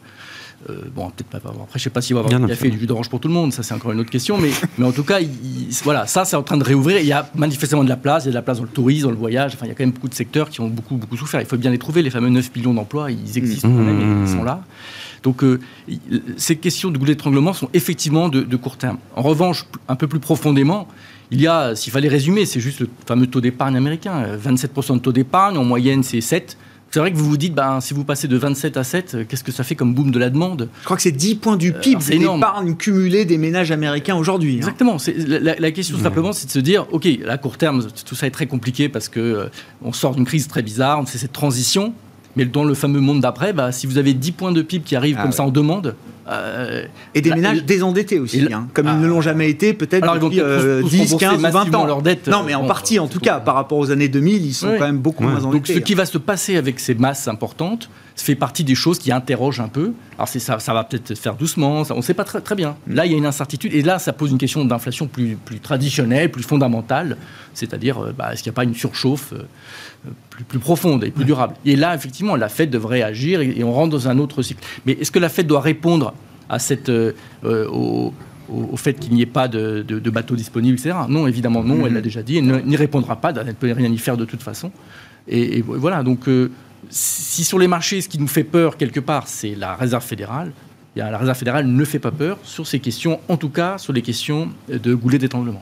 euh, 0.69 0.81
bon, 0.93 1.09
peut-être 1.11 1.29
pas. 1.29 1.37
Après, 1.49 1.77
je 1.79 1.83
sais 1.83 1.89
pas 1.89 2.01
s'il 2.01 2.15
va 2.15 2.21
y 2.21 2.25
avoir 2.25 2.41
observé. 2.41 2.55
fait 2.55 2.69
du 2.69 2.79
jus 2.79 2.87
d'orange 2.87 3.09
pour 3.09 3.19
tout 3.19 3.27
le 3.27 3.33
monde. 3.33 3.53
Ça, 3.53 3.63
c'est 3.63 3.73
encore 3.73 3.91
une 3.91 3.99
autre 3.99 4.09
question. 4.09 4.37
Mais, 4.37 4.49
mais 4.77 4.85
en 4.85 4.91
tout 4.91 5.03
cas, 5.03 5.19
il- 5.19 5.29
il- 5.43 5.75
voilà, 5.83 6.07
ça, 6.07 6.25
c'est 6.25 6.35
en 6.35 6.43
train 6.43 6.57
de 6.57 6.63
réouvrir. 6.63 6.99
Il 6.99 7.05
y 7.05 7.11
a 7.13 7.29
manifestement 7.35 7.83
de 7.83 7.89
la 7.89 7.95
place. 7.97 8.23
Il 8.23 8.27
y 8.27 8.29
a 8.29 8.31
de 8.31 8.35
la 8.35 8.41
place 8.41 8.57
dans 8.57 8.63
le 8.63 8.69
tourisme, 8.69 9.03
dans 9.05 9.11
le 9.11 9.17
voyage. 9.17 9.53
Enfin, 9.53 9.65
il 9.65 9.69
y 9.69 9.71
a 9.71 9.75
quand 9.75 9.83
même 9.83 9.93
beaucoup 9.93 10.09
de 10.09 10.13
secteurs 10.15 10.49
qui 10.49 10.59
ont 10.61 10.67
beaucoup, 10.67 10.95
beaucoup 10.97 11.15
souffert. 11.17 11.39
Il 11.41 11.47
faut 11.47 11.57
bien 11.57 11.71
les 11.71 11.77
trouver. 11.77 12.01
Les 12.01 12.09
fameux 12.09 12.29
9 12.29 12.53
millions 12.55 12.73
d'emplois, 12.73 13.11
ils 13.11 13.37
existent 13.37 13.67
quand 13.69 13.75
même. 13.75 14.23
Ils 14.25 14.29
sont 14.31 14.43
là. 14.43 14.63
Donc, 15.23 15.43
euh, 15.43 15.59
ces 16.37 16.55
questions 16.55 16.89
de 16.91 16.97
goulet 16.97 17.13
d'étranglement 17.15 17.53
sont 17.53 17.69
effectivement 17.73 18.29
de, 18.29 18.41
de 18.41 18.55
court 18.55 18.77
terme. 18.77 18.97
En 19.15 19.21
revanche, 19.21 19.65
un 19.87 19.95
peu 19.95 20.07
plus 20.07 20.19
profondément, 20.19 20.87
il 21.31 21.41
y 21.41 21.47
a, 21.47 21.75
s'il 21.75 21.91
fallait 21.91 22.07
résumer, 22.07 22.45
c'est 22.45 22.59
juste 22.59 22.79
le 22.79 22.89
fameux 23.05 23.27
taux 23.27 23.41
d'épargne 23.41 23.75
américain. 23.75 24.23
Euh, 24.25 24.37
27% 24.37 24.95
de 24.95 24.99
taux 24.99 25.11
d'épargne, 25.11 25.57
en 25.57 25.63
moyenne, 25.63 26.03
c'est 26.03 26.21
7. 26.21 26.57
C'est 26.89 26.99
vrai 26.99 27.11
que 27.11 27.17
vous 27.17 27.25
vous 27.25 27.37
dites, 27.37 27.53
ben, 27.53 27.81
si 27.81 27.93
vous 27.93 28.05
passez 28.05 28.27
de 28.29 28.37
27 28.37 28.77
à 28.77 28.83
7, 28.83 29.15
euh, 29.15 29.23
qu'est-ce 29.27 29.43
que 29.43 29.51
ça 29.51 29.63
fait 29.63 29.75
comme 29.75 29.93
boom 29.93 30.09
de 30.09 30.19
la 30.19 30.29
demande? 30.29 30.69
Je 30.79 30.85
crois 30.85 30.95
que 30.95 31.03
c'est 31.03 31.11
10 31.11 31.35
points 31.35 31.57
du 31.57 31.73
PIB 31.73 31.89
alors, 31.95 32.01
c'est 32.01 32.15
énorme. 32.15 32.39
d'épargne 32.39 32.75
cumulée 32.75 33.25
des 33.25 33.37
ménages 33.37 33.71
américains 33.71 34.15
aujourd'hui. 34.15 34.53
hein. 34.53 34.57
Exactement. 34.57 34.97
La, 35.27 35.39
la- 35.39 35.55
la 35.55 35.71
question 35.71 35.97
simplement, 35.99 36.31
c'est 36.31 36.47
de 36.47 36.51
se 36.51 36.59
dire, 36.59 36.85
ok, 36.91 37.07
à 37.27 37.37
court 37.37 37.57
terme, 37.57 37.85
tout 38.05 38.15
ça 38.15 38.25
est 38.25 38.31
très 38.31 38.47
compliqué 38.47 38.87
parce 38.89 39.09
que 39.09 39.19
euh, 39.19 39.45
on 39.83 39.91
sort 39.91 40.15
d'une 40.15 40.25
crise 40.25 40.47
très 40.47 40.61
bizarre, 40.61 41.03
c'est 41.07 41.17
cette 41.17 41.33
transition. 41.33 41.93
Mais 42.37 42.45
dans 42.45 42.63
le 42.63 42.73
fameux 42.75 42.99
monde 43.01 43.19
d'après, 43.21 43.51
bah, 43.51 43.71
si 43.71 43.87
vous 43.87 43.97
avez 43.97 44.13
10 44.13 44.31
points 44.31 44.51
de 44.51 44.61
PIB 44.61 44.83
qui 44.85 44.95
arrivent 44.95 45.15
Ah 45.17 45.23
comme 45.23 45.31
ouais. 45.31 45.35
ça 45.37 45.43
en 45.43 45.49
demande, 45.49 45.95
euh, 46.29 46.85
Et 47.15 47.21
des 47.21 47.29
Là, 47.29 47.35
ménages 47.37 47.57
et- 47.59 47.61
désendettés 47.61 48.19
aussi, 48.19 48.41
et 48.45 48.53
hein, 48.53 48.67
comme 48.73 48.85
Ah. 48.87 48.93
ils 48.95 49.01
ne 49.01 49.07
l'ont 49.07 49.21
jamais 49.21 49.49
été, 49.49 49.73
peut-être 49.73 50.13
depuis 50.19 50.39
euh, 50.41 50.81
tous 50.81 50.89
10, 50.89 50.99
rembourser 51.13 51.25
15 51.25 51.33
ou 51.37 51.41
20 51.41 51.51
massivement 51.51 51.81
ans. 51.81 51.85
leurs 51.85 52.01
dettes, 52.01 52.27
non, 52.27 52.43
mais 52.45 52.53
en 52.53 52.65
partie, 52.67 52.99
en 52.99 53.07
tout 53.07 53.19
cas, 53.21 53.39
par 53.39 53.55
rapport 53.55 53.77
aux 53.77 53.91
années 53.91 54.09
2000, 54.09 54.45
ils 54.45 54.53
sont 54.53 54.67
Ouais. 54.67 54.77
quand 54.77 54.85
même 54.85 54.97
beaucoup 54.99 55.23
Ouais. 55.23 55.31
moins 55.31 55.39
Donc 55.41 55.53
endettés. 55.55 55.73
ce 55.75 55.79
qui 55.79 55.93
va 55.95 56.05
se 56.05 56.17
passer 56.17 56.57
avec 56.57 56.79
ces 56.79 56.95
masses 56.95 57.27
importantes 57.27 57.89
fait 58.17 58.35
partie 58.35 58.63
des 58.63 58.75
choses 58.75 58.97
qui 58.99 59.11
interrogent 59.11 59.59
un 59.61 59.67
peu. 59.69 59.93
Alors 60.17 60.27
ça, 60.27 60.59
ça 60.59 60.73
va 60.73 60.83
peut-être 60.83 61.09
se 61.09 61.13
faire 61.21 61.35
doucement, 61.35 61.83
ça- 61.85 61.93
on 61.93 61.97
ne 61.97 62.01
sait 62.01 62.13
pas 62.15 62.23
très, 62.25 62.41
très 62.41 62.55
bien. 62.55 62.75
Mm. 62.87 62.93
Là, 62.95 63.05
il 63.05 63.11
y 63.11 63.15
a 63.15 63.17
une 63.17 63.25
incertitude 63.27 63.73
et 63.73 63.81
là, 63.83 63.97
ça 63.99 64.11
pose 64.11 64.31
une 64.31 64.37
question 64.39 64.65
d'inflation 64.65 65.07
plus, 65.07 65.37
plus 65.45 65.59
traditionnelle, 65.59 66.29
plus 66.31 66.43
fondamentale, 66.43 67.15
c'est-à-dire 67.53 67.99
euh, 68.03 68.13
bah, 68.17 68.33
est-ce 68.33 68.43
qu'il 68.43 68.49
n'y 68.51 68.55
a 68.55 68.57
pas 68.57 68.63
une 68.65 68.75
surchauffe 68.75 69.33
euh, 69.33 69.43
plus, 70.37 70.45
plus 70.45 70.59
profonde 70.59 71.03
et 71.03 71.09
plus 71.11 71.25
durable 71.25 71.55
Et 71.65 71.75
là, 71.75 71.95
effectivement, 71.95 72.35
la 72.35 72.47
Fed 72.49 72.69
devrait 72.69 73.01
agir 73.01 73.41
et, 73.41 73.53
et 73.57 73.63
on 73.63 73.73
rentre 73.73 73.89
dans 73.89 74.07
un 74.07 74.19
autre 74.19 74.43
cycle. 74.43 74.63
Mais 74.85 74.93
est-ce 74.93 75.11
que 75.11 75.19
la 75.19 75.29
Fed 75.29 75.47
doit 75.47 75.61
répondre 75.61 76.13
à 76.47 76.59
cette, 76.59 76.89
euh, 76.89 77.13
euh, 77.43 77.67
au- 77.69 78.13
au, 78.49 78.77
fait 78.77 78.93
qu'il 78.93 79.13
n'y 79.13 79.21
ait 79.21 79.25
pas 79.25 79.47
de, 79.49 79.81
de, 79.81 80.09
bateaux 80.09 80.35
disponibles, 80.35 80.77
etc. 80.79 80.95
Non, 81.09 81.27
évidemment, 81.27 81.63
non, 81.63 81.85
elle 81.85 81.93
l'a 81.93 82.01
déjà 82.01 82.23
dit, 82.23 82.37
elle 82.37 82.63
n'y 82.65 82.77
répondra 82.77 83.17
pas, 83.17 83.33
elle 83.33 83.45
ne 83.47 83.51
peut 83.51 83.69
rien 83.73 83.91
y 83.91 83.97
faire 83.97 84.15
de 84.15 84.23
toute 84.23 84.41
façon. 84.41 84.71
Et, 85.27 85.61
voilà, 85.61 86.03
donc 86.03 86.29
euh, 86.29 86.49
si 86.89 87.43
sur 87.43 87.59
les 87.59 87.67
marchés, 87.67 87.99
ce 87.99 88.07
qui 88.07 88.19
nous 88.19 88.27
fait 88.27 88.45
peur 88.45 88.77
quelque 88.77 89.01
part, 89.01 89.27
c'est 89.27 89.55
la 89.55 89.75
réserve 89.75 90.03
fédérale, 90.03 90.53
la 90.95 91.17
Réserve 91.17 91.37
fédérale 91.37 91.67
ne 91.67 91.85
fait 91.85 91.99
pas 91.99 92.11
peur 92.11 92.37
sur 92.43 92.65
ces 92.65 92.79
questions, 92.79 93.19
en 93.27 93.37
tout 93.37 93.49
cas 93.49 93.77
sur 93.77 93.93
les 93.93 94.01
questions 94.01 94.49
de 94.67 94.93
goulet 94.93 95.17
d'étranglement. 95.17 95.61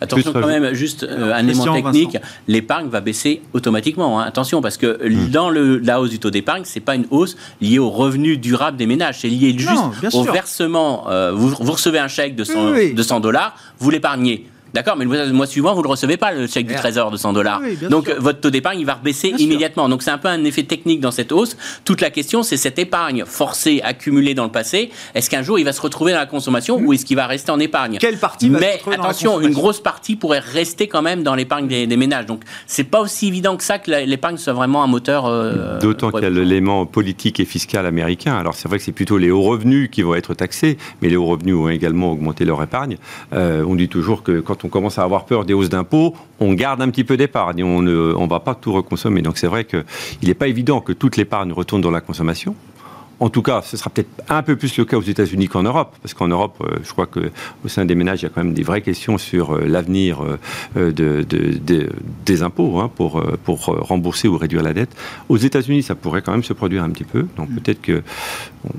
Attention 0.00 0.32
quand 0.32 0.46
même, 0.46 0.74
juste 0.74 1.04
euh, 1.04 1.32
un 1.32 1.46
élément 1.46 1.72
technique, 1.72 2.18
l'épargne 2.48 2.88
va 2.88 3.00
baisser 3.00 3.42
automatiquement. 3.52 4.20
Hein. 4.20 4.24
Attention, 4.24 4.60
parce 4.60 4.76
que 4.76 5.08
hmm. 5.08 5.30
dans 5.30 5.48
le, 5.48 5.78
la 5.78 6.00
hausse 6.00 6.10
du 6.10 6.18
taux 6.18 6.30
d'épargne, 6.30 6.62
c'est 6.64 6.80
pas 6.80 6.94
une 6.94 7.06
hausse 7.10 7.36
liée 7.60 7.78
au 7.78 7.90
revenu 7.90 8.36
durable 8.36 8.76
des 8.76 8.86
ménages, 8.86 9.20
c'est 9.20 9.28
lié 9.28 9.54
juste 9.56 9.72
au 10.12 10.24
versement. 10.24 11.08
Euh, 11.08 11.32
vous, 11.32 11.54
recevez 11.72 11.98
un 11.98 12.08
chèque 12.08 12.36
de 12.36 12.44
100 12.44 13.20
dollars, 13.20 13.56
vous 13.78 13.90
l'épargnez. 13.90 14.46
D'accord, 14.74 14.96
mais 14.96 15.04
le 15.04 15.32
mois 15.32 15.46
suivant, 15.46 15.72
vous 15.74 15.80
ne 15.80 15.84
le 15.84 15.90
recevez 15.90 16.16
pas, 16.16 16.32
le 16.32 16.46
chèque 16.46 16.66
du 16.66 16.74
trésor 16.74 17.10
de 17.10 17.16
100 17.16 17.32
dollars. 17.32 17.60
Donc, 17.90 18.10
votre 18.18 18.40
taux 18.40 18.50
d'épargne, 18.50 18.80
il 18.80 18.86
va 18.86 18.94
rebaisser 18.94 19.28
immédiatement. 19.38 19.88
Donc, 19.88 20.02
c'est 20.02 20.10
un 20.10 20.18
peu 20.18 20.28
un 20.28 20.44
effet 20.44 20.62
technique 20.62 21.00
dans 21.00 21.10
cette 21.10 21.32
hausse. 21.32 21.56
Toute 21.84 22.00
la 22.00 22.10
question, 22.10 22.42
c'est 22.42 22.56
cette 22.56 22.78
épargne 22.78 23.24
forcée, 23.26 23.80
accumulée 23.84 24.34
dans 24.34 24.44
le 24.44 24.50
passé. 24.50 24.90
Est-ce 25.14 25.28
qu'un 25.28 25.42
jour, 25.42 25.58
il 25.58 25.64
va 25.64 25.72
se 25.72 25.80
retrouver 25.80 26.12
dans 26.12 26.18
la 26.18 26.26
consommation 26.26 26.76
ou 26.78 26.92
est-ce 26.92 27.04
qu'il 27.04 27.16
va 27.16 27.26
rester 27.26 27.52
en 27.52 27.60
épargne 27.60 27.98
Quelle 28.00 28.18
partie 28.18 28.48
Mais 28.48 28.80
attention, 28.90 29.40
une 29.40 29.52
grosse 29.52 29.80
partie 29.80 30.16
pourrait 30.16 30.38
rester 30.38 30.88
quand 30.88 31.02
même 31.02 31.22
dans 31.22 31.34
l'épargne 31.34 31.68
des, 31.68 31.96
ménages. 31.96 32.26
Donc, 32.26 32.42
c'est 32.66 32.84
pas 32.84 33.00
aussi 33.00 33.28
évident 33.28 33.56
que 33.56 33.64
ça 33.64 33.78
que 33.78 33.90
l'épargne 33.90 34.38
soit 34.38 34.54
vraiment 34.54 34.82
un 34.82 34.86
moteur. 34.86 35.26
Euh, 35.26 35.78
D'autant 35.80 36.10
qu'il 36.10 36.22
y 36.22 36.26
a 36.26 36.30
l'élément 36.30 36.86
politique 36.86 37.40
et 37.40 37.44
fiscal 37.44 37.86
américain. 37.86 38.34
Alors, 38.34 38.54
c'est 38.54 38.68
vrai 38.68 38.78
que 38.78 38.84
c'est 38.84 38.92
plutôt 38.92 39.18
les 39.18 39.30
hauts 39.30 39.42
revenus 39.42 39.90
qui 39.90 40.02
vont 40.02 40.14
être 40.14 40.34
taxés, 40.34 40.78
mais 41.00 41.08
les 41.08 41.16
hauts 41.16 41.26
revenus 41.26 41.54
vont 41.54 41.68
également 41.68 42.12
augmenter 42.12 42.44
leur 42.44 42.62
épargne. 42.62 42.96
Euh, 43.32 43.64
on 43.66 43.74
dit 43.74 43.88
toujours 43.88 44.22
que 44.22 44.40
quand 44.40 44.61
on 44.64 44.68
commence 44.68 44.98
à 44.98 45.02
avoir 45.02 45.24
peur 45.24 45.44
des 45.44 45.54
hausses 45.54 45.68
d'impôts, 45.68 46.14
on 46.40 46.52
garde 46.54 46.82
un 46.82 46.90
petit 46.90 47.04
peu 47.04 47.16
d'épargne, 47.16 47.62
on 47.62 47.82
ne 47.82 48.26
va 48.28 48.40
pas 48.40 48.54
tout 48.54 48.72
reconsommer. 48.72 49.22
Donc 49.22 49.38
c'est 49.38 49.46
vrai 49.46 49.64
qu'il 49.64 49.84
n'est 50.22 50.34
pas 50.34 50.48
évident 50.48 50.80
que 50.80 50.92
toute 50.92 51.16
l'épargne 51.16 51.52
retourne 51.52 51.80
dans 51.80 51.90
la 51.90 52.00
consommation. 52.00 52.54
En 53.22 53.30
tout 53.30 53.42
cas, 53.42 53.62
ce 53.62 53.76
sera 53.76 53.88
peut-être 53.88 54.10
un 54.28 54.42
peu 54.42 54.56
plus 54.56 54.76
le 54.76 54.84
cas 54.84 54.96
aux 54.96 55.02
États-Unis 55.02 55.46
qu'en 55.46 55.62
Europe, 55.62 55.94
parce 56.02 56.12
qu'en 56.12 56.26
Europe, 56.26 56.56
euh, 56.60 56.78
je 56.82 56.90
crois 56.90 57.06
qu'au 57.06 57.68
sein 57.68 57.84
des 57.84 57.94
ménages, 57.94 58.22
il 58.22 58.24
y 58.24 58.26
a 58.26 58.30
quand 58.30 58.42
même 58.42 58.52
des 58.52 58.64
vraies 58.64 58.80
questions 58.80 59.16
sur 59.16 59.54
euh, 59.54 59.64
l'avenir 59.64 60.24
euh, 60.76 60.90
de, 60.90 61.24
des 62.26 62.42
impôts 62.42 62.80
hein, 62.80 62.90
pour, 62.92 63.22
pour 63.44 63.66
rembourser 63.66 64.26
ou 64.26 64.36
réduire 64.36 64.64
la 64.64 64.72
dette. 64.72 64.90
Aux 65.28 65.36
États-Unis, 65.36 65.84
ça 65.84 65.94
pourrait 65.94 66.22
quand 66.22 66.32
même 66.32 66.42
se 66.42 66.52
produire 66.52 66.82
un 66.82 66.90
petit 66.90 67.04
peu. 67.04 67.28
Donc 67.36 67.48
mm. 67.48 67.54
peut-être 67.54 67.80
que 67.80 68.02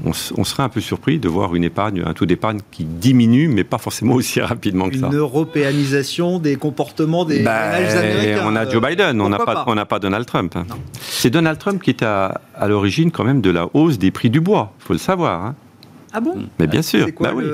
on, 0.05 0.43
serait 0.43 0.63
un 0.63 0.69
peu 0.69 0.81
surpris 0.81 1.19
de 1.19 1.27
voir 1.27 1.55
une 1.55 1.63
épargne, 1.63 2.03
un 2.05 2.13
taux 2.13 2.25
d'épargne 2.25 2.59
qui 2.71 2.85
diminue, 2.85 3.47
mais 3.47 3.63
pas 3.63 3.77
forcément 3.77 4.15
aussi 4.15 4.39
rapidement 4.41 4.89
que 4.89 4.97
ça. 4.97 5.07
Une 5.07 5.15
européanisation 5.15 6.39
des 6.39 6.55
comportements 6.55 7.25
des 7.25 7.43
ben, 7.43 7.71
ménages 7.71 7.95
américains. 7.95 8.43
On 8.45 8.55
a 8.55 8.69
Joe 8.69 8.81
Biden, 8.81 9.21
on 9.21 9.29
n'a 9.29 9.39
pas, 9.39 9.65
on 9.67 9.75
pas 9.85 9.99
Donald 9.99 10.25
Trump. 10.25 10.55
Hein. 10.55 10.65
C'est 11.01 11.29
Donald 11.29 11.59
Trump 11.59 11.81
qui 11.81 11.89
est 11.89 12.03
à, 12.03 12.41
à 12.55 12.67
l'origine 12.67 13.11
quand 13.11 13.23
même 13.23 13.41
de 13.41 13.49
la 13.49 13.67
hausse 13.73 13.97
des 13.97 14.11
prix 14.11 14.29
du 14.33 14.41
bois, 14.41 14.73
il 14.79 14.83
faut 14.83 14.93
le 14.93 14.99
savoir. 14.99 15.45
Hein. 15.45 15.55
Ah 16.15 16.19
bon 16.19 16.35
Mais 16.59 16.67
bien 16.67 16.83
sûr, 16.83 17.07
bah 17.19 17.31
oui. 17.33 17.45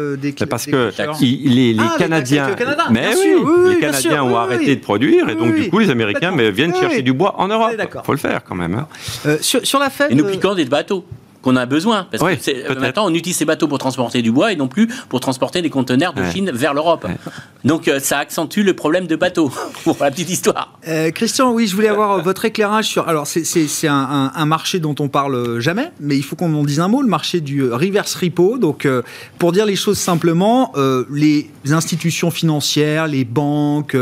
parce 0.49 0.65
que 0.65 0.91
les, 1.21 1.77
ah, 1.79 1.95
Canadiens, 1.97 2.55
mais 2.91 3.07
oui, 3.15 3.73
les 3.73 3.79
Canadiens 3.79 4.23
ont 4.23 4.35
arrêté 4.35 4.75
de 4.75 4.81
produire 4.81 5.29
et 5.29 5.35
donc 5.35 5.55
du 5.55 5.69
coup 5.69 5.79
les 5.79 5.89
Américains 5.89 6.31
mais, 6.31 6.51
viennent 6.51 6.75
chercher 6.75 7.01
du 7.01 7.13
bois 7.13 7.35
en 7.37 7.47
Europe. 7.47 7.71
Il 7.77 8.01
faut 8.03 8.11
le 8.11 8.17
faire 8.17 8.43
quand 8.43 8.55
même. 8.55 8.75
Hein. 8.75 8.87
Euh, 9.25 9.37
sur, 9.41 9.79
la 9.79 9.89
Fed, 9.89 10.11
et 10.11 10.15
nous 10.15 10.25
euh, 10.25 10.31
piquons 10.31 10.55
des 10.55 10.65
bateaux 10.65 11.05
qu'on 11.41 11.55
a 11.55 11.65
besoin. 11.65 12.07
Parce 12.11 12.23
que 12.23 12.71
euh, 12.71 12.79
maintenant, 12.79 13.05
on 13.05 13.13
utilise 13.13 13.37
ces 13.37 13.45
bateaux 13.45 13.67
pour 13.67 13.77
transporter 13.77 14.21
du 14.21 14.31
bois 14.31 14.51
et 14.51 14.55
non 14.55 14.67
plus 14.67 14.87
pour 15.09 15.19
transporter 15.19 15.61
des 15.61 15.69
conteneurs 15.69 16.13
de 16.13 16.23
Chine 16.31 16.51
vers 16.53 16.73
l'Europe. 16.73 17.07
Donc, 17.63 17.87
euh, 17.87 17.99
ça 17.99 18.19
accentue 18.19 18.61
le 18.61 18.73
problème 18.73 19.07
de 19.07 19.15
bateaux, 19.15 19.51
pour 19.83 19.97
la 19.99 20.11
petite 20.11 20.29
histoire. 20.29 20.77
Euh, 20.87 21.11
Christian, 21.11 21.51
oui, 21.51 21.67
je 21.67 21.75
voulais 21.75 21.89
avoir 21.89 22.21
votre 22.21 22.45
éclairage 22.45 22.85
sur. 22.85 23.07
Alors, 23.07 23.27
c'est 23.27 23.87
un, 23.87 24.31
un, 24.33 24.45
marché 24.45 24.79
dont 24.79 24.95
on 24.99 25.07
parle 25.07 25.59
jamais, 25.59 25.91
mais 25.99 26.17
il 26.17 26.23
faut 26.23 26.35
qu'on 26.35 26.53
en 26.53 26.63
dise 26.63 26.79
un 26.79 26.87
mot 26.87 27.01
le 27.01 27.07
marché 27.07 27.41
du 27.41 27.71
reverse 27.71 28.15
repo. 28.15 28.57
Donc, 28.57 28.87
pour 29.37 29.51
dire 29.51 29.65
les 29.65 29.75
choses 29.75 29.97
simplement, 29.97 30.73
les 31.11 31.49
institutions 31.69 32.31
financières, 32.31 33.07
les 33.07 33.25
banques, 33.25 33.95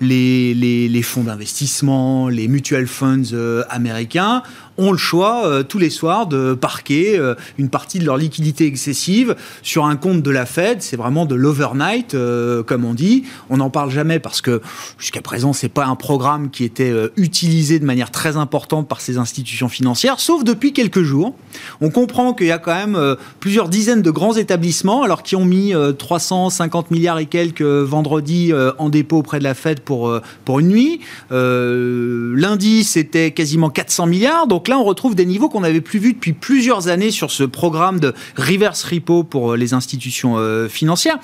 les, 0.00 0.54
les, 0.54 0.88
les 0.88 1.02
fonds 1.02 1.24
d'investissement, 1.24 2.28
les 2.28 2.48
mutual 2.48 2.86
funds 2.86 3.34
américains 3.68 4.42
ont 4.78 4.92
le 4.92 4.98
choix 4.98 5.44
euh, 5.44 5.62
tous 5.64 5.78
les 5.78 5.90
soirs 5.90 6.26
de 6.28 6.54
parquer 6.54 7.18
euh, 7.18 7.34
une 7.58 7.68
partie 7.68 7.98
de 7.98 8.04
leur 8.04 8.16
liquidité 8.16 8.64
excessive 8.64 9.34
sur 9.62 9.84
un 9.84 9.96
compte 9.96 10.22
de 10.22 10.30
la 10.30 10.46
Fed. 10.46 10.82
C'est 10.82 10.96
vraiment 10.96 11.26
de 11.26 11.34
l'overnight, 11.34 12.14
euh, 12.14 12.62
comme 12.62 12.84
on 12.84 12.94
dit. 12.94 13.24
On 13.50 13.56
n'en 13.56 13.70
parle 13.70 13.90
jamais 13.90 14.20
parce 14.20 14.40
que 14.40 14.62
jusqu'à 14.98 15.20
présent, 15.20 15.52
c'est 15.52 15.68
pas 15.68 15.86
un 15.86 15.96
programme 15.96 16.50
qui 16.50 16.64
était 16.64 16.94
utilisé 17.16 17.80
de 17.80 17.84
manière 17.84 18.12
très 18.12 18.36
importante 18.36 18.88
par 18.88 19.00
ces 19.00 19.18
institutions 19.18 19.68
financières, 19.68 20.20
sauf 20.20 20.44
depuis 20.44 20.72
quelques 20.72 21.02
jours. 21.02 21.34
On 21.80 21.90
comprend 21.90 22.32
qu'il 22.32 22.46
y 22.46 22.52
a 22.52 22.58
quand 22.58 22.74
même 22.74 23.16
plusieurs 23.40 23.68
dizaines 23.68 24.02
de 24.02 24.10
grands 24.10 24.34
établissements, 24.34 25.02
alors 25.02 25.24
qui 25.24 25.34
ont 25.34 25.44
mis 25.44 25.72
350 25.98 26.90
milliards 26.92 27.18
et 27.18 27.26
quelques 27.26 27.62
vendredi 27.62 28.52
en 28.78 28.88
dépôt 28.88 29.18
auprès 29.18 29.38
de 29.38 29.44
la 29.44 29.54
Fed 29.54 29.80
pour, 29.80 30.12
pour 30.44 30.60
une 30.60 30.68
nuit. 30.68 31.00
lundi, 31.30 32.84
c'était 32.84 33.32
quasiment 33.32 33.70
400 33.70 34.06
milliards. 34.06 34.46
Donc 34.46 34.67
là, 34.68 34.78
on 34.78 34.84
retrouve 34.84 35.14
des 35.14 35.26
niveaux 35.26 35.48
qu'on 35.48 35.60
n'avait 35.60 35.80
plus 35.80 35.98
vus 35.98 36.12
depuis 36.12 36.32
plusieurs 36.32 36.88
années 36.88 37.10
sur 37.10 37.30
ce 37.30 37.44
programme 37.44 38.00
de 38.00 38.14
reverse 38.36 38.84
repo 38.84 39.24
pour 39.24 39.52
euh, 39.52 39.56
les 39.56 39.74
institutions 39.74 40.38
euh, 40.38 40.68
financières. 40.68 41.18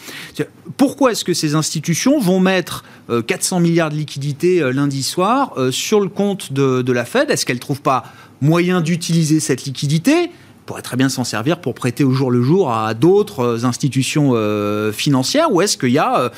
Pourquoi 0.77 1.13
est-ce 1.13 1.25
que 1.25 1.35
ces 1.35 1.55
institutions 1.55 2.19
vont 2.19 2.41
mettre 2.41 2.85
400 3.27 3.57
euh, 3.57 3.61
milliards 3.61 3.91
de 3.91 3.97
liquidités 3.97 4.73
lundi 4.73 5.03
soir 5.03 5.55
sur 5.71 6.01
le 6.01 6.09
compte 6.09 6.53
de, 6.53 6.83
de 6.83 6.93
la 6.93 7.05
Fed? 7.05 7.31
Est-ce 7.31 7.47
qu'elles 7.47 7.57
ne 7.57 7.61
trouvent 7.61 7.83
pas 7.83 8.05
moyen 8.41 8.81
d'utiliser 8.81 9.41
cette 9.41 9.65
liquidité? 9.65 10.31
Pourrait 10.65 10.83
très 10.83 10.97
bien 10.97 11.09
s'en 11.09 11.25
servir 11.25 11.61
pour 11.61 11.75
prêter 11.75 12.05
au 12.05 12.13
jour 12.13 12.31
le 12.31 12.43
jour 12.43 12.73
à 12.73 12.95
d'autres 12.95 13.41
euh, 13.41 13.65
institutions 13.65 14.33
euh, 14.35 14.93
financières 14.93 15.53
Ou 15.53 15.61
est-ce 15.61 15.77
qu'il 15.77 15.91
y 15.91 15.99
a 15.99 16.21
euh, 16.21 16.29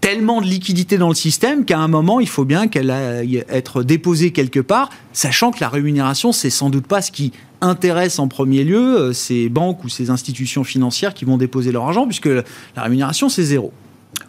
tellement 0.00 0.40
de 0.40 0.46
liquidités 0.46 0.98
dans 0.98 1.08
le 1.08 1.14
système 1.14 1.64
qu'à 1.64 1.78
un 1.78 1.88
moment, 1.88 2.20
il 2.20 2.28
faut 2.28 2.44
bien 2.44 2.68
qu'elle 2.68 2.90
aille 2.90 3.44
être 3.48 3.82
déposée 3.82 4.30
quelque 4.30 4.60
part, 4.60 4.90
sachant 5.12 5.50
que 5.50 5.60
la 5.60 5.68
rémunération, 5.68 6.32
c'est 6.32 6.50
sans 6.50 6.70
doute 6.70 6.86
pas 6.86 7.02
ce 7.02 7.10
qui 7.10 7.32
intéresse 7.60 8.18
en 8.18 8.28
premier 8.28 8.64
lieu 8.64 9.12
ces 9.12 9.48
banques 9.48 9.84
ou 9.84 9.88
ces 9.88 10.10
institutions 10.10 10.64
financières 10.64 11.14
qui 11.14 11.24
vont 11.24 11.36
déposer 11.36 11.70
leur 11.72 11.84
argent, 11.84 12.06
puisque 12.06 12.26
la 12.26 12.82
rémunération, 12.82 13.28
c'est 13.28 13.44
zéro. 13.44 13.72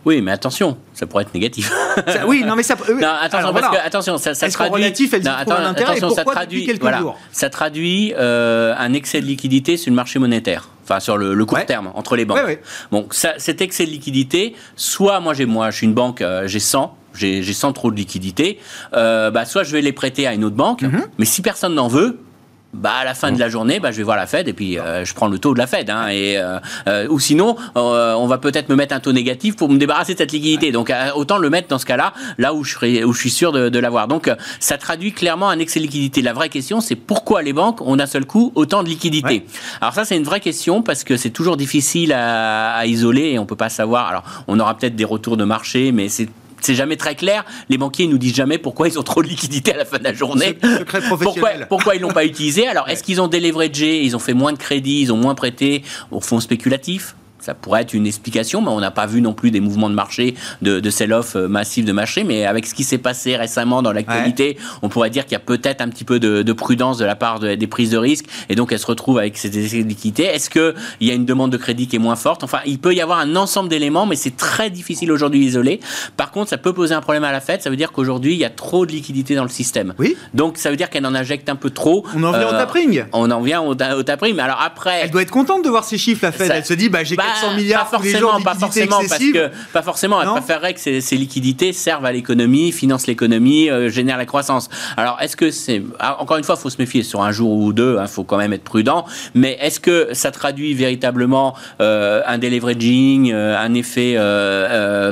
Oui, 0.06 0.22
mais 0.22 0.32
attention, 0.32 0.78
ça 0.94 1.06
pourrait 1.06 1.24
être 1.24 1.34
négatif. 1.34 1.72
oui, 2.28 2.44
non, 2.46 2.56
mais 2.56 2.64
ça. 2.64 2.76
non, 2.90 3.08
attention, 3.22 3.54
parce 3.54 3.76
que 3.76 3.86
attention, 3.86 4.18
ça, 4.18 4.34
ça 4.34 4.50
traduit. 4.50 4.74
Relatif, 4.74 5.14
elle 5.14 5.24
non, 5.24 5.32
attends, 5.32 5.56
un 5.56 5.66
intérêt, 5.66 5.98
attention, 5.98 6.10
ça 6.10 6.26
traduit. 6.26 6.72
Voilà, 6.80 7.04
ça 7.32 7.50
traduit 7.50 8.14
euh, 8.18 8.74
un 8.78 8.94
excès 8.94 9.22
de 9.22 9.26
liquidité 9.26 9.78
sur 9.78 9.92
le 9.92 9.96
marché 9.96 10.20
monétaire. 10.20 10.70
Enfin, 10.84 11.00
sur 11.00 11.18
le, 11.18 11.34
le 11.34 11.46
court 11.46 11.66
terme, 11.66 11.92
entre 11.96 12.18
les 12.18 12.26
banques. 12.26 12.40
Ouais, 12.40 12.44
ouais. 12.44 12.62
Bon, 12.92 13.08
ça, 13.12 13.36
cet 13.38 13.62
excès 13.62 13.86
de 13.86 13.92
liquidité, 13.92 14.54
soit 14.76 15.22
moi, 15.22 15.34
j'ai, 15.34 15.46
moi, 15.46 15.72
je 15.72 15.78
suis 15.78 15.88
une 15.88 15.94
banque, 15.94 16.22
euh, 16.22 16.46
j'ai 16.46 16.60
100, 16.60 16.98
j'ai, 17.14 17.42
100 17.42 17.72
trop 17.72 17.90
de 17.90 17.96
liquidité, 17.96 18.60
euh, 18.94 19.32
bah, 19.32 19.46
soit 19.46 19.64
je 19.64 19.72
vais 19.72 19.82
les 19.82 19.94
prêter 19.94 20.28
à 20.28 20.34
une 20.34 20.44
autre 20.44 20.58
banque, 20.58 20.82
mm-hmm. 20.82 21.06
mais 21.18 21.26
si 21.26 21.42
personne 21.42 21.76
n'en 21.76 21.88
veut, 21.88 22.20
bah 22.74 22.94
à 23.02 23.06
la 23.06 23.14
fin 23.14 23.32
de 23.32 23.40
la 23.40 23.50
journée, 23.50 23.80
bah, 23.80 23.92
je 23.92 23.98
vais 23.98 24.04
voir 24.04 24.18
la 24.18 24.26
Fed 24.26 24.48
et 24.48 24.54
puis 24.54 24.80
euh, 24.80 25.06
je 25.06 25.14
prends 25.14 25.28
le 25.28 25.38
taux 25.38 25.54
de 25.54 25.60
la 25.60 25.68
Fed. 25.68 25.90
Hein, 25.90 26.08
et 26.10 26.38
euh, 26.38 26.60
euh, 26.88 27.08
ou 27.10 27.20
sinon, 27.20 27.56
on 27.76 28.28
va 28.28 28.38
peut-être 28.38 28.70
me 28.70 28.76
mettre 28.76 28.96
un 28.96 29.00
taux 29.00 29.12
négatif 29.12 29.56
pour 29.56 29.70
me 29.70 29.78
débarrasser 29.78 30.14
de 30.14 30.18
cette 30.18 30.32
liquidité. 30.32 30.72
Donc 30.72 30.92
autant 31.16 31.38
le 31.38 31.50
mettre 31.50 31.68
dans 31.68 31.78
ce 31.78 31.86
cas-là, 31.86 32.14
là 32.38 32.54
où 32.54 32.64
je 32.64 32.74
serai, 32.74 33.04
où 33.04 33.14
je 33.14 33.20
suis 33.20 33.30
sûr 33.30 33.52
de, 33.52 33.70
de 33.70 33.80
l'avoir. 33.80 34.08
Donc 34.08 34.30
ça 34.60 34.78
traduit 34.78 35.14
clairement 35.14 35.50
un 35.50 35.60
excès 35.60 35.80
de 35.80 35.86
liquidité. 35.86 36.22
La 36.22 36.34
vraie 36.34 36.50
question, 36.50 36.82
c'est 36.82 36.96
pourquoi 36.96 37.42
les 37.42 37.54
banques 37.54 37.82
ont 37.82 37.96
d'un 37.96 38.06
seul 38.06 38.26
coup 38.26 38.52
autant 38.56 38.84
de 38.84 38.90
liquidité. 38.90 39.46
Alors 39.82 39.94
ça, 39.94 40.06
c'est 40.06 40.18
une 40.18 40.24
vraie 40.24 40.40
question 40.40 40.82
parce 40.82 41.04
que 41.04 41.18
c'est 41.18 41.30
toujours 41.30 41.58
difficile 41.58 42.14
à, 42.14 42.74
à 42.74 42.86
isoler 42.86 43.32
et 43.32 43.40
on 43.40 43.46
peut 43.46 43.56
pas 43.56 43.70
savoir. 43.70 44.08
Alors 44.08 44.24
on 44.48 44.60
aura 44.60 44.76
peut-être 44.78 44.96
des 44.96 45.06
retours 45.06 45.38
de 45.38 45.44
marché, 45.44 45.92
mais 45.92 46.10
c'est 46.10 46.28
c'est 46.66 46.76
jamais 46.76 46.98
très 46.98 47.16
clair. 47.16 47.46
Les 47.70 47.78
banquiers 47.78 48.08
nous 48.08 48.18
disent 48.18 48.36
jamais 48.36 48.58
pourquoi 48.58 48.88
ils 48.88 48.98
ont 49.00 49.04
trop 49.04 49.22
de 49.22 49.28
liquidités 49.28 49.74
à 49.74 49.78
la 49.78 49.86
fin 49.86 49.98
de 49.98 50.04
la 50.04 50.14
journée. 50.14 50.58
Secret 50.80 51.02
pourquoi, 51.22 51.50
pourquoi 51.70 51.96
ils 51.96 52.02
l'ont 52.02 52.12
pas 52.12 52.26
utilisé? 52.34 52.68
Alors, 52.68 52.90
est-ce 52.90 53.04
qu'ils 53.04 53.22
ont 53.22 53.28
déleveragé 53.28 54.04
Ils 54.04 54.16
ont 54.16 54.20
fait 54.20 54.34
moins 54.34 54.54
de 54.54 54.58
crédits 54.58 55.02
Ils 55.02 55.12
ont 55.12 55.18
moins 55.18 55.36
prêté 55.36 55.84
aux 56.12 56.22
fonds 56.22 56.40
spéculatifs 56.40 57.16
ça 57.44 57.54
pourrait 57.54 57.82
être 57.82 57.94
une 57.94 58.08
explication, 58.08 58.62
mais 58.62 58.70
on 58.70 58.80
n'a 58.80 58.92
pas 58.92 59.06
vu 59.06 59.22
non 59.22 59.34
plus 59.34 59.52
des 59.52 59.60
mouvements 59.60 59.90
de 59.90 59.96
marché, 59.96 60.36
de, 60.62 60.80
de 60.80 60.90
sell-off 60.90 61.36
euh, 61.36 61.50
massif 61.50 61.84
de 61.84 61.92
marché. 61.92 62.24
Mais 62.24 62.46
avec 62.46 62.66
ce 62.66 62.74
qui 62.74 62.86
s'est 62.86 62.98
passé 62.98 63.36
récemment 63.36 63.82
dans 63.82 63.92
l'actualité, 63.92 64.58
on 64.82 64.88
pourrait 64.88 65.10
dire 65.10 65.26
qu'il 65.26 65.34
y 65.34 65.36
a 65.36 65.40
peut-être 65.40 65.82
un 65.82 65.90
petit 65.90 66.06
peu 66.06 66.20
de, 66.20 66.54
prudence 66.54 66.98
de 66.98 67.06
la 67.06 67.16
part 67.16 67.40
des 67.40 67.68
prises 67.68 67.90
de 67.90 67.98
risque. 67.98 68.26
Et 68.48 68.56
donc, 68.56 68.72
elle 68.72 68.80
se 68.80 68.86
retrouve 68.86 69.18
avec 69.18 69.38
ces 69.38 69.50
liquidités. 69.50 70.24
Est-ce 70.24 70.50
qu'il 70.50 70.74
y 71.02 71.12
a 71.12 71.14
une 71.14 71.26
demande 71.26 71.52
de 71.52 71.58
crédit 71.58 71.88
qui 71.88 71.98
est 71.98 72.00
moins 72.00 72.16
forte? 72.16 72.44
Enfin, 72.44 72.60
il 72.66 72.80
peut 72.80 72.94
y 72.94 73.02
avoir 73.02 73.20
un 73.20 73.36
ensemble 73.36 73.70
d'éléments, 73.70 74.06
mais 74.06 74.16
c'est 74.16 74.38
très 74.38 74.70
difficile 74.70 75.12
aujourd'hui 75.12 75.40
d'isoler. 75.40 75.82
Par 76.16 76.32
contre, 76.32 76.50
ça 76.50 76.58
peut 76.58 76.74
poser 76.74 76.94
un 76.94 77.02
problème 77.02 77.26
à 77.26 77.32
la 77.32 77.42
Fed. 77.42 77.62
Ça 77.62 77.70
veut 77.70 77.76
dire 77.76 77.92
qu'aujourd'hui, 77.92 78.34
il 78.34 78.40
y 78.40 78.46
a 78.46 78.50
trop 78.50 78.86
de 78.86 78.92
liquidités 78.92 79.36
dans 79.36 79.44
le 79.44 79.50
système. 79.50 79.94
Oui. 80.00 80.16
Donc, 80.34 80.58
ça 80.58 80.70
veut 80.70 80.78
dire 80.78 80.90
qu'elle 80.90 81.06
en 81.06 81.16
injecte 81.16 81.50
un 81.50 81.56
peu 81.56 81.72
trop. 81.72 82.06
On 82.16 82.24
en 82.24 82.32
vient 82.32 82.48
au 82.48 82.54
euh, 82.54 82.58
tapering. 82.58 83.04
On 83.12 83.30
en 83.32 83.42
vient 83.42 83.62
au, 83.62 83.74
tapering. 83.76 84.36
Mais 84.36 84.44
alors 84.44 84.62
après. 84.62 85.02
Elle 85.04 85.12
doit 85.12 85.24
être 85.24 85.32
contente 85.32 85.66
de 85.66 85.70
voir 85.70 85.84
ces 85.84 85.98
chiffres, 85.98 86.24
la 86.24 86.32
Fed. 86.32 86.52
elle 86.54 86.66
se 86.66 86.74
dit, 86.74 86.90
bah, 86.90 87.04
j'ai 87.04 87.16
400 87.42 87.56
milliards 87.56 87.90
pas 87.90 87.98
tous 87.98 88.04
les 88.04 88.12
forcément, 88.12 88.32
jours 88.34 88.44
pas 88.44 88.56
forcément, 88.56 88.98
parce 89.10 89.20
que 89.20 89.50
pas 89.74 89.82
forcément. 89.82 90.22
Elle 90.22 90.30
préférerait 90.30 90.74
que 90.74 90.80
ces, 90.80 91.02
ces 91.02 91.16
liquidités 91.18 91.74
servent 91.74 92.06
à 92.06 92.12
l'économie, 92.12 92.72
financent 92.72 93.08
l'économie, 93.08 93.70
euh, 93.70 93.90
génèrent 93.90 94.18
la 94.18 94.26
croissance. 94.26 94.70
Alors, 94.98 95.18
est-ce 95.22 95.36
que 95.36 95.52
c'est 95.52 95.82
ah, 96.00 96.18
encore 96.22 96.38
une 96.38 96.44
fois, 96.44 96.56
faut 96.56 96.70
se 96.70 96.78
méfier 96.78 97.04
sur 97.04 97.22
un 97.24 97.32
jour 97.32 97.52
ou 97.52 97.74
deux. 97.74 97.98
Il 98.02 98.08
faut 98.08 98.24
quand 98.24 98.38
même 98.38 98.54
être 98.54 98.64
prudent. 98.64 99.06
Mais 99.34 99.58
est-ce 99.62 99.80
que 99.80 100.10
ça 100.14 100.32
traduit 100.32 100.74
véritablement 100.74 101.56
euh, 101.82 102.22
un 102.26 102.38
deleveraging, 102.38 103.32
euh, 103.32 103.58
un 103.58 103.74
effet 103.74 104.14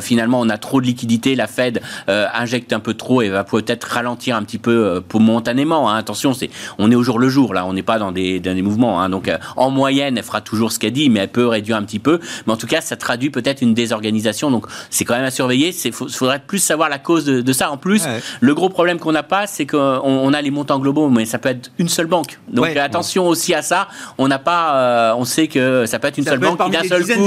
finalement 0.02 0.40
on 0.40 0.50
a 0.50 0.58
trop 0.58 0.82
de 0.82 0.86
liquidités, 0.86 1.36
la 1.36 1.48
Fed 1.48 1.82
injecte 2.08 2.74
un 2.74 2.80
peu 2.80 2.94
trop 2.94 3.22
et 3.22 3.30
va 3.30 3.44
peut-être 3.44 3.84
ralentir 3.86 4.36
un 4.36 4.44
petit 4.44 4.58
peu 4.58 5.02
pour 5.08 5.20
momentanément. 5.20 5.90
hein. 5.90 5.96
Attention, 5.98 6.34
c'est 6.34 6.50
on 6.78 6.92
est 6.92 6.96
au 6.96 7.04
jour 7.04 7.20
le 7.20 7.30
jour 7.30 7.54
là, 7.54 7.66
on 7.66 7.74
n'est 7.74 7.84
pas 7.84 8.00
dans 8.00 8.12
des, 8.12 8.40
dans 8.40 8.54
des 8.56 8.62
mouvements. 8.62 9.02
hein. 9.02 9.10
Donc 9.10 9.30
en 9.56 9.70
moyenne, 9.70 10.18
elle 10.18 10.24
fera 10.24 10.42
toujours 10.42 10.72
ce 10.72 10.80
qu'elle 10.80 10.94
dit, 10.94 11.10
mais 11.10 11.20
elle 11.22 11.30
peut 11.30 11.48
réduire 11.48 11.78
un 11.78 11.84
petit 11.84 12.00
peu. 12.00 12.11
Mais 12.48 12.54
en 12.54 12.58
tout 12.58 12.68
cas, 12.68 12.82
ça 12.82 12.96
traduit 12.96 13.30
peut-être 13.30 13.62
une 13.62 13.74
désorganisation. 13.74 14.52
Donc 14.52 14.66
c'est 14.90 15.06
quand 15.06 15.16
même 15.16 15.26
à 15.26 15.32
surveiller. 15.32 15.74
Il 15.86 15.92
faudrait 15.94 16.40
plus 16.46 16.60
savoir 16.60 16.90
la 16.90 17.00
cause 17.00 17.26
de, 17.26 17.42
de 17.42 17.54
ça. 17.54 17.72
En 17.72 17.78
plus, 17.78 18.04
Ouais. 18.06 18.22
le 18.40 18.54
gros 18.56 18.70
problème 18.70 19.00
qu'on 19.00 19.12
n'a 19.12 19.24
pas, 19.24 19.48
c'est 19.48 19.66
qu'on 19.66 19.78
on 20.04 20.34
a 20.34 20.42
les 20.42 20.52
montants 20.52 20.80
globaux, 20.80 21.10
mais 21.10 21.26
ça 21.26 21.38
peut 21.40 21.50
être 21.50 21.72
une 21.78 21.90
seule 21.90 22.08
banque. 22.08 22.40
Donc 22.52 22.66
Ouais. 22.66 22.78
attention 22.80 23.28
aussi 23.28 23.54
à 23.54 23.62
ça. 23.62 23.88
On 24.18 24.28
n'a 24.28 24.40
pas, 24.40 24.76
euh, 24.76 25.14
on 25.18 25.26
sait 25.26 25.48
que 25.48 25.86
ça 25.86 26.00
peut 26.00 26.08
être 26.08 26.18
une 26.18 26.24
Ça 26.24 26.32
seule 26.32 26.40
banque 26.40 26.58
qui 26.66 26.72
d'un 26.72 26.84
seul 26.90 27.02
coup. 27.18 27.26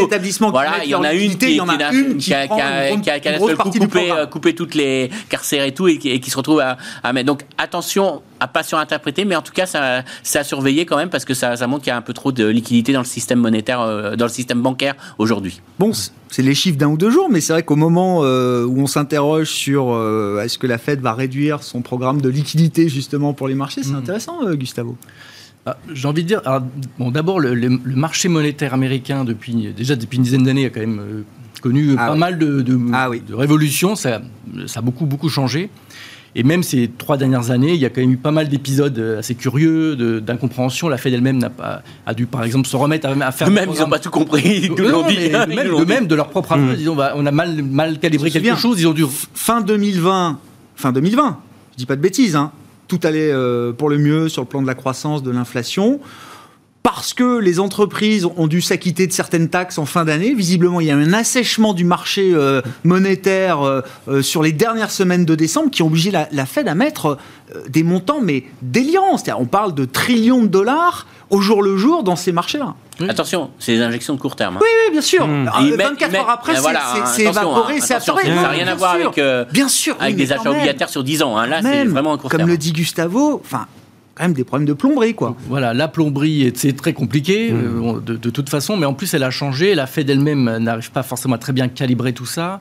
Voilà, 0.50 0.70
il 0.84 0.90
y 0.90 0.94
en 0.94 1.02
a 1.04 1.12
une 1.14 1.36
qui, 1.38 1.44
a 1.70 1.76
d'un- 1.76 1.90
a, 2.32 2.36
a- 2.36 2.46
a- 3.12 3.16
a 3.34 3.38
seul 3.48 3.56
coup 3.56 3.70
coupé, 3.84 4.10
euh, 4.10 4.26
coupé 4.26 4.54
toutes 4.54 4.74
les 4.74 5.10
carcères 5.28 5.64
et 5.64 5.72
tout, 5.72 5.86
et, 5.88 5.98
qui- 5.98 6.10
et 6.10 6.20
qui 6.20 6.30
se 6.30 6.36
retrouve 6.36 6.60
à, 6.60 6.76
à 7.02 7.12
mettre. 7.12 7.26
Donc 7.26 7.42
attention 7.58 8.22
à 8.40 8.48
pas 8.48 8.62
surinterpréter, 8.62 9.24
mais 9.24 9.36
en 9.36 9.42
tout 9.42 9.52
cas, 9.52 9.64
ça, 9.66 10.02
c'est 10.22 10.38
à 10.38 10.44
surveiller 10.44 10.84
quand 10.86 10.96
même 10.96 11.08
parce 11.08 11.24
que 11.24 11.34
ça, 11.34 11.56
ça 11.56 11.66
montre 11.66 11.82
qu'il 11.84 11.90
y 11.90 11.94
a 11.94 11.96
un 11.96 12.02
peu 12.02 12.12
trop 12.12 12.32
de 12.32 12.44
liquidité 12.46 12.92
dans 12.92 12.98
le 13.00 13.04
système 13.06 13.38
monétaire, 13.38 13.80
euh, 13.80 14.16
dans 14.16 14.26
le 14.26 14.30
système 14.30 14.60
bancaire 14.60 14.73
aujourd'hui. 15.18 15.60
Bon, 15.78 15.92
c'est 16.28 16.42
les 16.42 16.54
chiffres 16.54 16.78
d'un 16.78 16.88
ou 16.88 16.96
deux 16.96 17.10
jours, 17.10 17.28
mais 17.30 17.40
c'est 17.40 17.52
vrai 17.52 17.62
qu'au 17.62 17.76
moment 17.76 18.20
euh, 18.22 18.64
où 18.64 18.80
on 18.80 18.86
s'interroge 18.86 19.48
sur 19.50 19.92
euh, 19.92 20.40
est-ce 20.42 20.58
que 20.58 20.66
la 20.66 20.78
Fed 20.78 21.00
va 21.00 21.14
réduire 21.14 21.62
son 21.62 21.82
programme 21.82 22.20
de 22.20 22.28
liquidité 22.28 22.88
justement 22.88 23.32
pour 23.34 23.48
les 23.48 23.54
marchés, 23.54 23.82
c'est 23.82 23.92
Mm. 23.92 23.96
intéressant, 23.96 24.44
euh, 24.46 24.54
Gustavo. 24.54 24.96
Ah, 25.66 25.76
J'ai 25.92 26.08
envie 26.08 26.22
de 26.24 26.28
dire, 26.28 26.42
alors, 26.44 26.62
bon, 26.98 27.10
d'abord, 27.10 27.40
le, 27.40 27.54
le- 27.54 27.80
le 27.82 27.96
marché 27.96 28.28
monétaire 28.28 28.74
américain, 28.74 29.24
depuis, 29.24 29.72
déjà 29.74 29.96
depuis 29.96 30.16
une 30.18 30.22
dizaine 30.24 30.42
d'années, 30.44 30.66
a 30.66 30.70
quand 30.70 30.80
même 30.80 30.98
euh, 31.00 31.22
connu 31.62 31.94
Ah 31.96 32.08
pas 32.08 32.12
oui. 32.12 32.18
mal 32.18 32.38
de, 32.38 32.60
de, 32.60 32.78
Ah 32.92 33.08
oui. 33.08 33.22
de 33.26 33.34
révolutions. 33.34 33.96
Ça, 33.96 34.20
ça 34.66 34.80
a 34.80 34.82
beaucoup, 34.82 35.06
beaucoup 35.06 35.30
changé. 35.30 35.70
Et 36.36 36.42
même 36.42 36.62
ces 36.64 36.90
trois 36.98 37.16
dernières 37.16 37.50
années, 37.52 37.74
il 37.74 37.80
y 37.80 37.84
a 37.84 37.90
quand 37.90 38.00
même 38.00 38.10
eu 38.10 38.16
pas 38.16 38.32
mal 38.32 38.48
d'épisodes 38.48 38.98
euh, 38.98 39.20
assez 39.20 39.36
curieux, 39.36 39.94
d'incompréhension. 40.20 40.88
La 40.88 40.96
Fed 40.96 41.14
elle-même 41.14 41.38
n'a 41.38 41.50
pas, 41.50 41.82
a 42.06 42.14
dû, 42.14 42.26
par 42.26 42.42
exemple, 42.42 42.66
se 42.66 42.76
remettre 42.76 43.06
à, 43.06 43.10
à 43.26 43.30
faire. 43.32 43.48
Eux-mêmes, 43.48 43.70
ils 43.72 43.80
n'ont 43.80 43.88
pas 43.88 44.00
tout 44.00 44.10
compris. 44.10 44.68
Ils 44.68 44.82
Non, 44.82 45.06
dit. 45.06 45.16
Ils 45.16 45.58
eux-mêmes, 45.68 46.06
de 46.08 46.14
leur 46.14 46.28
propre 46.28 46.52
aveu, 46.52 46.74
disons, 46.74 46.96
bah, 46.96 47.12
on 47.14 47.24
a 47.26 47.30
mal, 47.30 47.62
mal 47.62 47.98
calibré 48.00 48.30
quelque 48.30 48.42
souviens. 48.42 48.56
chose. 48.56 48.80
Ils 48.80 48.88
ont 48.88 48.92
dû 48.92 49.04
Fin 49.34 49.60
2020, 49.60 50.38
fin 50.76 50.92
2020, 50.92 51.38
je 51.72 51.76
dis 51.78 51.86
pas 51.86 51.96
de 51.96 52.00
bêtises, 52.00 52.34
hein, 52.34 52.50
tout 52.88 52.98
allait 53.04 53.30
euh, 53.30 53.72
pour 53.72 53.88
le 53.88 53.98
mieux 53.98 54.28
sur 54.28 54.42
le 54.42 54.48
plan 54.48 54.60
de 54.60 54.66
la 54.66 54.74
croissance, 54.74 55.22
de 55.22 55.30
l'inflation. 55.30 56.00
Parce 56.84 57.14
que 57.14 57.38
les 57.38 57.60
entreprises 57.60 58.26
ont 58.36 58.46
dû 58.46 58.60
s'acquitter 58.60 59.06
de 59.06 59.12
certaines 59.12 59.48
taxes 59.48 59.78
en 59.78 59.86
fin 59.86 60.04
d'année, 60.04 60.34
visiblement 60.34 60.82
il 60.82 60.86
y 60.86 60.90
a 60.90 60.96
un 60.96 61.14
assèchement 61.14 61.72
du 61.72 61.82
marché 61.82 62.32
euh, 62.34 62.60
monétaire 62.84 63.62
euh, 63.62 63.80
euh, 64.08 64.20
sur 64.20 64.42
les 64.42 64.52
dernières 64.52 64.90
semaines 64.90 65.24
de 65.24 65.34
décembre 65.34 65.70
qui 65.70 65.82
ont 65.82 65.86
obligé 65.86 66.10
la, 66.10 66.28
la 66.30 66.44
Fed 66.44 66.68
à 66.68 66.74
mettre 66.74 67.16
euh, 67.56 67.62
des 67.70 67.82
montants 67.84 68.20
mais 68.20 68.44
délirants. 68.60 69.16
C'est-à-dire 69.16 69.40
on 69.40 69.46
parle 69.46 69.74
de 69.74 69.86
trillions 69.86 70.42
de 70.42 70.46
dollars 70.48 71.06
au 71.30 71.40
jour 71.40 71.62
le 71.62 71.78
jour 71.78 72.02
dans 72.02 72.16
ces 72.16 72.32
marchés-là. 72.32 72.74
Attention, 73.08 73.50
c'est 73.58 73.72
des 73.76 73.82
injections 73.82 74.14
de 74.14 74.20
court 74.20 74.36
terme. 74.36 74.58
hein. 74.58 74.60
Oui, 74.62 74.68
oui, 74.86 74.92
bien 74.92 75.00
sûr. 75.00 75.26
Mmh. 75.26 75.48
Alors, 75.48 75.60
Ils 75.62 75.70
24 75.76 76.00
mettent- 76.00 76.10
ils 76.12 76.16
heures 76.16 76.28
après, 76.30 76.52
mettent- 76.52 76.56
c'est 76.58 76.62
voilà, 76.62 76.80
c'est- 77.06 77.26
hein, 77.26 77.30
évaporé, 77.30 77.74
hein, 77.76 77.78
c'est 77.80 77.86
ça 78.00 78.14
n'a 78.14 78.34
Non, 78.34 78.48
rien 78.48 78.58
à 78.60 78.64
bien 78.64 78.74
voir 78.74 78.92
avec, 78.92 79.16
euh, 79.18 79.46
Bien 79.52 79.68
sûr, 79.68 79.96
avec 79.98 80.16
oui, 80.16 80.22
des 80.26 80.32
achats 80.32 80.44
même. 80.44 80.52
obligataires 80.58 80.90
sur 80.90 81.02
10 81.02 81.22
ans. 81.22 81.34
hein. 81.38 81.46
Là, 81.46 81.62
c'est 81.62 81.68
Même, 81.70 81.88
vraiment 81.88 82.12
un 82.12 82.18
court 82.18 82.28
Comme 82.30 82.38
terme. 82.40 82.50
le 82.50 82.58
dit 82.58 82.72
Gustavo, 82.72 83.40
enfin, 83.42 83.66
quand 84.14 84.24
même 84.24 84.32
des 84.34 84.44
problèmes 84.44 84.66
de 84.68 84.72
plomberie, 84.74 85.14
quoi. 85.14 85.36
Voilà, 85.48 85.74
la 85.74 85.88
plomberie, 85.88 86.52
c'est 86.54 86.74
très 86.76 86.92
compliqué 86.92 87.52
Mmh. 87.52 87.56
euh, 87.96 88.00
de, 88.00 88.16
de 88.16 88.30
toute 88.30 88.48
façon, 88.48 88.76
mais 88.76 88.86
en 88.86 88.94
plus 88.94 89.12
elle 89.14 89.22
a 89.24 89.30
changé. 89.30 89.74
La 89.74 89.86
Fed 89.86 90.08
elle-même 90.08 90.58
n'arrive 90.58 90.90
pas 90.92 91.02
forcément 91.02 91.34
à 91.34 91.38
très 91.38 91.52
bien 91.52 91.68
calibrer 91.68 92.12
tout 92.12 92.26
ça. 92.26 92.60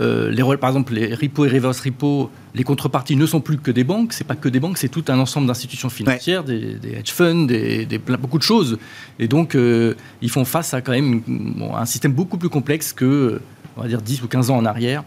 Euh, 0.00 0.30
les, 0.30 0.42
par 0.56 0.70
exemple, 0.70 0.94
les 0.94 1.14
repo 1.14 1.44
et 1.44 1.48
reverse 1.50 1.80
repo, 1.80 2.30
les 2.54 2.64
contreparties 2.64 3.14
ne 3.16 3.26
sont 3.26 3.40
plus 3.40 3.58
que 3.58 3.70
des 3.70 3.84
banques. 3.84 4.12
C'est 4.14 4.26
pas 4.26 4.34
que 4.36 4.48
des 4.48 4.58
banques, 4.60 4.78
c'est 4.78 4.88
tout 4.88 5.04
un 5.08 5.18
ensemble 5.18 5.46
d'institutions 5.46 5.90
financières, 5.90 6.44
des, 6.44 6.74
des 6.76 6.92
hedge 6.92 7.10
funds, 7.12 7.44
des, 7.44 7.84
des- 7.84 7.98
plein- 7.98 8.16
beaucoup 8.16 8.38
de 8.38 8.42
choses. 8.42 8.78
Et 9.18 9.28
donc, 9.28 9.54
euh, 9.54 9.94
ils 10.22 10.30
font 10.30 10.44
face 10.46 10.72
à 10.72 10.80
quand 10.80 10.92
même 10.92 11.20
bon, 11.26 11.76
un 11.76 11.84
système 11.84 12.12
beaucoup 12.12 12.38
plus 12.38 12.48
complexe 12.48 12.92
que, 12.94 13.40
on 13.76 13.82
va 13.82 13.88
dire, 13.88 14.00
10 14.00 14.22
ou 14.22 14.28
15 14.28 14.48
ans 14.50 14.56
en 14.56 14.64
arrière 14.64 15.04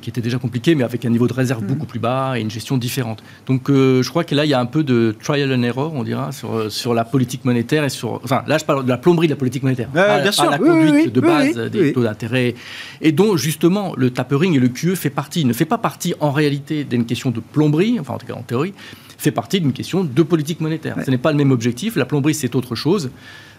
qui 0.00 0.10
était 0.10 0.20
déjà 0.20 0.38
compliqué, 0.38 0.74
mais 0.74 0.84
avec 0.84 1.04
un 1.04 1.10
niveau 1.10 1.26
de 1.26 1.32
réserve 1.32 1.64
beaucoup 1.64 1.86
plus 1.86 1.98
bas 1.98 2.38
et 2.38 2.40
une 2.40 2.50
gestion 2.50 2.78
différente. 2.78 3.22
Donc 3.46 3.68
euh, 3.68 4.02
je 4.02 4.08
crois 4.10 4.24
que 4.24 4.34
là, 4.34 4.44
il 4.44 4.48
y 4.48 4.54
a 4.54 4.60
un 4.60 4.66
peu 4.66 4.84
de 4.84 5.14
trial 5.22 5.52
and 5.52 5.62
error, 5.62 5.92
on 5.94 6.04
dira, 6.04 6.30
sur, 6.30 6.54
euh, 6.54 6.70
sur 6.70 6.94
la 6.94 7.04
politique 7.04 7.44
monétaire 7.44 7.82
et 7.84 7.88
sur... 7.88 8.20
Enfin, 8.22 8.44
là, 8.46 8.58
je 8.58 8.64
parle 8.64 8.84
de 8.84 8.88
la 8.88 8.98
plomberie 8.98 9.26
de 9.26 9.32
la 9.32 9.36
politique 9.36 9.62
monétaire. 9.62 9.88
Pas, 9.88 10.18
bien 10.18 10.26
pas 10.26 10.32
sûr. 10.32 10.50
la 10.50 10.60
Oui, 10.60 10.68
conduite 10.68 10.92
oui, 10.92 11.02
oui. 11.06 11.10
de 11.10 11.20
base 11.20 11.58
oui, 11.58 11.70
des 11.70 11.80
oui. 11.80 11.92
taux 11.92 12.04
d'intérêt. 12.04 12.54
Et 13.00 13.12
dont, 13.12 13.36
justement, 13.36 13.94
le 13.96 14.10
tapering 14.10 14.54
et 14.54 14.60
le 14.60 14.68
QE 14.68 14.94
fait 14.94 15.10
partie. 15.10 15.40
Il 15.40 15.46
ne 15.48 15.52
fait 15.52 15.64
pas 15.64 15.78
partie, 15.78 16.14
en 16.20 16.30
réalité, 16.30 16.84
d'une 16.84 17.04
question 17.04 17.30
de 17.30 17.40
plomberie, 17.40 17.98
enfin, 17.98 18.14
en 18.14 18.18
tout 18.18 18.26
cas, 18.26 18.34
en 18.34 18.42
théorie, 18.42 18.74
fait 19.18 19.30
partie 19.30 19.60
d'une 19.60 19.72
question 19.72 20.04
de 20.04 20.22
politique 20.22 20.60
monétaire. 20.60 20.96
Ce 21.04 21.10
n'est 21.10 21.18
pas 21.18 21.30
le 21.30 21.38
même 21.38 21.50
objectif. 21.50 21.96
La 21.96 22.04
plomberie, 22.04 22.34
c'est 22.34 22.54
autre 22.54 22.74
chose. 22.74 23.10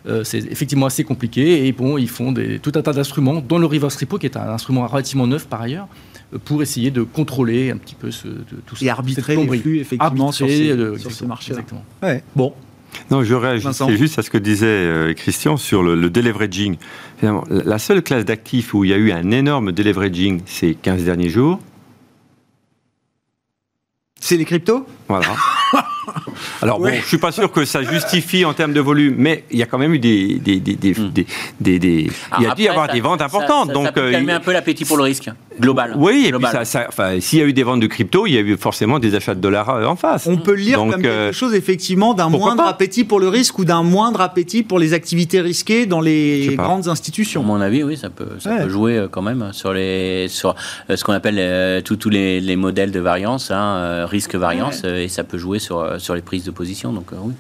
Euh, 0.06 0.24
c'est 0.24 0.40
effectivement 0.40 0.86
assez 0.86 1.04
compliqué. 1.04 1.66
Et 1.66 1.72
bon, 1.72 1.98
ils 1.98 2.10
font 2.10 2.32
des, 2.32 2.60
tout 2.60 2.74
un 2.76 2.82
tas 2.82 2.94
d'instruments, 2.94 3.42
dont 3.42 3.58
le 3.58 3.66
reverse 3.66 3.96
repo, 3.96 4.18
qui 4.18 4.26
est 4.26 4.38
un 4.38 4.50
instrument 4.50 4.86
relativement 4.88 5.28
neuf 5.28 5.48
par 5.48 5.62
ailleurs, 5.62 5.88
euh, 5.88 6.13
pour 6.40 6.62
essayer 6.62 6.92
de 6.92 7.04
contrôler 7.04 7.72
un 7.72 7.78
petit 7.78 7.96
peu 7.96 8.12
ce, 8.12 8.28
de, 8.28 8.44
tout 8.66 8.76
Et 8.76 8.80
cette 8.80 8.90
arbitrer 8.90 9.36
les 9.36 9.58
flux, 9.60 9.80
effectivement, 9.80 10.32
sur 10.32 10.48
ces, 10.48 10.72
euh, 10.72 10.98
sur 10.98 11.12
ces 11.12 11.26
exactement, 11.26 11.28
marchés-là. 11.30 11.60
exactement. 11.60 11.86
Ouais. 12.02 12.24
Bon. 12.36 12.54
Non, 13.10 13.24
je 13.24 13.34
réagissais 13.34 13.98
juste 13.98 14.20
à 14.20 14.22
ce 14.22 14.30
que 14.30 14.38
disait 14.38 14.68
euh, 14.68 15.14
Christian 15.14 15.58
sur 15.58 15.82
le, 15.82 15.96
le 15.96 16.10
deleveraging. 16.10 16.78
Finalement, 17.18 17.44
la 17.50 17.80
seule 17.80 18.04
classe 18.04 18.26
d'actifs 18.26 18.74
où 18.74 18.84
il 18.84 18.92
y 18.92 18.94
a 18.94 18.98
eu 18.98 19.12
un 19.12 19.32
énorme 19.32 19.72
deleveraging 19.72 20.42
ces 20.46 20.76
15 20.76 21.04
derniers 21.04 21.30
jours, 21.30 21.60
C'est 24.20 24.38
les 24.38 24.46
cryptos? 24.46 24.86
Voilà. 25.10 25.28
Alors 26.62 26.80
Ouais. 26.80 26.92
bon, 26.92 26.98
je 27.02 27.08
suis 27.08 27.18
pas 27.18 27.32
sûr 27.32 27.52
que 27.52 27.66
ça 27.66 27.84
justifie 27.84 28.46
en 28.46 28.54
termes 28.54 28.74
de 28.74 28.80
volume, 28.82 29.16
mais 29.18 29.44
il 29.52 29.58
y 29.60 29.64
a 29.64 29.66
quand 29.66 29.78
même 29.78 29.94
eu 29.94 30.00
des, 30.00 30.36
des, 30.40 30.60
des, 30.60 30.76
des, 30.76 30.92
Hmm. 30.94 31.10
des- 31.10 31.26
des- 31.60 31.80
des- 31.80 32.10
il 32.40 32.44
y 32.44 32.48
a 32.48 32.54
dû 32.56 32.64
y 32.64 32.68
avoir 32.68 32.88
ça- 32.88 32.94
des 32.94 33.02
ventes 33.02 33.20
ça- 33.20 33.26
importantes. 33.26 33.68
Ça, 33.68 33.74
donc 33.74 33.86
ça 33.88 33.92
peut 33.92 34.02
euh, 34.02 34.12
calmer 34.12 34.34
un 34.34 34.40
peu 34.40 34.52
l'appétit 34.54 34.86
pour 34.86 34.98
le 34.98 35.04
risque 35.04 35.30
global. 35.60 35.94
oui, 35.98 36.26
et 36.28 36.32
puis 36.32 36.46
ça, 36.52 36.66
ça- 36.66 36.86
enfin, 36.88 37.20
s'il 37.20 37.40
y 37.40 37.42
a 37.42 37.46
eu 37.46 37.54
des 37.54 37.64
ventes 37.64 37.80
de 37.80 37.88
crypto, 37.88 38.26
il 38.28 38.34
y 38.34 38.38
a 38.38 38.42
eu 38.42 38.58
forcément 38.58 39.00
des 39.00 39.16
achats 39.16 39.36
de 39.36 39.40
dollars 39.42 39.70
euh, 39.70 39.86
en 39.86 39.96
face. 39.96 40.28
On 40.28 40.38
peut 40.38 40.54
lire 40.54 40.78
Donc, 40.80 40.92
comme 40.94 41.02
quelque 41.02 41.12
euh, 41.12 41.32
chose, 41.34 41.54
effectivement, 41.54 42.14
d'un 42.14 42.30
moindre 42.30 42.64
pas 42.64 42.70
appétit 42.70 43.04
pour 43.04 43.20
le 43.20 43.28
risque 43.30 43.60
ou 43.60 43.66
d'un 43.66 43.84
moindre 43.84 44.22
appétit 44.22 44.64
pour 44.64 44.80
les 44.80 44.94
activités 44.94 45.42
risquées 45.42 45.86
dans 45.86 46.02
les 46.02 46.56
grandes 46.58 46.88
À 46.88 46.92
institutions. 46.92 47.44
mon 47.44 47.62
avis, 47.62 47.84
oui, 47.84 47.98
ça 47.98 48.10
peut, 48.10 48.28
ça 48.40 48.50
Ouais. 48.52 48.64
peut 48.64 48.70
jouer 48.70 49.06
quand 49.12 49.22
même 49.22 49.50
sur 49.54 49.74
les, 49.74 50.28
sur 50.28 50.56
ce 50.94 51.04
qu'on 51.04 51.14
appelle 51.14 51.38
euh, 51.40 51.82
tous 51.82 52.10
les, 52.10 52.40
les 52.42 52.56
modèles 52.56 52.92
de 52.92 53.00
variance, 53.00 53.52
hein, 53.52 54.06
risque 54.10 54.36
variance, 54.36 54.84
et 54.84 55.08
ça 55.08 55.24
peut 55.24 55.38
jouer 55.38 55.60
sur, 55.60 55.93
sur 56.00 56.16
les 56.16 56.22
prises 56.22 56.46
de 56.46 56.52
position. 56.52 56.94
Donc 56.94 57.14
euh, 57.14 57.18
oui. 57.22 57.34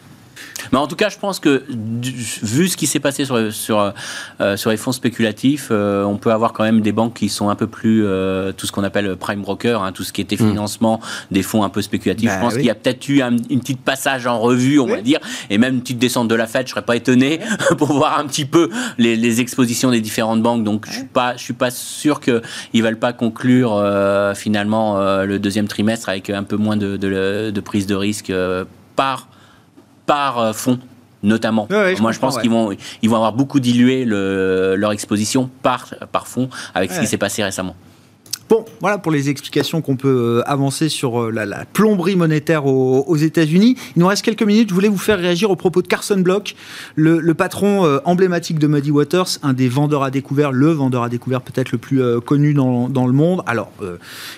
Mais 0.71 0.77
en 0.77 0.87
tout 0.87 0.95
cas, 0.95 1.09
je 1.09 1.17
pense 1.17 1.39
que 1.39 1.63
vu 1.69 2.67
ce 2.67 2.77
qui 2.77 2.87
s'est 2.87 2.99
passé 2.99 3.25
sur, 3.25 3.53
sur, 3.53 3.93
euh, 4.41 4.57
sur 4.57 4.69
les 4.69 4.77
fonds 4.77 4.91
spéculatifs, 4.91 5.69
euh, 5.71 6.03
on 6.03 6.17
peut 6.17 6.31
avoir 6.31 6.53
quand 6.53 6.63
même 6.63 6.81
des 6.81 6.91
banques 6.91 7.15
qui 7.15 7.29
sont 7.29 7.49
un 7.49 7.55
peu 7.55 7.67
plus 7.67 8.05
euh, 8.05 8.51
tout 8.51 8.65
ce 8.67 8.71
qu'on 8.71 8.83
appelle 8.83 9.15
prime 9.15 9.41
broker, 9.41 9.83
hein, 9.83 9.91
tout 9.91 10.03
ce 10.03 10.13
qui 10.13 10.21
était 10.21 10.37
financement 10.37 10.99
des 11.31 11.43
fonds 11.43 11.63
un 11.63 11.69
peu 11.69 11.81
spéculatifs. 11.81 12.29
Bah 12.29 12.35
je 12.35 12.41
pense 12.41 12.53
oui. 12.53 12.59
qu'il 12.59 12.67
y 12.67 12.71
a 12.71 12.75
peut-être 12.75 13.07
eu 13.09 13.21
un, 13.21 13.35
une 13.49 13.59
petite 13.59 13.81
passage 13.81 14.27
en 14.27 14.39
revue, 14.39 14.79
on 14.79 14.85
Oui. 14.85 14.91
va 14.91 15.01
dire, 15.01 15.19
et 15.49 15.57
même 15.57 15.75
une 15.75 15.81
petite 15.81 15.99
descente 15.99 16.27
de 16.27 16.35
la 16.35 16.47
Fed. 16.47 16.67
Je 16.67 16.71
serais 16.71 16.81
pas 16.81 16.95
étonné 16.95 17.39
pour 17.77 17.93
voir 17.93 18.19
un 18.19 18.25
petit 18.25 18.45
peu 18.45 18.69
les, 18.97 19.15
les 19.15 19.41
expositions 19.41 19.91
des 19.91 20.01
différentes 20.01 20.41
banques. 20.41 20.63
Donc 20.63 20.85
je 20.87 20.93
suis 20.93 21.03
pas, 21.05 21.35
je 21.37 21.43
suis 21.43 21.53
pas 21.53 21.71
sûr 21.71 22.19
que 22.19 22.41
ils 22.73 22.83
veulent 22.83 22.99
pas 22.99 23.13
conclure 23.13 23.73
euh, 23.75 24.33
finalement 24.33 24.97
euh, 24.99 25.25
le 25.25 25.39
deuxième 25.39 25.67
trimestre 25.67 26.09
avec 26.09 26.29
un 26.29 26.43
peu 26.43 26.55
moins 26.57 26.77
de, 26.77 26.97
de, 26.97 27.51
de 27.51 27.61
prise 27.61 27.87
de 27.87 27.95
risque 27.95 28.29
euh, 28.29 28.65
par 28.95 29.27
par 30.05 30.39
euh, 30.39 30.53
fonds 30.53 30.79
notamment. 31.21 31.67
Ouais, 31.69 31.77
ouais, 31.77 31.95
je 31.95 32.01
Moi, 32.01 32.11
je 32.11 32.19
pense 32.19 32.35
ouais. 32.35 32.41
qu'ils 32.41 32.51
vont, 32.51 32.71
ils 33.01 33.09
vont 33.09 33.15
avoir 33.15 33.31
beaucoup 33.31 33.61
dilué 33.61 34.03
le- 34.03 34.75
leur 34.75 34.91
exposition 34.91 35.49
par, 35.61 35.93
par 36.11 36.27
fonds 36.27 36.49
avec 36.75 36.91
ce 36.91 36.99
qui 36.99 37.07
s'est 37.07 37.17
passé 37.17 37.43
récemment. 37.43 37.75
Bon, 38.49 38.65
voilà 38.81 38.97
pour 38.97 39.11
les 39.11 39.29
explications 39.29 39.81
qu'on 39.81 39.95
peut 39.95 40.09
euh, 40.09 40.49
avancer 40.49 40.89
sur 40.89 41.23
euh, 41.23 41.31
la, 41.31 41.65
plomberie 41.65 42.17
monétaire 42.17 42.65
aux, 42.65 43.15
États-Unis. 43.15 43.77
Il 43.95 43.99
nous 43.99 44.07
reste 44.07 44.23
quelques 44.23 44.43
minutes. 44.43 44.69
Je 44.69 44.73
voulais 44.73 44.89
vous 44.89 44.97
faire 44.97 45.17
réagir 45.17 45.49
au 45.49 45.55
propos 45.55 45.81
de 45.81 45.87
Carson 45.87 46.17
Block, 46.17 46.55
le, 46.95 47.33
patron 47.33 47.85
euh, 47.85 47.99
emblématique 48.05 48.59
de 48.59 48.67
Muddy 48.67 48.91
Waters, 48.91 49.39
un 49.43 49.53
des 49.53 49.69
vendeurs 49.69 50.03
à 50.03 50.11
découvert, 50.11 50.51
le 50.51 50.71
vendeur 50.71 51.03
à 51.03 51.09
découvert 51.09 51.41
peut-être 51.41 51.71
le 51.71 51.77
plus 51.77 52.01
connu 52.21 52.53
dans, 52.53 52.87
le 52.87 53.13
monde. 53.13 53.43
Alors, 53.45 53.71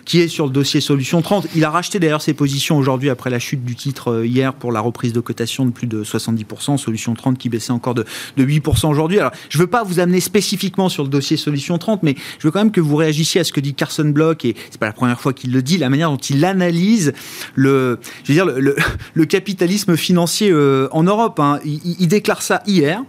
qui 0.06 0.20
est 0.20 0.28
sur 0.28 0.45
le 0.45 0.51
dossier 0.51 0.82
Solution 0.82 1.22
30. 1.22 1.47
Il 1.56 1.64
a 1.64 1.70
racheté 1.70 1.99
d'ailleurs 1.99 2.22
ses 2.22 2.34
positions 2.34 2.78
aujourd'hui 2.78 3.10
après 3.10 3.30
la 3.30 3.39
chute 3.39 3.64
du 3.66 3.76
titre 3.76 4.24
hier 4.24 4.53
pour 4.53 4.72
la 4.72 4.82
reprise 4.82 5.14
de 5.14 5.20
cotation 5.20 5.66
de 5.66 5.72
plus 5.72 5.88
de 5.88 6.03
70%. 6.03 6.78
Solution 6.78 7.14
30 7.14 7.38
qui 7.38 7.49
baissait 7.49 7.72
encore 7.72 7.95
de, 7.95 8.06
de 8.38 8.45
8% 8.45 8.88
aujourd'hui. 8.88 9.20
Alors, 9.20 9.32
je 9.49 9.58
ne 9.58 9.64
veux 9.64 9.70
pas 9.70 9.84
vous 9.84 9.99
amener 9.99 10.20
spécifiquement 10.20 10.89
sur 10.89 11.03
le 11.03 11.10
dossier 11.10 11.38
Solution 11.38 11.78
30, 11.78 12.03
mais 12.03 12.16
je 12.39 12.47
veux 12.47 12.51
quand 12.51 12.60
même 12.60 12.72
que 12.72 12.82
vous 12.82 12.95
réagissiez 12.95 13.41
à 13.41 13.43
ce 13.43 13.51
que 13.51 13.60
dit 13.60 13.74
Carson 13.74 13.94
Block, 14.03 14.45
et 14.45 14.55
c'est 14.69 14.79
pas 14.79 14.85
la 14.85 14.93
première 14.93 15.19
fois 15.19 15.33
qu'il 15.33 15.51
le 15.51 15.61
dit, 15.61 15.77
la 15.77 15.89
manière 15.89 16.09
dont 16.09 16.17
il 16.17 16.43
analyse 16.45 17.13
le, 17.55 17.99
je 18.23 18.33
veux 18.33 18.35
dire, 18.35 18.45
le, 18.45 19.25
capitalisme 19.25 19.97
financier 19.97 20.51
euh, 20.51 20.87
en 20.91 21.03
Europe. 21.03 21.39
Hein. 21.39 21.59
Il, 21.65 22.07
déclare 22.07 22.41
ça 22.41 22.61
hier. 22.67 23.03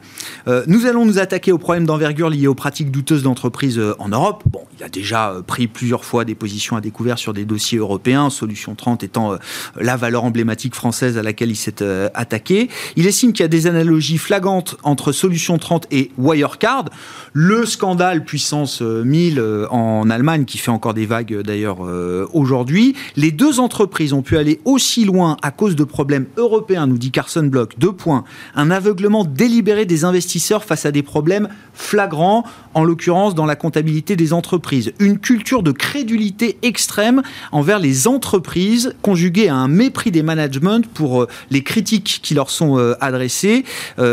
Euh, 0.49 0.64
nous 0.66 0.87
allons 0.87 1.05
nous 1.05 1.18
attaquer 1.18 1.53
aux 1.53 1.59
problèmes 1.59 1.84
d'envergure 1.84 2.30
liés 2.30 2.47
aux 2.47 2.55
pratiques 2.55 2.91
douteuses 2.91 3.22
d'entreprises 3.22 3.78
euh, 3.78 3.95
en 3.99 4.09
Europe. 4.09 4.43
Bon, 4.47 4.62
il 4.78 4.84
a 4.84 4.89
déjà 4.89 5.34
pris 5.47 5.66
plusieurs 5.66 6.05
fois 6.05 6.24
des 6.24 6.34
positions 6.34 6.76
à 6.76 6.80
découvert 6.80 7.18
sur 7.18 7.34
des 7.34 7.45
dossiers 7.45 7.78
européens, 7.78 8.30
Solution 8.30 8.74
30 8.74 9.05
étant 9.05 9.37
la 9.78 9.97
valeur 9.97 10.24
emblématique 10.24 10.74
française 10.74 11.18
à 11.18 11.22
laquelle 11.22 11.51
il 11.51 11.57
s'est 11.57 11.82
attaqué. 12.14 12.68
Il 12.97 13.07
estime 13.07 13.32
qu'il 13.32 13.43
y 13.43 13.45
a 13.45 13.49
des 13.49 13.66
analogies 13.66 14.18
flagrantes 14.18 14.76
entre 14.82 15.12
Solution 15.12 15.59
30 15.59 15.87
et 15.91 16.11
Wirecard, 16.18 16.87
le 17.32 17.66
scandale 17.66 18.24
puissance 18.24 18.80
1000 18.80 19.43
en 19.70 20.09
Allemagne 20.11 20.45
qui 20.45 20.59
fait 20.59 20.70
encore 20.77 20.95
des 20.95 21.07
vagues 21.07 21.41
d'ailleurs 21.41 21.79
euh, 21.85 22.29
aujourd'hui. 22.33 22.95
Les 23.16 23.33
deux 23.33 23.59
entreprises 23.61 24.12
ont 24.12 24.22
pu 24.22 24.37
aller 24.37 24.61
aussi 24.64 25.05
loin 25.05 25.37
à 25.43 25.51
cause 25.51 25.74
de 25.74 25.85
problèmes 25.85 26.27
européens, 26.37 26.87
nous 26.87 26.99
dit 26.99 27.11
Carson 27.11 27.45
Block. 27.45 27.79
Deux 27.79 27.93
points. 27.93 28.24
Un 28.55 28.70
aveuglement 28.70 29.24
délibéré 29.24 29.87
des 29.87 30.05
investisseurs 30.05 30.64
face 30.64 30.87
à 30.87 30.93
des 30.93 31.03
problèmes 31.03 31.49
flagrants, 31.72 32.45
en 32.77 32.85
l'occurrence 32.85 33.35
dans 33.35 33.47
la 33.47 33.57
comptabilité 33.57 34.14
des 34.14 34.33
entreprises. 34.33 34.93
Une 35.01 35.18
culture 35.18 35.62
de 35.62 35.72
crédulité 35.72 36.59
extrême 36.62 37.22
envers 37.51 37.81
les 37.81 38.07
entreprises, 38.07 38.95
conjuguée 39.03 39.49
à 39.49 39.57
un 39.57 39.68
mépris 39.68 40.11
des 40.11 40.22
managements 40.22 40.83
pour 40.95 41.22
euh, 41.22 41.29
les 41.51 41.62
critiques 41.62 42.20
qui 42.22 42.35
leur 42.35 42.51
sont 42.51 42.79
euh, 42.79 42.95
adressées. 43.01 43.64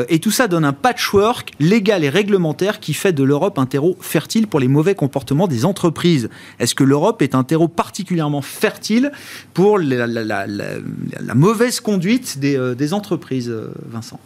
et 0.10 0.20
tout 0.20 0.32
ça 0.32 0.48
donne 0.48 0.66
un 0.66 0.74
patchwork 0.74 1.52
légal 1.60 2.04
et 2.04 2.10
réglementaire 2.10 2.80
qui 2.80 2.94
fait 2.94 3.14
de 3.14 3.24
l'Europe 3.24 3.60
un 3.60 3.66
terreau 3.66 3.98
fertile 4.00 4.48
pour 4.48 4.60
les 4.60 4.68
mauvais 4.68 4.96
comportements 4.96 5.48
des 5.48 5.66
entreprises. 5.66 6.30
Est-ce 6.60 6.76
que 6.76 6.84
l'Europe 6.84 7.22
est 7.22 7.36
un 7.36 7.44
terreau 7.44 7.68
particulièrement 7.68 8.42
fertile 8.42 9.12
pour 9.54 9.78
la, 9.80 10.08
mauvaise 11.36 11.80
conduite 11.80 12.40
des, 12.40 12.58
euh, 12.58 12.94
entreprises, 12.94 13.50
euh, 13.50 13.74
Vincent? 13.90 14.20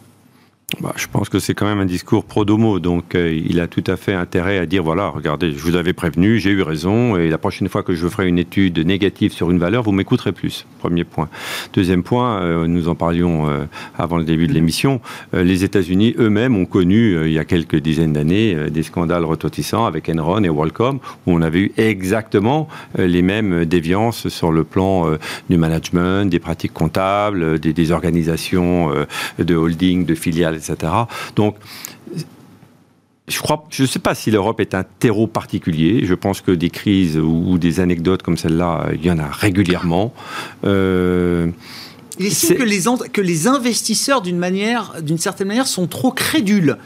Bah, 0.80 0.92
je 0.96 1.06
pense 1.10 1.30
que 1.30 1.38
c'est 1.38 1.54
quand 1.54 1.64
même 1.64 1.80
un 1.80 1.86
discours 1.86 2.24
pro-domo, 2.24 2.78
donc 2.78 3.14
euh, 3.14 3.32
il 3.32 3.58
a 3.58 3.66
tout 3.66 3.82
à 3.86 3.96
fait 3.96 4.12
intérêt 4.12 4.58
à 4.58 4.66
dire 4.66 4.84
voilà, 4.84 5.08
regardez, 5.08 5.50
je 5.50 5.58
vous 5.58 5.76
avais 5.76 5.94
prévenu, 5.94 6.38
j'ai 6.38 6.50
eu 6.50 6.60
raison, 6.60 7.16
et 7.16 7.28
la 7.28 7.38
prochaine 7.38 7.68
fois 7.70 7.82
que 7.82 7.94
je 7.94 8.06
ferai 8.06 8.28
une 8.28 8.38
étude 8.38 8.78
négative 8.78 9.32
sur 9.32 9.50
une 9.50 9.58
valeur, 9.58 9.82
vous 9.82 9.92
m'écouterez 9.92 10.30
plus. 10.30 10.66
Premier 10.78 11.04
point. 11.04 11.30
Deuxième 11.72 12.02
point, 12.02 12.42
euh, 12.42 12.66
nous 12.66 12.88
en 12.88 12.94
parlions 12.94 13.48
euh, 13.48 13.64
avant 13.96 14.18
le 14.18 14.24
début 14.24 14.46
de 14.46 14.52
l'émission, 14.52 15.00
les 15.32 15.64
États-Unis 15.64 16.14
eux-mêmes 16.18 16.54
ont 16.56 16.66
connu 16.66 17.26
il 17.26 17.32
y 17.32 17.38
a 17.38 17.44
quelques 17.44 17.76
dizaines 17.76 18.12
d'années 18.12 18.70
des 18.70 18.82
scandales 18.82 19.24
retentissants 19.24 19.86
avec 19.86 20.08
Enron 20.08 20.44
et 20.44 20.48
WorldCom, 20.50 21.00
où 21.26 21.32
on 21.32 21.40
avait 21.40 21.60
eu 21.60 21.72
exactement 21.78 22.68
les 22.96 23.22
mêmes 23.22 23.64
déviances 23.64 24.28
sur 24.28 24.52
le 24.52 24.64
plan 24.64 25.10
du 25.48 25.56
management, 25.56 26.28
des 26.28 26.38
pratiques 26.38 26.74
comptables, 26.74 27.58
des 27.58 27.92
organisations 27.92 28.90
de 29.38 29.54
holding, 29.54 30.04
de 30.04 30.14
filiales 30.14 30.57
etc. 30.58 30.92
Donc, 31.36 31.56
je 33.28 33.38
crois, 33.40 33.66
je 33.70 33.82
ne 33.82 33.86
sais 33.86 33.98
pas 33.98 34.14
si 34.14 34.30
l'Europe 34.30 34.60
est 34.60 34.74
un 34.74 34.84
terreau 34.84 35.26
particulier. 35.26 36.04
Je 36.04 36.14
pense 36.14 36.40
que 36.40 36.50
des 36.50 36.70
crises 36.70 37.18
ou 37.18 37.58
des 37.58 37.80
anecdotes 37.80 38.22
comme 38.22 38.36
celle-là, 38.36 38.88
il 38.94 39.04
y 39.04 39.10
en 39.10 39.18
a 39.18 39.28
régulièrement. 39.28 40.14
Euh, 40.64 41.48
il 42.18 42.26
estime 42.26 42.56
que 42.56 42.62
les, 42.62 42.84
que 43.12 43.20
les 43.20 43.46
investisseurs, 43.46 44.22
d'une 44.22 44.38
manière, 44.38 44.94
d'une 45.02 45.18
certaine 45.18 45.48
manière, 45.48 45.66
sont 45.66 45.86
trop 45.86 46.10
crédules 46.10 46.76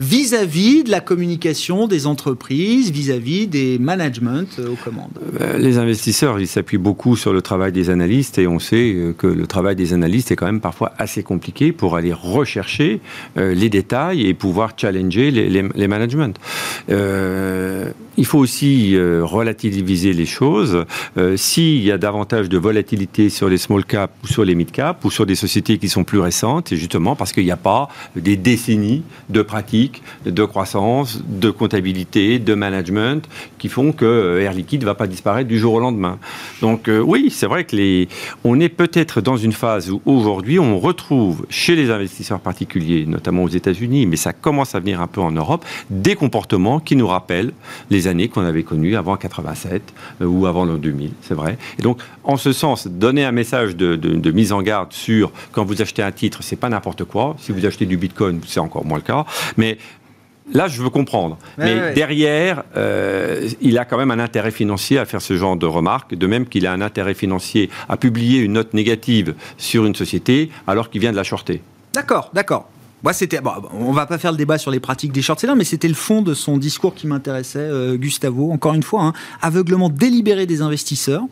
vis-à-vis 0.00 0.84
de 0.84 0.90
la 0.90 1.00
communication 1.00 1.86
des 1.86 2.06
entreprises, 2.06 2.90
vis-à-vis 2.90 3.46
des 3.46 3.78
managements 3.78 4.44
euh, 4.58 4.72
aux 4.72 4.76
commandes 4.76 5.18
euh, 5.40 5.58
Les 5.58 5.78
investisseurs, 5.78 6.40
ils 6.40 6.48
s'appuient 6.48 6.78
beaucoup 6.78 7.16
sur 7.16 7.32
le 7.32 7.42
travail 7.42 7.72
des 7.72 7.90
analystes 7.90 8.38
et 8.38 8.46
on 8.46 8.58
sait 8.58 8.92
euh, 8.94 9.12
que 9.12 9.26
le 9.26 9.46
travail 9.46 9.76
des 9.76 9.92
analystes 9.92 10.32
est 10.32 10.36
quand 10.36 10.46
même 10.46 10.60
parfois 10.60 10.92
assez 10.98 11.22
compliqué 11.22 11.72
pour 11.72 11.96
aller 11.96 12.12
rechercher 12.12 13.00
les 13.36 13.68
détails 13.68 14.26
et 14.26 14.34
pouvoir 14.34 14.72
challenger 14.76 15.30
les, 15.30 15.88
managements. 15.88 16.32
Il 18.16 18.26
faut 18.26 18.38
aussi 18.38 18.96
relativiser 18.96 20.12
les 20.12 20.26
choses. 20.26 20.84
S'il 21.36 21.82
y 21.82 21.90
a 21.90 21.98
davantage 21.98 22.48
de 22.48 22.58
volatilité 22.58 23.30
sur 23.30 23.48
les 23.48 23.58
small 23.58 23.84
caps 23.84 24.12
ou 24.22 24.26
sur 24.26 24.44
les 24.44 24.54
mid 24.54 24.70
caps 24.70 25.04
ou 25.04 25.10
sur 25.10 25.26
des 25.26 25.34
sociétés 25.34 25.78
qui 25.78 25.88
sont 25.88 26.04
plus 26.04 26.18
récentes, 26.18 26.68
c'est 26.68 26.76
justement 26.76 27.16
parce 27.16 27.32
qu'il 27.32 27.44
n'y 27.44 27.50
a 27.50 27.56
pas 27.56 27.88
des 28.16 28.36
décennies 28.36 29.02
de 29.28 29.42
pratiques 29.42 30.02
de 30.26 30.44
croissance, 30.44 31.22
de 31.26 31.50
comptabilité, 31.50 32.38
de 32.38 32.54
management, 32.54 33.28
qui 33.58 33.68
font 33.68 33.92
que 33.92 34.04
euh, 34.04 34.42
Air 34.42 34.52
Liquide 34.52 34.80
ne 34.80 34.86
va 34.86 34.94
pas 34.94 35.06
disparaître 35.06 35.48
du 35.48 35.58
jour 35.58 35.74
au 35.74 35.80
lendemain. 35.80 36.18
Donc 36.60 36.88
euh, 36.88 37.00
oui, 37.00 37.28
c'est 37.30 37.46
vrai 37.46 37.64
que 37.64 37.76
les, 37.76 38.08
on 38.44 38.60
est 38.60 38.68
peut-être 38.68 39.20
dans 39.20 39.36
une 39.36 39.52
phase 39.52 39.90
où 39.90 40.00
aujourd'hui 40.04 40.58
on 40.58 40.78
retrouve 40.78 41.46
chez 41.48 41.76
les 41.76 41.90
investisseurs 41.90 42.40
particuliers, 42.40 43.04
notamment 43.06 43.44
aux 43.44 43.48
États-Unis, 43.48 44.06
mais 44.06 44.16
ça 44.16 44.32
commence 44.32 44.74
à 44.74 44.80
venir 44.80 45.00
un 45.00 45.06
peu 45.06 45.20
en 45.20 45.32
Europe, 45.32 45.64
des 45.90 46.14
comportements 46.14 46.80
qui 46.80 46.96
nous 46.96 47.06
rappellent 47.06 47.52
les 47.90 48.01
années 48.06 48.28
qu'on 48.28 48.44
avait 48.44 48.62
connues 48.62 48.96
avant 48.96 49.16
87 49.16 49.82
euh, 50.20 50.26
ou 50.26 50.46
avant 50.46 50.64
l'an 50.64 50.76
2000, 50.76 51.12
c'est 51.22 51.34
vrai. 51.34 51.58
Et 51.78 51.82
donc, 51.82 52.00
en 52.24 52.36
ce 52.36 52.52
sens, 52.52 52.86
donner 52.86 53.24
un 53.24 53.32
message 53.32 53.76
de, 53.76 53.96
de 53.96 54.30
mise 54.30 54.52
en 54.52 54.62
garde 54.62 54.92
sur 54.92 55.32
quand 55.52 55.64
vous 55.64 55.82
achetez 55.82 56.02
un 56.02 56.12
titre, 56.12 56.42
c'est 56.42 56.56
pas 56.56 56.68
n'importe 56.68 57.04
quoi. 57.04 57.36
Si 57.38 57.52
vous 57.52 57.66
achetez 57.66 57.86
du 57.86 57.96
Bitcoin, 57.96 58.40
c'est 58.46 58.60
encore 58.60 58.84
moins 58.84 58.98
le 58.98 59.04
cas. 59.04 59.24
Mais 59.56 59.78
Là, 60.52 60.68
je 60.68 60.82
veux 60.82 60.90
comprendre. 60.90 61.38
Mais 61.56 61.94
derrière, 61.94 62.64
euh, 62.76 63.48
il 63.60 63.78
a 63.78 63.84
quand 63.84 63.96
même 63.96 64.10
un 64.10 64.18
intérêt 64.18 64.50
financier 64.50 64.98
à 64.98 65.04
faire 65.04 65.22
ce 65.22 65.36
genre 65.36 65.56
de 65.56 65.66
remarques, 65.66 66.14
de 66.14 66.26
même 66.26 66.46
qu'il 66.46 66.66
a 66.66 66.72
un 66.72 66.80
intérêt 66.80 67.14
financier 67.14 67.70
à 67.88 67.96
publier 67.96 68.40
une 68.40 68.54
note 68.54 68.74
négative 68.74 69.34
sur 69.56 69.86
une 69.86 69.94
société 69.94 70.50
alors 70.66 70.90
qu'il 70.90 71.00
vient 71.00 71.12
de 71.12 71.16
la 71.16 71.22
shorter. 71.22 71.62
D'accord, 71.94 72.30
d'accord. 72.34 72.68
Moi, 73.02 73.12
c'était. 73.12 73.40
Bon, 73.40 73.52
on 73.72 73.92
va 73.92 74.06
pas 74.06 74.18
faire 74.18 74.30
le 74.30 74.38
débat 74.38 74.58
sur 74.58 74.70
les 74.70 74.78
pratiques 74.78 75.12
des 75.12 75.22
short 75.22 75.40
sellers, 75.40 75.54
mais 75.56 75.64
c'était 75.64 75.88
le 75.88 75.94
fond 75.94 76.22
de 76.22 76.34
son 76.34 76.56
discours 76.56 76.94
qui 76.94 77.06
m'intéressait, 77.06 77.58
euh, 77.58 77.96
Gustavo. 77.96 78.52
Encore 78.52 78.74
une 78.74 78.82
fois, 78.82 79.02
hein, 79.02 79.12
aveuglement 79.40 79.88
délibéré 79.88 80.46
des 80.46 80.62
investisseurs, 80.62 81.24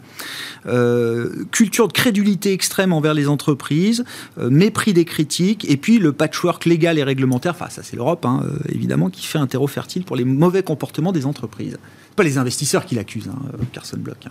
euh, 0.66 1.44
culture 1.52 1.86
de 1.86 1.92
crédulité 1.92 2.52
extrême 2.52 2.92
envers 2.92 3.14
les 3.14 3.28
entreprises, 3.28 4.04
euh, 4.38 4.50
mépris 4.50 4.92
des 4.92 5.04
critiques, 5.04 5.68
et 5.68 5.76
puis 5.76 5.98
le 5.98 6.12
patchwork 6.12 6.64
légal 6.64 6.98
et 6.98 7.04
réglementaire. 7.04 7.52
Enfin, 7.52 7.70
ça 7.70 7.82
c'est 7.82 7.96
l'Europe, 7.96 8.24
hein, 8.26 8.44
évidemment, 8.68 9.08
qui 9.08 9.24
fait 9.24 9.38
un 9.38 9.46
terreau 9.46 9.68
fertile 9.68 10.04
pour 10.04 10.16
les 10.16 10.24
mauvais 10.24 10.62
comportements 10.62 11.12
des 11.12 11.26
entreprises. 11.26 11.78
Pas 12.16 12.24
les 12.24 12.38
investisseurs 12.38 12.84
qui 12.84 12.96
l'accusent, 12.96 13.28
hein, 13.28 13.38
Carson 13.72 13.98
Block. 13.98 14.26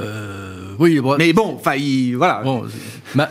Euh, 0.00 0.74
oui, 0.78 1.00
mais 1.18 1.32
bon, 1.32 1.56
enfin, 1.56 1.76
voilà. 2.14 2.44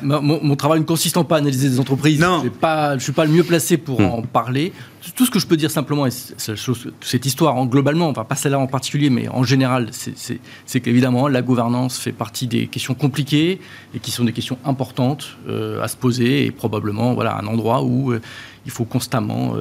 mon, 0.01 0.55
travail 0.57 0.81
ne 0.81 0.85
consistant 0.85 1.23
pas 1.23 1.35
à 1.35 1.37
analyser 1.37 1.69
des 1.69 1.79
entreprises. 1.79 2.19
Non. 2.19 2.43
Pas, 2.59 2.89
je 2.91 2.95
ne 2.95 2.99
suis 2.99 3.13
pas 3.13 3.25
le 3.25 3.31
mieux 3.31 3.43
placé 3.43 3.77
pour 3.77 4.01
hmm. 4.01 4.05
en 4.05 4.21
parler. 4.21 4.73
Tout 5.15 5.25
ce 5.25 5.31
que 5.31 5.39
je 5.39 5.47
peux 5.47 5.55
dire 5.55 5.71
simplement, 5.71 6.05
et 6.05 6.09
cette 6.11 7.25
histoire, 7.25 7.55
en, 7.55 7.65
globalement, 7.65 8.09
enfin 8.09 8.25
pas 8.25 8.35
celle-là 8.35 8.59
en 8.59 8.67
particulier, 8.67 9.09
mais 9.09 9.29
en 9.29 9.43
général, 9.43 9.89
c'est 9.93 10.79
qu'évidemment, 10.81 11.29
la 11.29 11.41
gouvernance 11.41 11.97
fait 11.97 12.11
partie 12.11 12.47
des 12.47 12.67
questions 12.67 12.95
compliquées 12.95 13.61
et 13.95 13.99
qui 13.99 14.11
sont 14.11 14.25
des 14.25 14.33
questions 14.33 14.57
importantes 14.65 15.37
euh, 15.47 15.81
à 15.81 15.87
se 15.87 15.95
poser 15.95 16.45
et 16.45 16.51
probablement, 16.51 17.13
voilà, 17.13 17.37
un 17.37 17.47
endroit 17.47 17.83
où 17.83 18.11
euh, 18.11 18.21
il 18.65 18.71
faut 18.71 18.83
constamment 18.83 19.55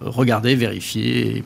regarder, 0.00 0.54
vérifier. 0.54 1.38
Et 1.38 1.44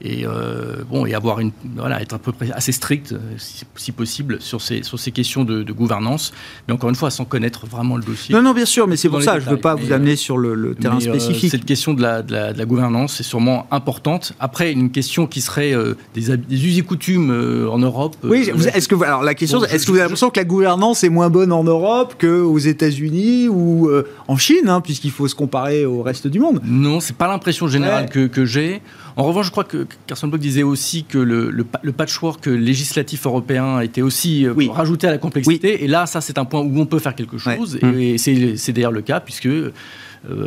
et 0.00 0.24
euh, 0.24 0.84
bon 0.88 1.06
et 1.06 1.14
avoir 1.14 1.40
une 1.40 1.50
voilà 1.76 2.00
être 2.00 2.14
à 2.14 2.18
peu 2.18 2.30
près 2.30 2.50
assez 2.52 2.70
strict 2.70 3.12
euh, 3.12 3.18
si, 3.36 3.92
possible 3.92 4.40
sur 4.40 4.62
ces 4.62 4.84
sur 4.84 4.98
ces 4.98 5.10
questions 5.10 5.44
de, 5.44 5.64
gouvernance. 5.72 6.32
Mais 6.66 6.74
encore 6.74 6.88
une 6.88 6.94
fois 6.94 7.10
sans 7.10 7.24
connaître 7.24 7.66
vraiment 7.66 7.96
le 7.96 8.02
dossier. 8.02 8.34
Non 8.34 8.42
non 8.42 8.52
bien 8.52 8.64
sûr 8.64 8.86
mais 8.86 8.96
c'est 8.96 9.08
pour 9.08 9.22
ça 9.22 9.40
je 9.40 9.48
veux 9.48 9.56
pas 9.56 9.74
vous 9.74 9.92
amener 9.92 10.12
euh, 10.12 10.16
sur 10.16 10.38
le, 10.38 10.74
terrain 10.74 11.00
spécifique. 11.00 11.50
cette 11.50 11.64
question 11.64 11.94
de 11.94 12.02
la, 12.02 12.22
de 12.22 12.32
la, 12.32 12.64
gouvernance 12.64 13.20
est 13.20 13.24
sûrement 13.24 13.66
importante. 13.70 14.34
Après 14.38 14.72
une 14.72 14.90
question 14.90 15.26
qui 15.26 15.40
serait 15.40 15.74
des, 16.14 16.36
des 16.36 16.66
us 16.66 16.78
et 16.78 16.82
coutumes 16.82 17.30
en 17.70 17.78
Europe 17.78 18.16
oui 18.22 18.50
est-ce 18.74 18.88
que 18.88 19.02
alors 19.02 19.22
la 19.22 19.34
question 19.34 19.64
est-ce 19.64 19.84
que 19.84 19.90
vous 19.90 19.96
avez 19.96 20.04
l'impression 20.04 20.30
que 20.30 20.38
la 20.38 20.44
gouvernance 20.44 21.02
est 21.02 21.08
moins 21.08 21.30
bonne 21.30 21.52
en 21.52 21.64
Europe 21.64 22.14
qu'aux 22.20 22.58
États-Unis 22.58 23.48
ou 23.48 23.90
en 24.28 24.36
Chine 24.36 24.68
hein, 24.68 24.80
puisqu'il 24.80 25.10
faut 25.10 25.26
se 25.26 25.34
comparer 25.34 25.84
au 25.84 26.02
reste 26.02 26.28
du 26.28 26.38
monde? 26.38 26.60
Non 26.64 27.00
c'est 27.00 27.16
pas 27.16 27.26
l'impression 27.26 27.66
générale 27.66 28.08
que, 28.08 28.26
que 28.26 28.44
j'ai 28.44 28.80
En 29.18 29.24
revanche, 29.24 29.46
je 29.46 29.50
crois 29.50 29.64
que 29.64 29.84
Carson 30.06 30.28
Block 30.28 30.40
disait 30.40 30.62
aussi 30.62 31.02
que 31.02 31.18
le, 31.18 31.50
le, 31.50 31.92
patchwork 31.92 32.46
législatif 32.46 33.26
européen 33.26 33.80
était 33.80 34.00
aussi 34.00 34.46
euh, 34.46 34.54
rajouté 34.70 35.08
à 35.08 35.10
la 35.10 35.18
complexité. 35.18 35.82
Et 35.82 35.88
là, 35.88 36.06
ça, 36.06 36.20
c'est 36.20 36.38
un 36.38 36.44
point 36.44 36.60
où 36.60 36.78
on 36.78 36.86
peut 36.86 37.00
faire 37.00 37.16
quelque 37.16 37.36
chose. 37.36 37.80
Et, 37.82 38.16
c'est 38.16 38.72
d'ailleurs 38.72 38.92
le 38.92 39.02
cas, 39.02 39.18
puisque 39.18 39.46
euh, 39.46 39.72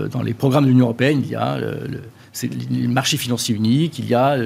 dans 0.10 0.22
les 0.22 0.34
programmes 0.34 0.64
de 0.64 0.70
l'Union 0.70 0.86
européenne, 0.86 1.22
il 1.22 1.30
y 1.30 1.36
a 1.36 1.60
le, 1.60 2.88
marché 2.88 3.18
financier 3.18 3.54
unique, 3.54 4.00
il 4.00 4.08
y 4.08 4.14
a 4.14 4.38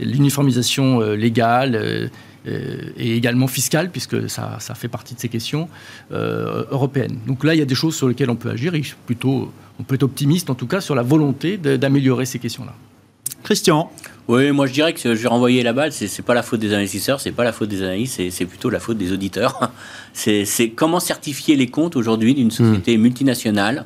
l'uniformisation 0.00 1.00
légale 1.10 2.10
et 2.46 3.14
également 3.14 3.46
fiscale, 3.46 3.90
puisque 3.90 4.30
ça, 4.30 4.56
ça, 4.58 4.74
fait 4.74 4.88
partie 4.88 5.14
de 5.14 5.20
ces 5.20 5.28
questions 5.28 5.68
européennes. 6.10 7.18
Donc 7.26 7.44
là, 7.44 7.54
il 7.54 7.58
y 7.58 7.62
a 7.62 7.66
des 7.66 7.74
choses 7.74 7.94
sur 7.94 8.08
lesquelles 8.08 8.30
on 8.30 8.36
peut 8.36 8.48
agir, 8.48 8.74
et 8.74 8.80
plutôt, 9.04 9.52
on 9.78 9.82
peut 9.82 9.96
être 9.96 10.02
optimiste 10.02 10.48
en 10.48 10.54
tout 10.54 10.66
cas 10.66 10.80
sur 10.80 10.94
la 10.94 11.02
volonté 11.02 11.58
d'améliorer 11.58 12.24
ces 12.24 12.38
questions-là. 12.38 12.72
Christian 13.42 13.90
oui, 14.28 14.50
moi 14.50 14.66
je 14.66 14.72
dirais 14.72 14.92
que 14.92 15.14
je 15.14 15.22
vais 15.22 15.28
renvoyer 15.28 15.62
la 15.62 15.72
balle. 15.72 15.92
C'est 15.92 16.22
pas 16.22 16.34
la 16.34 16.42
faute 16.42 16.58
des 16.58 16.74
investisseurs, 16.74 17.20
c'est 17.20 17.30
pas 17.30 17.44
la 17.44 17.52
faute 17.52 17.68
des 17.68 17.82
analystes, 17.82 18.20
c'est 18.30 18.44
plutôt 18.44 18.70
la 18.70 18.80
faute 18.80 18.98
des 18.98 19.12
auditeurs. 19.12 19.70
C'est 20.14 20.72
comment 20.74 20.98
certifier 20.98 21.56
les 21.56 21.68
comptes 21.68 21.94
aujourd'hui 21.94 22.34
d'une 22.34 22.50
société 22.50 22.96
hmm. 22.96 23.02
multinationale. 23.02 23.84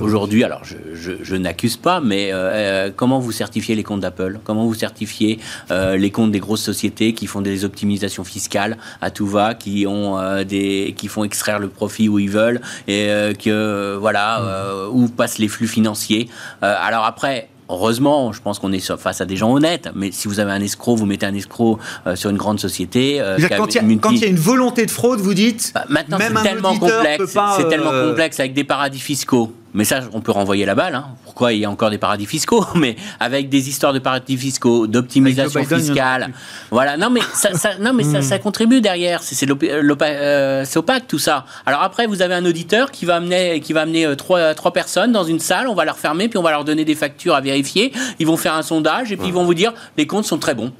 Aujourd'hui, 0.00 0.44
alors 0.44 0.62
je, 0.64 1.36
n'accuse 1.36 1.76
pas, 1.76 2.00
mais 2.00 2.32
euh, 2.32 2.36
euh, 2.36 2.90
comment 2.94 3.18
vous 3.18 3.32
certifiez 3.32 3.74
les 3.74 3.82
comptes 3.82 4.00
d'Apple? 4.00 4.40
Comment 4.44 4.66
vous 4.66 4.74
certifiez 4.74 5.38
euh, 5.70 5.96
les 5.96 6.10
comptes 6.10 6.32
des 6.32 6.38
grosses 6.38 6.62
sociétés 6.62 7.14
qui 7.14 7.26
font 7.26 7.40
des 7.40 7.64
optimisations 7.64 8.24
fiscales 8.24 8.76
à 9.00 9.10
tout 9.10 9.26
va, 9.26 9.54
qui 9.54 9.86
ont 9.86 10.42
des, 10.44 10.94
qui 10.96 11.08
font 11.08 11.24
extraire 11.24 11.58
le 11.58 11.68
profit 11.68 12.08
où 12.08 12.18
ils 12.18 12.30
veulent 12.30 12.60
et 12.88 13.08
que 13.42 13.96
voilà 13.98 14.40
hmm. 14.40 14.96
où 14.96 15.08
passent 15.08 15.38
les 15.38 15.48
flux 15.48 15.68
financiers? 15.68 16.28
alors 16.60 17.04
après, 17.04 17.48
Heureusement, 17.68 18.32
je 18.32 18.40
pense 18.40 18.58
qu'on 18.58 18.72
est 18.72 18.96
face 18.96 19.20
à 19.20 19.24
des 19.24 19.36
gens 19.36 19.52
honnêtes, 19.52 19.88
mais 19.94 20.12
si 20.12 20.28
vous 20.28 20.38
avez 20.38 20.52
un 20.52 20.60
escroc, 20.60 20.96
vous 20.96 21.06
mettez 21.06 21.26
un 21.26 21.34
escroc 21.34 21.78
euh, 22.06 22.14
sur 22.14 22.30
une 22.30 22.36
grande 22.36 22.60
société. 22.60 23.20
Euh, 23.20 23.38
quand, 23.56 23.74
il 23.74 24.20
y 24.20 24.24
a, 24.24 24.28
une 24.28 24.36
volonté 24.36 24.86
de 24.86 24.90
fraude, 24.90 25.20
vous 25.20 25.34
dites. 25.34 25.72
Bah, 25.74 25.84
maintenant, 25.88 26.18
c'est 26.20 26.42
tellement 26.42 26.78
complexe. 26.78 27.36
C'est 27.56 27.68
tellement 27.68 27.90
euh, 27.92 28.10
complexe 28.10 28.38
avec 28.38 28.54
des 28.54 28.64
paradis 28.64 29.00
fiscaux 29.00 29.52
mais 29.76 29.84
ça, 29.84 30.00
on 30.14 30.22
peut 30.22 30.32
renvoyer 30.32 30.64
la 30.64 30.74
balle. 30.74 30.94
Hein. 30.94 31.04
Pourquoi 31.24 31.52
il 31.52 31.60
y 31.60 31.66
a 31.66 31.70
encore 31.70 31.90
des 31.90 31.98
paradis 31.98 32.24
fiscaux? 32.24 32.64
Mais 32.76 32.96
avec 33.20 33.50
des 33.50 33.68
histoires 33.68 33.92
de 33.92 33.98
paradis 33.98 34.38
fiscaux, 34.38 34.86
d'optimisation 34.86 35.62
fiscale. 35.64 36.32
Voilà, 36.70 36.96
non, 36.96 37.10
mais 37.10 37.20
ça, 37.34 37.50
non, 37.78 37.92
mais 37.92 38.02
ça, 38.02 38.22
ça, 38.22 38.38
contribue 38.38 38.80
derrière. 38.80 39.22
C'est 39.22 39.46
euh, 39.50 40.64
opaque 40.76 41.06
tout 41.06 41.18
ça. 41.18 41.44
Alors 41.66 41.82
après, 41.82 42.06
vous 42.06 42.22
avez 42.22 42.34
un 42.34 42.46
auditeur 42.46 42.90
qui 42.90 43.04
va 43.04 43.16
amener, 43.16 43.60
qui 43.60 43.74
va 43.74 43.82
amener 43.82 44.06
euh, 44.06 44.14
trois, 44.14 44.54
trois 44.54 44.72
personnes 44.72 45.12
dans 45.12 45.24
une 45.24 45.40
salle, 45.40 45.68
on 45.68 45.74
va 45.74 45.84
leur 45.84 45.98
fermer, 45.98 46.28
puis 46.28 46.38
on 46.38 46.42
va 46.42 46.52
leur 46.52 46.64
donner 46.64 46.86
des 46.86 46.94
factures 46.94 47.34
à 47.34 47.42
vérifier. 47.42 47.92
Ils 48.18 48.26
vont 48.26 48.38
faire 48.38 48.54
un 48.54 48.62
sondage 48.62 49.12
et 49.12 49.18
puis 49.18 49.28
ils 49.28 49.34
vont 49.34 49.44
vous 49.44 49.54
dire 49.54 49.74
les 49.98 50.06
comptes 50.06 50.24
sont 50.24 50.38
très 50.38 50.54
bons. 50.54 50.72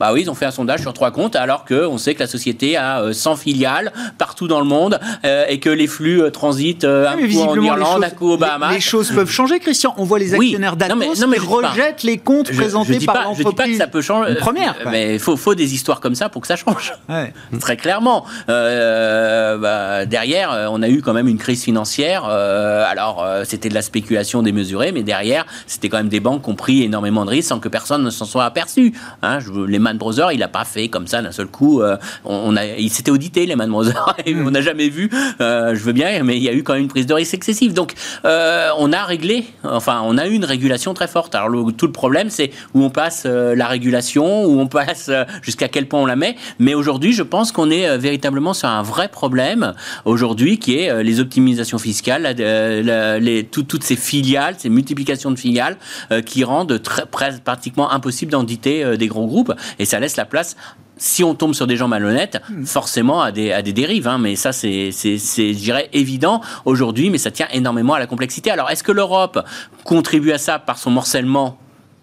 Bah 0.00 0.12
oui, 0.12 0.22
ils 0.22 0.30
ont 0.30 0.34
fait 0.34 0.46
un 0.46 0.52
sondage 0.52 0.80
sur 0.80 0.92
trois 0.92 1.10
comptes, 1.10 1.34
alors 1.34 1.64
qu'on 1.64 1.98
sait 1.98 2.14
que 2.14 2.20
la 2.20 2.28
société 2.28 2.76
a 2.76 3.12
100 3.12 3.32
euh, 3.32 3.36
filiales 3.36 3.92
partout 4.16 4.46
dans 4.46 4.60
le 4.60 4.66
monde 4.66 5.00
euh, 5.24 5.44
et 5.48 5.58
que 5.58 5.70
les 5.70 5.88
flux 5.88 6.22
euh, 6.22 6.30
transitent 6.30 6.84
un 6.84 7.16
coup 7.16 7.40
en 7.40 7.60
Irlande, 7.60 8.04
un 8.04 8.10
coup 8.10 8.30
aux 8.30 8.36
Bahamas. 8.36 8.72
Les, 8.72 8.80
choses 8.80 9.10
peuvent 9.10 9.30
changer, 9.30 9.58
Christian. 9.58 9.94
On 9.96 10.04
voit 10.04 10.20
les 10.20 10.34
actionnaires 10.34 10.74
oui. 10.74 10.78
d'Atos 10.78 11.24
qui 11.24 11.38
rejettent 11.40 12.02
les 12.04 12.18
comptes 12.18 12.52
présentés 12.52 13.00
par 13.00 13.24
l'entreprise. 13.24 13.44
Je 13.44 13.48
dis 13.48 13.56
pas 13.56 13.66
que 13.66 13.76
ça 13.76 13.86
peut 13.88 14.00
changer. 14.00 14.36
première. 14.36 14.76
mais 14.88 15.14
il 15.14 15.18
faut, 15.18 15.36
faut, 15.36 15.56
des 15.56 15.74
histoires 15.74 15.98
comme 16.00 16.14
ça 16.14 16.28
pour 16.28 16.42
que 16.42 16.48
ça 16.48 16.56
change. 16.56 16.92
Très 17.60 17.76
clairement. 17.76 18.24
Bah, 18.46 20.06
derrière, 20.06 20.68
on 20.70 20.80
a 20.82 20.88
eu 20.88 21.02
quand 21.02 21.12
même 21.12 21.28
une 21.28 21.38
crise 21.38 21.64
financière. 21.64 22.24
alors, 22.24 23.26
c'était 23.44 23.68
de 23.68 23.74
la 23.74 23.82
spéculation 23.82 24.42
démesurée, 24.42 24.92
mais 24.92 25.02
derrière, 25.02 25.44
c'était 25.66 25.88
quand 25.88 25.96
même 25.96 26.08
des 26.08 26.20
banques 26.20 26.44
qui 26.44 26.50
ont 26.50 26.54
pris 26.54 26.84
énormément 26.84 27.24
de 27.24 27.30
risques 27.30 27.48
sans 27.48 27.58
que 27.58 27.68
personne 27.68 28.04
ne 28.04 28.10
s'en 28.10 28.26
soit 28.26 28.44
aperçu. 28.44 28.92
Hein, 29.22 29.40
je, 29.40 29.50
les 29.50 29.78
Man 29.88 29.96
Brothers, 29.96 30.32
il 30.32 30.40
n'a 30.40 30.48
pas 30.48 30.66
fait 30.66 30.88
comme 30.88 31.06
ça 31.06 31.22
d'un 31.22 31.32
seul 31.32 31.46
coup. 31.46 31.80
Euh, 31.80 31.96
on, 32.24 32.56
a, 32.56 32.66
il 32.66 32.90
s'était 32.90 33.10
audité 33.10 33.46
les 33.46 33.56
Man 33.56 33.70
Brothers 33.70 34.16
et 34.26 34.34
on 34.34 34.50
n'a 34.50 34.60
jamais 34.60 34.90
vu. 34.90 35.10
Euh, 35.40 35.74
je 35.74 35.82
veux 35.82 35.92
bien, 35.92 36.22
mais 36.22 36.36
il 36.36 36.42
y 36.42 36.48
a 36.48 36.52
eu 36.52 36.62
quand 36.62 36.74
même 36.74 36.82
une 36.82 36.88
prise 36.88 37.06
de 37.06 37.14
risque 37.14 37.34
excessive. 37.34 37.72
Donc 37.72 37.94
euh, 38.26 38.68
on 38.76 38.92
a 38.92 39.02
réglé, 39.04 39.46
enfin 39.64 40.02
on 40.04 40.18
a 40.18 40.26
eu 40.26 40.32
une 40.32 40.44
régulation 40.44 40.92
très 40.92 41.08
forte. 41.08 41.34
Alors 41.34 41.50
tout 41.72 41.86
le 41.86 41.92
problème, 41.92 42.28
c'est 42.28 42.50
où 42.74 42.82
on 42.82 42.90
passe 42.90 43.24
la 43.24 43.66
régulation, 43.66 44.44
où 44.44 44.60
on 44.60 44.66
passe 44.66 45.10
jusqu'à 45.42 45.68
quel 45.68 45.88
point 45.88 46.00
on 46.00 46.06
la 46.06 46.16
met. 46.16 46.36
Mais 46.58 46.74
aujourd'hui, 46.74 47.12
je 47.12 47.22
pense 47.22 47.50
qu'on 47.50 47.70
est 47.70 47.96
véritablement 47.96 48.52
sur 48.52 48.68
un 48.68 48.82
vrai 48.82 49.08
problème 49.08 49.72
aujourd'hui 50.04 50.58
qui 50.58 50.78
est 50.78 51.02
les 51.02 51.20
optimisations 51.20 51.78
fiscales, 51.78 52.34
les, 52.36 53.44
toutes 53.50 53.82
ces 53.82 53.96
filiales, 53.96 54.56
ces 54.58 54.68
multiplications 54.68 55.30
de 55.30 55.38
filiales 55.38 55.78
qui 56.26 56.44
rendent 56.44 56.82
très, 56.82 57.06
pratiquement 57.06 57.90
impossible 57.90 58.32
d'enditer 58.32 58.96
des 58.98 59.06
gros 59.06 59.26
groupes 59.26 59.54
et 59.78 59.84
ça 59.84 60.00
laisse 60.00 60.16
la 60.16 60.24
place 60.24 60.56
si 60.98 61.22
on 61.24 61.34
tombe 61.34 61.54
sur 61.54 61.66
des 61.66 61.76
gens 61.76 61.88
malhonnêtes, 61.88 62.42
hmm. 62.50 62.64
forcément 62.64 63.22
à 63.22 63.32
des, 63.32 63.52
à 63.52 63.62
des 63.62 63.72
dérives. 63.72 64.08
Hein. 64.08 64.18
mais 64.18 64.36
ça, 64.36 64.52
c'est, 64.52 64.90
je 64.90 65.52
dirais, 65.52 65.88
évident 65.92 66.40
aujourd'hui, 66.64 67.10
mais 67.10 67.18
ça 67.18 67.30
tient 67.30 67.48
énormément 67.52 67.94
à 67.94 67.98
la 67.98 68.06
complexité. 68.06 68.50
Alors, 68.50 68.70
est-ce 68.70 68.82
que 68.82 68.92
l'Europe 68.92 69.38
contribue 69.84 70.32
à 70.32 70.38
ça 70.38 70.58
par 70.58 70.78
son 70.78 70.90
morcellement? 70.90 71.56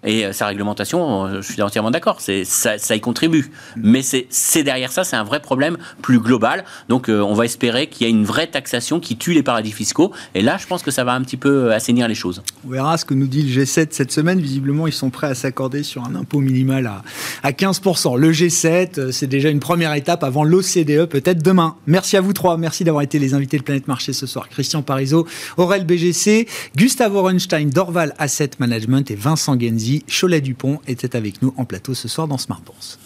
Et 0.05 0.25
euh, 0.25 0.33
sa 0.33 0.47
réglementation, 0.47 1.25
euh, 1.25 1.41
je 1.41 1.51
suis 1.51 1.61
entièrement 1.61 1.91
d'accord, 1.91 2.21
ça, 2.21 2.77
ça 2.77 2.95
y 2.95 3.01
contribue. 3.01 3.51
Mais 3.75 4.01
c'est 4.03 4.63
derrière 4.63 4.91
ça, 4.91 5.03
c'est 5.03 5.15
un 5.15 5.23
vrai 5.23 5.41
problème 5.41 5.77
plus 6.01 6.19
global. 6.19 6.63
Donc 6.89 7.09
euh, 7.09 7.21
on 7.21 7.33
va 7.33 7.45
espérer 7.45 7.87
qu'il 7.87 8.05
y 8.05 8.09
ait 8.09 8.13
une 8.13 8.25
vraie 8.25 8.47
taxation 8.47 8.99
qui 8.99 9.17
tue 9.17 9.33
les 9.33 9.43
paradis 9.43 9.71
fiscaux. 9.71 10.11
Et 10.35 10.41
là, 10.41 10.57
je 10.59 10.67
pense 10.67 10.83
que 10.83 10.91
ça 10.91 11.03
va 11.03 11.13
un 11.13 11.21
petit 11.21 11.37
peu 11.37 11.73
assainir 11.73 12.07
les 12.07 12.15
choses. 12.15 12.43
On 12.65 12.69
verra 12.69 12.97
ce 12.97 13.05
que 13.05 13.13
nous 13.13 13.27
dit 13.27 13.41
le 13.41 13.63
G7 13.63 13.87
cette 13.91 14.11
semaine. 14.11 14.39
Visiblement, 14.39 14.87
ils 14.87 14.93
sont 14.93 15.09
prêts 15.09 15.27
à 15.27 15.35
s'accorder 15.35 15.83
sur 15.83 16.03
un 16.03 16.15
impôt 16.15 16.39
minimal 16.39 16.87
à, 16.87 17.01
à 17.43 17.51
15%. 17.51 18.17
Le 18.17 18.31
G7, 18.31 19.11
c'est 19.11 19.27
déjà 19.27 19.49
une 19.49 19.59
première 19.59 19.93
étape 19.93 20.23
avant 20.23 20.43
l'OCDE, 20.43 21.05
peut-être 21.05 21.41
demain. 21.41 21.75
Merci 21.87 22.17
à 22.17 22.21
vous 22.21 22.33
trois. 22.33 22.57
Merci 22.57 22.83
d'avoir 22.83 23.03
été 23.03 23.17
les 23.17 23.33
invités 23.33 23.57
de 23.57 23.63
Planète 23.63 23.87
Marché 23.87 24.13
ce 24.13 24.27
soir. 24.27 24.49
Christian 24.49 24.83
Parizeau, 24.83 25.25
Aurel 25.57 25.85
BGC, 25.85 26.47
Gustavo 26.75 27.19
Orenstein 27.19 27.69
d'Orval 27.69 28.13
Asset 28.19 28.51
Management 28.59 29.09
et 29.09 29.15
Vincent 29.15 29.59
Genzi 29.59 29.94
Cholet-Dupont 30.07 30.79
était 30.87 31.15
avec 31.15 31.41
nous 31.41 31.53
en 31.57 31.65
plateau 31.65 31.93
ce 31.93 32.07
soir 32.07 32.27
dans 32.27 32.37
Smart 32.37 32.61
Bourse. 32.61 32.99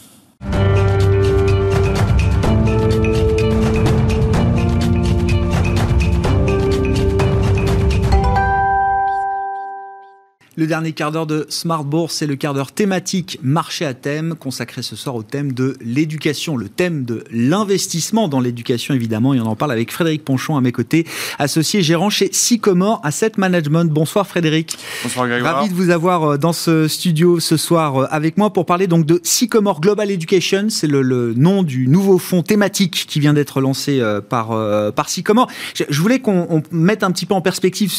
Le 10.60 10.68
dernier 10.68 10.92
quart 10.92 11.14
d'heure 11.14 11.26
de 11.26 11.46
Smart 11.48 11.86
Bourse, 11.86 12.16
c'est 12.16 12.28
le 12.28 12.36
quart 12.36 12.54
d'heure 12.54 12.74
thématique 12.74 13.40
marché 13.42 13.86
à 13.86 13.94
thème, 13.94 14.36
consacré 14.38 14.82
ce 14.82 14.98
soir 14.98 15.16
au 15.16 15.24
thème 15.24 15.54
de 15.54 15.78
l'éducation, 15.80 16.58
le 16.58 16.68
thème 16.68 17.06
de 17.06 17.24
l'investissement 17.32 18.28
dans 18.28 18.42
l'éducation, 18.42 18.94
évidemment. 18.94 19.34
Et 19.34 19.40
on 19.40 19.46
en 19.46 19.56
parle 19.56 19.72
avec 19.72 19.90
Frédéric 19.90 20.26
Ponchon 20.26 20.58
à 20.58 20.62
mes 20.62 20.74
côtés, 20.74 21.08
associé 21.38 21.82
gérant 21.82 22.10
chez 22.10 22.28
Sycomore 22.34 23.00
Asset 23.06 23.32
Management. 23.38 23.90
Bonsoir 23.90 24.28
Frédéric. 24.28 24.78
Bonsoir 25.02 25.30
Grégoire. 25.30 25.56
Ravi 25.56 25.70
de 25.70 25.74
vous 25.74 25.92
avoir 25.92 26.24
euh, 26.24 26.38
dans 26.38 26.52
ce 26.52 26.90
studio 26.90 27.40
ce 27.40 27.56
soir 27.56 27.96
euh, 27.96 28.08
avec 28.12 28.36
moi 28.36 28.52
pour 28.52 28.66
parler 28.66 28.88
donc 28.88 29.06
de 29.06 29.22
Sycomore 29.24 29.80
Global 29.80 30.12
Education. 30.12 30.66
C'est 30.68 30.88
le, 30.88 31.34
nom 31.38 31.64
du 31.64 31.88
nouveau 31.88 32.18
fonds 32.18 32.42
thématique 32.44 33.06
qui 33.08 33.22
vient 33.22 33.34
d'être 33.34 33.62
lancé 33.62 34.02
euh, 34.02 34.20
par, 34.20 34.50
par 34.94 35.08
Sycomore. 35.08 35.48
Je, 35.74 36.02
voulais 36.02 36.20
qu'on 36.20 36.64
mette 36.72 37.04
un 37.04 37.12
petit 37.12 37.26
peu 37.26 37.34
en 37.34 37.42
perspective 37.42 37.94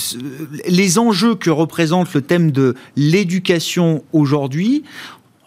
les 0.68 0.98
enjeux 0.98 1.36
que 1.36 1.48
représente 1.48 2.12
le 2.12 2.20
thème 2.20 2.49
de 2.50 2.74
l'éducation 2.96 4.02
aujourd'hui 4.12 4.84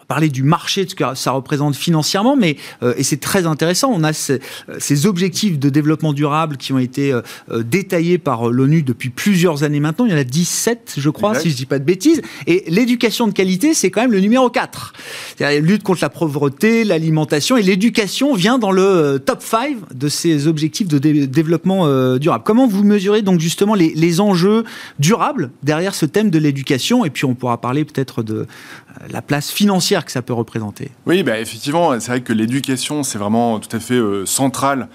parler 0.06 0.28
du 0.28 0.42
marché, 0.42 0.84
de 0.84 0.90
ce 0.90 0.94
que 0.94 1.04
ça 1.14 1.32
représente 1.32 1.76
financièrement, 1.76 2.36
mais 2.36 2.56
euh, 2.82 2.94
et 2.96 3.02
c'est 3.02 3.20
très 3.20 3.46
intéressant. 3.46 3.90
On 3.92 4.04
a 4.04 4.12
ces, 4.12 5.06
objectifs 5.06 5.58
de 5.58 5.68
développement 5.68 6.12
durable 6.12 6.56
qui 6.56 6.72
ont 6.72 6.78
été 6.78 7.12
euh, 7.12 7.20
euh, 7.50 7.62
détaillés 7.62 8.18
par 8.18 8.48
l'ONU 8.50 8.82
depuis 8.82 9.10
plusieurs 9.10 9.64
années 9.64 9.80
maintenant. 9.80 10.06
Il 10.06 10.12
y 10.12 10.14
en 10.14 10.18
a 10.18 10.24
17, 10.24 10.94
je 10.96 11.10
crois, 11.10 11.34
si 11.34 11.50
je 11.50 11.56
dis 11.56 11.66
pas 11.66 11.78
de 11.78 11.84
bêtises. 11.84 12.22
Et 12.46 12.64
l'éducation 12.68 13.26
de 13.26 13.32
qualité, 13.32 13.74
c'est 13.74 13.90
quand 13.90 14.02
même 14.02 14.12
le 14.12 14.20
numéro 14.20 14.48
4. 14.48 14.92
C'est-à-dire 15.36 15.60
la 15.60 15.66
lutte 15.66 15.82
contre 15.82 16.02
la 16.02 16.10
pauvreté, 16.10 16.84
l'alimentation 16.84 17.56
et 17.56 17.62
l'éducation 17.62 18.34
vient 18.34 18.58
dans 18.58 18.70
le 18.70 19.22
top 19.24 19.42
5 19.42 19.94
de 19.94 20.08
ces 20.08 20.46
objectifs 20.46 20.88
de 20.88 20.98
développement 20.98 21.88
durable. 22.18 22.44
Comment 22.44 22.66
vous 22.66 22.84
mesurez 22.84 23.22
donc 23.22 23.40
justement 23.40 23.74
les, 23.74 23.92
les 23.94 24.20
enjeux 24.20 24.64
durables 24.98 25.50
derrière 25.62 25.94
ce 25.94 26.06
thème 26.06 26.30
de 26.30 26.38
l'éducation? 26.38 27.04
Et 27.04 27.10
puis 27.10 27.24
on 27.24 27.34
pourra 27.34 27.60
parler 27.60 27.84
peut-être 27.84 28.22
de 28.22 28.46
la 29.10 29.22
place 29.22 29.50
financière 29.50 30.04
que 30.04 30.12
ça 30.12 30.22
peut 30.22 30.32
représenter. 30.32 30.90
Oui, 31.06 31.22
bah, 31.22 31.38
effectivement, 31.38 31.98
c'est 32.00 32.10
vrai 32.10 32.20
que 32.20 32.32
l'éducation, 32.32 33.02
c'est 33.02 33.18
vraiment 33.18 33.58
tout 33.58 33.74
à 33.74 33.80
fait 33.80 33.94
euh, 33.94 34.26
central 34.26 34.88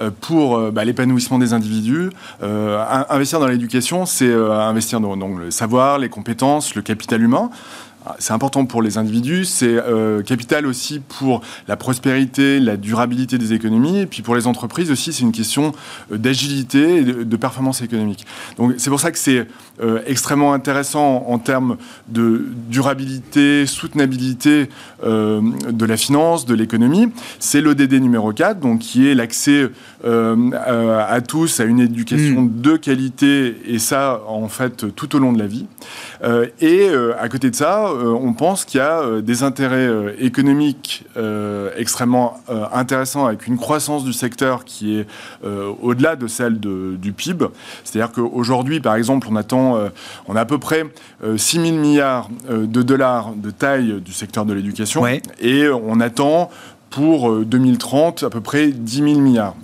euh, 0.00 0.10
pour 0.20 0.56
euh, 0.56 0.70
bah, 0.70 0.84
l'épanouissement 0.84 1.38
des 1.38 1.52
individus. 1.52 2.10
investir 2.42 3.40
dans 3.40 3.46
l'éducation, 3.46 4.06
c'est 4.06 4.32
investir 4.32 5.00
dans, 5.00 5.16
dans, 5.16 5.36
le 5.36 5.50
savoir, 5.50 5.98
les 5.98 6.08
compétences, 6.08 6.74
le 6.74 6.82
capital 6.82 7.22
humain 7.22 7.50
c'est 8.18 8.32
important 8.32 8.66
pour 8.66 8.82
les 8.82 8.98
individus, 8.98 9.44
c'est 9.44 9.76
capital 10.24 10.66
aussi 10.66 11.00
pour 11.00 11.42
la 11.68 11.76
prospérité, 11.76 12.60
la 12.60 12.76
durabilité 12.76 13.38
des 13.38 13.52
économies, 13.52 14.00
et 14.00 14.06
puis 14.06 14.22
pour 14.22 14.34
les 14.36 14.46
entreprises 14.46 14.90
aussi, 14.90 15.12
c'est 15.12 15.22
une 15.22 15.32
question 15.32 15.72
d'agilité 16.10 16.98
et 16.98 17.02
de, 17.02 17.36
performance 17.36 17.82
économique. 17.82 18.26
Donc 18.56 18.74
c'est 18.78 18.90
pour 18.90 19.00
ça 19.00 19.10
que 19.10 19.18
c'est 19.18 19.46
extrêmement 20.06 20.52
intéressant 20.52 21.24
en 21.28 21.38
termes 21.38 21.76
de 22.08 22.46
durabilité, 22.68 23.66
soutenabilité 23.66 24.68
de 25.04 25.86
la 25.86 25.96
finance, 25.96 26.46
de 26.46 26.54
l'économie. 26.54 27.08
C'est 27.38 27.60
l'ODD 27.60 27.94
numéro 27.94 28.32
4, 28.32 28.60
donc 28.60 28.80
qui 28.80 29.06
est 29.06 29.14
l'accès 29.14 29.70
à 30.04 31.20
tous 31.20 31.60
à 31.60 31.64
une 31.64 31.80
éducation 31.80 32.42
mm. 32.42 32.60
de 32.60 32.76
qualité, 32.76 33.56
et 33.66 33.78
ça, 33.78 34.22
en 34.28 34.48
fait, 34.48 34.94
tout 34.94 35.16
au 35.16 35.18
long 35.18 35.32
de 35.32 35.38
la 35.38 35.46
vie. 35.46 35.66
Euh, 36.24 36.46
et 36.60 36.88
euh, 36.88 37.14
à 37.18 37.28
côté 37.28 37.50
de 37.50 37.54
ça, 37.54 37.88
euh, 37.88 37.95
on 37.96 38.32
pense 38.32 38.64
qu'il 38.64 38.78
y 38.78 38.82
a 38.82 39.20
des 39.20 39.42
intérêts 39.42 40.14
économiques 40.18 41.04
extrêmement 41.76 42.40
intéressants 42.72 43.26
avec 43.26 43.46
une 43.46 43.56
croissance 43.56 44.04
du 44.04 44.12
secteur 44.12 44.64
qui 44.64 44.98
est 44.98 45.06
au-delà 45.82 46.16
de 46.16 46.26
celle 46.26 46.58
du 46.58 47.12
PIB. 47.12 47.46
C'est-à-dire 47.84 48.12
qu'aujourd'hui, 48.12 48.80
par 48.80 48.94
exemple, 48.94 49.28
on 49.30 49.36
attend, 49.36 49.78
on 50.28 50.36
a 50.36 50.40
à 50.40 50.44
peu 50.44 50.58
près 50.58 50.84
6 51.36 51.60
000 51.60 51.76
milliards 51.76 52.28
de 52.48 52.82
dollars 52.82 53.32
de 53.34 53.50
taille 53.50 54.00
du 54.00 54.12
secteur 54.12 54.44
de 54.44 54.52
l'éducation, 54.52 55.06
et 55.06 55.68
on 55.68 56.00
attend 56.00 56.50
pour 56.90 57.44
2030 57.44 58.22
à 58.22 58.30
peu 58.30 58.40
près 58.40 58.68
10 58.68 58.96
000 58.96 59.20
milliards 59.20 59.54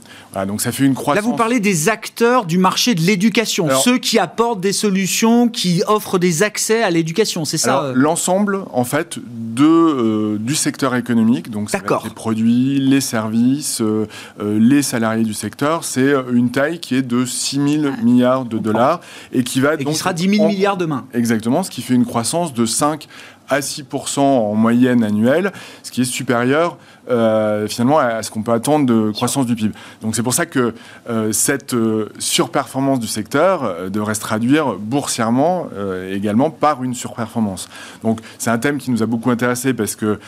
donc 0.47 0.63
ça 0.63 0.73
fait 0.73 0.85
une 0.85 0.95
croissance. 0.95 1.25
Là, 1.25 1.31
vous 1.31 1.37
parlez 1.37 1.61
des 1.61 1.89
acteurs 1.89 2.47
du 2.47 2.59
marché 2.59 2.95
de 2.95 3.03
l'éducation, 3.03 3.69
ceux 3.85 3.99
qui 3.99 4.19
apportent 4.19 4.61
des 4.61 4.73
solutions, 4.73 5.49
qui 5.49 5.83
offrent 5.87 6.19
des 6.19 6.43
accès 6.43 6.83
à 6.83 6.91
l'éducation, 6.91 7.45
c'est 7.45 7.59
ça 7.59 7.85
euh 7.85 7.93
L'ensemble, 7.95 8.65
en 8.73 8.85
fait, 8.85 9.19
de, 9.19 9.65
euh, 9.65 10.39
du 10.39 10.55
secteur 10.55 10.95
économique, 10.95 11.51
donc 11.51 11.71
les 11.73 12.11
produits, 12.11 12.79
les 12.79 13.01
services, 13.01 13.81
euh, 13.83 14.07
les 14.41 14.83
salariés 14.83 15.25
du 15.25 15.35
secteur, 15.35 15.85
c'est 15.85 16.15
une 16.33 16.51
taille 16.51 16.81
qui 16.81 16.95
est 16.95 17.03
de 17.03 17.25
6 17.25 17.81
000 17.81 17.95
milliards 18.03 18.45
de 18.45 18.59
dollars 18.59 19.01
et 19.33 19.45
qui 19.45 19.61
va 19.61 19.75
et 19.75 19.85
qui 19.85 19.95
sera 19.95 20.13
10 20.13 20.37
000 20.37 20.49
milliards 20.49 20.77
demain. 20.77 21.05
Exactement, 21.15 21.63
ce 21.63 21.71
qui 21.71 21.83
fait 21.83 21.95
une 21.95 22.07
croissance 22.07 22.55
de 22.55 22.65
5 22.65 23.07
à 23.49 23.61
6% 23.61 24.21
en 24.21 24.55
moyenne 24.55 25.05
annuelle, 25.05 25.53
ce 25.83 25.91
qui 25.91 26.03
est 26.03 26.07
supérieur 26.07 26.79
euh, 27.11 27.67
finalement 27.67 27.99
à 27.99 28.23
ce 28.23 28.31
qu'on 28.31 28.43
peut 28.43 28.53
attendre 28.53 28.87
de 28.87 29.11
croissance 29.11 29.45
du 29.45 29.57
PIB. 29.57 29.75
Donc 30.03 30.15
c'est 30.15 30.23
pour 30.23 30.35
ça 30.35 30.47
que 30.47 30.73
euh, 31.11 31.33
cette 31.33 31.75
euh, 31.75 32.11
surperformance 32.21 33.01
du 33.01 33.09
secteur 33.09 33.91
devrait 33.91 34.15
se 34.15 34.21
traduire 34.21 34.75
boursièrement 34.75 35.69
également 36.11 36.51
par 36.51 36.85
une 36.85 36.95
surperformance. 36.95 37.69
Donc 38.03 38.21
c'est 38.39 38.51
un 38.51 38.59
thème 38.59 38.79
qui 38.79 38.91
nous 38.91 39.03
a 39.03 39.07
beaucoup 39.07 39.31
intéressé 39.31 39.75
parce 39.75 39.97
que 39.97 40.19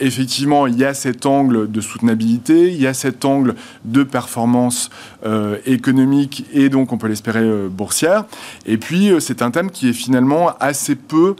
effectivement 0.00 0.66
il 0.66 0.76
y 0.78 0.84
a 0.84 0.94
cet 0.94 1.26
angle 1.26 1.70
de 1.70 1.80
soutenabilité, 1.80 2.68
il 2.68 2.80
y 2.80 2.86
a 2.86 2.94
cet 2.94 3.24
angle 3.24 3.54
de 3.84 4.02
performance 4.02 4.90
économique 5.66 6.46
et 6.52 6.68
donc 6.68 6.92
on 6.92 6.98
peut 6.98 7.08
l'espérer 7.08 7.68
boursière. 7.68 8.24
Et 8.66 8.78
puis 8.78 9.12
c'est 9.20 9.42
un 9.42 9.50
thème 9.50 9.70
qui 9.70 9.88
est 9.88 9.94
finalement 9.94 10.52
assez 10.60 10.94
peu. 10.94 11.34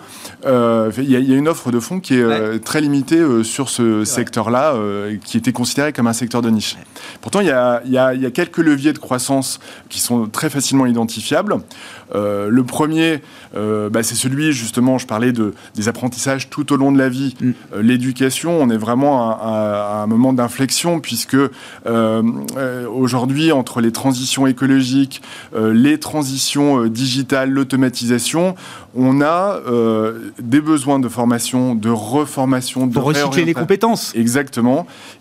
Il 0.45 1.11
y, 1.11 1.17
a 1.17 1.37
une 1.37 1.49
offre 1.49 1.71
de 1.71 1.81
fonds 1.81 2.01
qui 2.01 2.15
est 2.15 2.65
très 2.65 2.81
limitée 2.81 3.23
sur 3.45 3.69
ce 3.69 4.05
secteur-là 4.05 4.75
euh, 4.81 5.17
qui 5.25 5.37
était 5.37 5.53
considéré 5.53 5.93
comme 5.93 6.07
un 6.07 6.13
secteur 6.13 6.43
de 6.43 6.51
niche. 6.51 6.77
Pourtant, 7.21 7.41
il 7.41 7.47
y, 7.47 7.51
a, 7.51 8.31
quelques 8.31 8.59
leviers 8.59 8.93
de 8.93 8.99
croissance 8.99 9.61
qui 9.89 10.01
sont 10.01 10.27
très 10.27 10.51
facilement 10.51 10.87
identifiables. 10.87 11.57
Euh, 12.15 12.49
le 12.49 12.65
premier, 12.65 13.23
euh, 13.55 13.89
bah, 13.91 14.03
c'est 14.03 14.15
celui, 14.15 14.53
justement, 14.53 14.99
je 14.99 15.07
parlais 15.07 15.33
de, 15.33 15.55
des 15.75 15.89
apprentissages 15.89 16.51
tout 16.51 16.73
au 16.73 16.77
long 16.77 16.93
de 16.93 16.99
la 16.99 17.09
vie. 17.09 17.35
Mm. 17.41 17.53
L'éducation, 17.81 18.61
on 18.61 18.71
est 18.71 18.77
vraiment 18.77 19.31
à, 19.31 20.03
un 20.03 20.07
moment 20.07 20.33
d'inflexion, 20.33 21.01
puisque 21.01 21.37
aujourd'hui, 22.93 23.53
entre 23.53 23.81
les 23.81 23.93
transitions 23.93 24.47
écologiques, 24.47 25.23
les 25.57 25.99
transitions 25.99 26.87
digitales, 26.87 27.51
l'automatisation, 27.51 28.55
on 28.95 29.21
a 29.21 29.59
des 30.39 30.61
besoins 30.61 30.99
de 30.99 31.09
formation, 31.09 31.75
de 31.75 31.91
reformation, 31.91 32.87
de 32.87 32.99
recycler 32.99 33.45
les 33.45 33.55
compétences. 33.55 34.13
Exactement. 34.15 34.70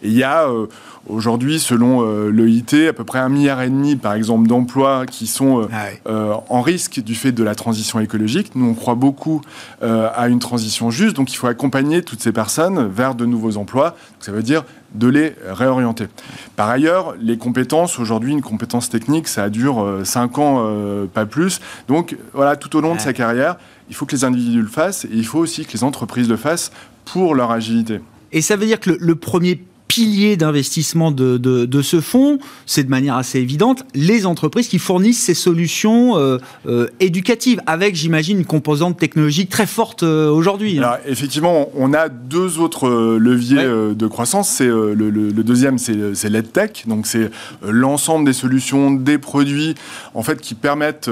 Et 0.01 0.09
il 0.09 0.13
y 0.13 0.23
a 0.23 0.47
euh, 0.47 0.67
aujourd'hui, 1.07 1.59
selon 1.59 2.01
euh, 2.01 2.29
l'EIT, 2.29 2.87
à 2.87 2.93
peu 2.93 3.03
près 3.03 3.19
un 3.19 3.29
milliard 3.29 3.61
et 3.61 3.69
demi, 3.69 3.95
par 3.95 4.13
exemple, 4.13 4.47
d'emplois 4.47 5.05
qui 5.05 5.27
sont 5.27 5.61
euh, 5.61 5.67
ah 6.05 6.43
en 6.49 6.61
risque 6.61 6.99
du 7.01 7.15
fait 7.15 7.31
de 7.31 7.43
la 7.43 7.55
transition 7.55 7.99
écologique. 7.99 8.51
Nous, 8.55 8.67
on 8.67 8.73
croit 8.73 8.95
beaucoup 8.95 9.41
à 9.81 10.27
une 10.27 10.39
transition 10.39 10.89
juste, 10.91 11.15
donc 11.15 11.31
il 11.31 11.35
faut 11.35 11.47
accompagner 11.47 12.01
toutes 12.01 12.21
ces 12.21 12.31
personnes 12.31 12.87
vers 12.87 13.15
de 13.15 13.25
nouveaux 13.25 13.57
emplois. 13.57 13.95
ça 14.19 14.31
veut 14.31 14.43
dire 14.43 14.63
de 14.95 15.07
les 15.07 15.35
réorienter. 15.47 16.07
Par 16.55 16.69
ailleurs, 16.69 17.13
les 17.21 17.37
compétences, 17.37 17.99
aujourd'hui, 17.99 18.31
une 18.31 18.41
compétence 18.41 18.89
technique, 18.89 19.27
ça 19.27 19.49
dure 19.49 19.99
5 20.03 20.37
ans, 20.39 21.07
pas 21.13 21.25
plus. 21.25 21.61
Donc, 21.87 22.17
voilà, 22.33 22.55
tout 22.55 22.75
au 22.75 22.81
long 22.81 22.95
de 22.95 22.99
sa 22.99 23.13
carrière, 23.13 23.57
il 23.89 23.95
faut 23.95 24.05
que 24.05 24.15
les 24.15 24.23
individus 24.23 24.61
le 24.61 24.67
fassent 24.67 25.05
et 25.05 25.13
il 25.13 25.25
faut 25.25 25.39
aussi 25.39 25.65
que 25.65 25.73
les 25.73 25.83
entreprises 25.83 26.29
le 26.29 26.37
fassent 26.37 26.71
pour 27.05 27.35
leur 27.35 27.51
agilité. 27.51 27.99
Et 28.31 28.41
ça 28.41 28.55
veut 28.55 28.65
dire 28.65 28.79
que 28.79 28.91
le, 28.91 29.15
premier 29.15 29.61
pilier 29.89 30.37
d'investissement 30.37 31.11
de, 31.11 31.37
de, 31.37 31.81
ce 31.81 31.99
fonds, 31.99 32.37
c'est 32.67 32.83
de 32.83 32.89
manière 32.89 33.15
assez 33.15 33.39
évidente 33.39 33.83
les 33.95 34.27
entreprises 34.27 34.67
qui 34.67 34.77
fournissent 34.77 35.21
ces 35.21 35.33
solutions 35.33 36.15
euh, 36.17 36.37
euh, 36.67 36.87
éducatives, 36.99 37.59
avec, 37.65 37.95
j'imagine, 37.95 38.37
une 38.37 38.45
composante 38.45 38.97
technologique 38.97 39.49
très 39.49 39.65
forte 39.65 40.03
euh, 40.03 40.29
aujourd'hui. 40.29 40.77
Hein. 40.77 40.83
Alors, 40.83 40.97
effectivement, 41.07 41.69
on 41.75 41.93
a 41.93 42.07
deux 42.07 42.59
autres 42.59 43.17
leviers 43.17 43.55
de 43.57 44.07
croissance. 44.07 44.47
C'est 44.49 44.67
le, 44.67 45.31
deuxième, 45.31 45.79
c'est 45.79 46.29
l'EdTech, 46.29 46.83
donc 46.87 47.07
c'est 47.07 47.31
l'ensemble 47.67 48.25
des 48.25 48.33
solutions, 48.33 48.91
des 48.91 49.17
produits, 49.17 49.73
en 50.13 50.21
fait, 50.21 50.39
qui 50.39 50.53
permettent, 50.53 51.09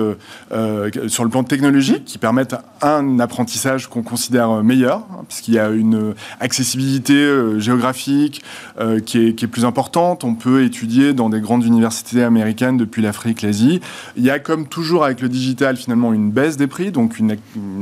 sur 1.07 1.23
le 1.23 1.29
plan 1.31 1.43
technologique, 1.43 2.05
qui 2.05 2.19
permettent 2.19 2.55
un 2.83 3.19
apprentissage 3.19 3.87
qu'on 3.87 4.03
considère 4.03 4.63
meilleur, 4.63 4.97
hein, 5.11 5.25
puisqu'il 5.27 5.55
y 5.55 5.59
a 5.59 5.69
une 5.69 6.13
accessibilité 6.39 7.27
géographique, 7.57 8.43
euh, 8.79 8.99
qui, 8.99 9.27
est, 9.27 9.47
plus 9.47 9.65
importante. 9.65 10.23
On 10.23 10.35
peut 10.35 10.63
étudier 10.63 11.13
dans 11.13 11.29
des 11.29 11.39
grandes 11.39 11.65
universités 11.65 12.23
américaines 12.23 12.77
depuis 12.77 13.01
l'Afrique, 13.01 13.41
l'Asie. 13.41 13.81
Il 14.17 14.23
y 14.23 14.29
a 14.29 14.39
comme 14.39 14.67
toujours 14.67 15.03
avec 15.03 15.21
le 15.21 15.29
digital 15.29 15.77
finalement 15.77 16.13
une 16.13 16.31
baisse 16.31 16.57
des 16.57 16.67
prix, 16.67 16.91
donc 16.91 17.17
une, 17.17 17.35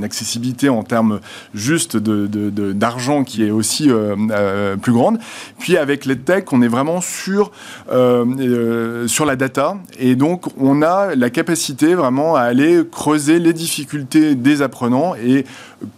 accessibilité 0.04 0.70
en 0.70 0.84
termes 0.84 1.20
juste 1.54 1.98
d'argent 1.98 3.24
qui 3.24 3.44
est 3.44 3.52
aussi 3.52 3.90
euh, 3.90 4.16
euh, 4.32 4.78
plus 4.78 4.94
grande. 4.94 5.20
Puis 5.60 5.78
avec 5.78 6.06
les 6.06 6.18
tech, 6.18 6.46
on 6.52 6.62
est 6.62 6.68
vraiment 6.68 7.02
sur, 7.02 7.52
sur 7.88 9.26
la 9.26 9.36
data 9.36 9.78
et 10.00 10.16
donc 10.16 10.46
on 10.58 10.82
a 10.82 11.16
la 11.16 11.30
capacité 11.30 11.96
vraiment 11.96 12.36
à 12.36 12.42
aller 12.42 12.82
creuser 12.90 13.40
les 13.40 13.54
difficultés 13.54 14.36
des 14.36 14.62
apprenants 14.62 15.16
et 15.16 15.46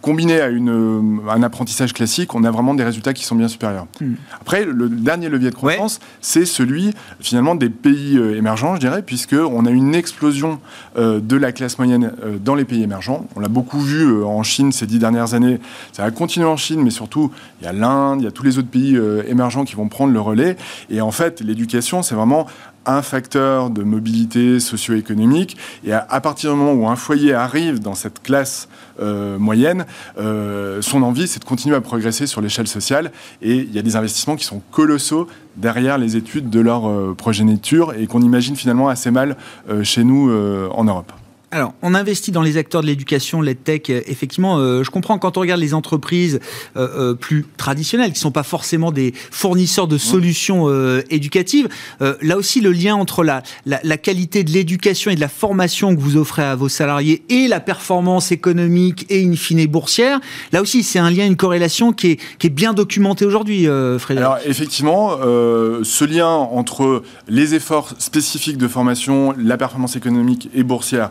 combiné 0.02 0.40
à 0.40 0.48
une, 0.48 1.20
un 1.28 1.42
apprentissage 1.42 1.92
classique, 1.92 2.34
on 2.34 2.44
a 2.44 2.50
vraiment 2.50 2.74
des 2.74 2.84
résultats 2.84 3.12
qui 3.12 3.24
sont 3.24 3.34
bien 3.34 3.48
supérieurs. 3.48 3.86
Hmm. 4.00 4.14
Après, 4.40 4.64
le 4.64 4.88
dernier 4.88 5.28
levier 5.28 5.50
de 5.50 5.54
croissance, 5.54 6.00
c'est 6.20 6.44
celui 6.46 6.94
finalement 7.20 7.54
des 7.54 7.70
pays 7.70 8.16
euh, 8.16 8.36
émergents, 8.36 8.74
je 8.74 8.80
dirais, 8.80 9.02
puisqu'on 9.02 9.66
a 9.66 9.70
une 9.70 9.94
explosion 9.94 10.60
euh, 10.96 11.20
de 11.20 11.36
la 11.36 11.52
classe 11.52 11.78
moyenne 11.78 12.12
euh, 12.24 12.38
dans 12.38 12.54
les 12.54 12.64
pays 12.64 12.82
émergents. 12.82 13.26
On 13.36 13.40
l'a 13.40 13.48
beaucoup 13.48 13.80
vu 13.80 14.22
en 14.24 14.42
Chine 14.42 14.72
ces 14.72 14.86
dix 14.86 14.98
dernières 14.98 15.34
années. 15.34 15.60
Ça 15.92 16.02
va 16.04 16.10
continuer 16.10 16.46
en 16.46 16.56
Chine, 16.56 16.82
mais 16.82 16.90
surtout, 16.90 17.30
il 17.60 17.64
y 17.64 17.68
a 17.68 17.72
l'Inde, 17.72 18.20
il 18.20 18.24
y 18.24 18.28
a 18.28 18.32
tous 18.32 18.44
les 18.44 18.58
autres 18.58 18.68
pays 18.68 18.98
émergents 19.26 19.64
qui 19.64 19.74
vont 19.74 19.88
prendre 19.88 20.12
le 20.12 20.20
relais. 20.20 20.56
Et 20.90 21.00
en 21.00 21.10
fait, 21.10 21.40
l'éducation, 21.40 22.02
c'est 22.02 22.14
vraiment 22.14 22.46
un 22.88 23.02
facteur 23.02 23.70
de 23.70 23.82
mobilité 23.82 24.60
socio-économique. 24.60 25.56
Et 25.84 25.92
à, 25.92 26.20
partir 26.20 26.52
du 26.52 26.56
moment 26.56 26.72
où 26.72 26.88
un 26.88 26.96
foyer 26.96 27.34
arrive 27.34 27.80
dans 27.80 27.94
cette 27.94 28.22
classe 28.22 28.68
euh, 29.00 29.38
moyenne, 29.38 29.86
euh, 30.18 30.80
son 30.82 31.02
envie, 31.02 31.28
c'est 31.28 31.40
de 31.40 31.44
continuer 31.44 31.76
à 31.76 31.80
progresser 31.80 32.26
sur 32.26 32.40
l'échelle 32.40 32.66
sociale. 32.66 33.12
Et 33.42 33.56
il 33.56 33.72
y 33.72 33.78
a 33.78 33.82
des 33.82 33.96
investissements 33.96 34.36
qui 34.36 34.44
sont 34.44 34.62
colossaux 34.70 35.28
derrière 35.56 35.98
les 35.98 36.16
études 36.16 36.50
de 36.50 36.60
leur 36.60 36.88
euh, 36.88 37.14
progéniture 37.16 37.92
et 37.94 38.06
qu'on 38.06 38.22
imagine 38.22 38.56
finalement 38.56 38.88
assez 38.88 39.10
mal 39.10 39.36
chez 39.82 40.04
nous 40.04 40.30
en 40.70 40.84
Europe. 40.84 41.12
Alors, 41.50 41.72
on 41.80 41.94
investit 41.94 42.30
dans 42.30 42.42
les 42.42 42.58
acteurs 42.58 42.82
de 42.82 42.86
l'éducation, 42.86 43.42
tech. 43.64 43.82
Euh, 43.88 44.02
effectivement, 44.06 44.58
euh, 44.58 44.82
je 44.82 44.90
comprends 44.90 45.18
quand 45.18 45.38
on 45.38 45.40
regarde 45.40 45.60
les 45.60 45.72
entreprises 45.72 46.40
euh, 46.76 47.14
plus 47.14 47.46
traditionnelles, 47.56 48.08
qui 48.08 48.18
ne 48.18 48.22
sont 48.22 48.30
pas 48.30 48.42
forcément 48.42 48.92
des 48.92 49.14
fournisseurs 49.30 49.88
de 49.88 49.96
solutions 49.96 50.68
éducatives. 51.10 51.68
là 52.00 52.36
aussi, 52.36 52.60
le 52.60 52.72
lien 52.72 52.94
entre 52.94 53.24
la, 53.24 53.42
la, 53.64 53.96
qualité 53.96 54.44
de 54.44 54.50
l'éducation 54.50 55.10
et 55.10 55.14
de 55.14 55.20
la 55.20 55.28
formation 55.28 55.94
que 55.94 56.00
vous 56.00 56.16
offrez 56.16 56.42
à 56.42 56.54
vos 56.54 56.68
salariés 56.68 57.22
et 57.28 57.48
la 57.48 57.60
performance 57.60 58.30
économique 58.32 59.06
et 59.08 59.24
in 59.24 59.34
fine 59.34 59.66
boursière, 59.66 60.20
là 60.52 60.60
aussi, 60.60 60.82
c'est 60.82 60.98
un 60.98 61.10
lien, 61.10 61.26
une 61.26 61.36
corrélation 61.36 61.92
qui 61.92 62.12
est, 62.12 62.20
qui 62.38 62.48
est 62.48 62.50
bien 62.50 62.74
documentée 62.74 63.24
aujourd'hui, 63.24 63.66
Frédéric. 63.98 64.18
Alors, 64.18 64.38
effectivement, 64.44 65.16
ce 65.18 66.04
lien 66.04 66.28
entre 66.28 67.02
les 67.28 67.54
efforts 67.54 67.94
spécifiques 67.98 68.58
de 68.58 68.68
formation, 68.68 69.34
la 69.38 69.56
performance 69.56 69.96
économique 69.96 70.50
et 70.54 70.62
boursière, 70.62 71.10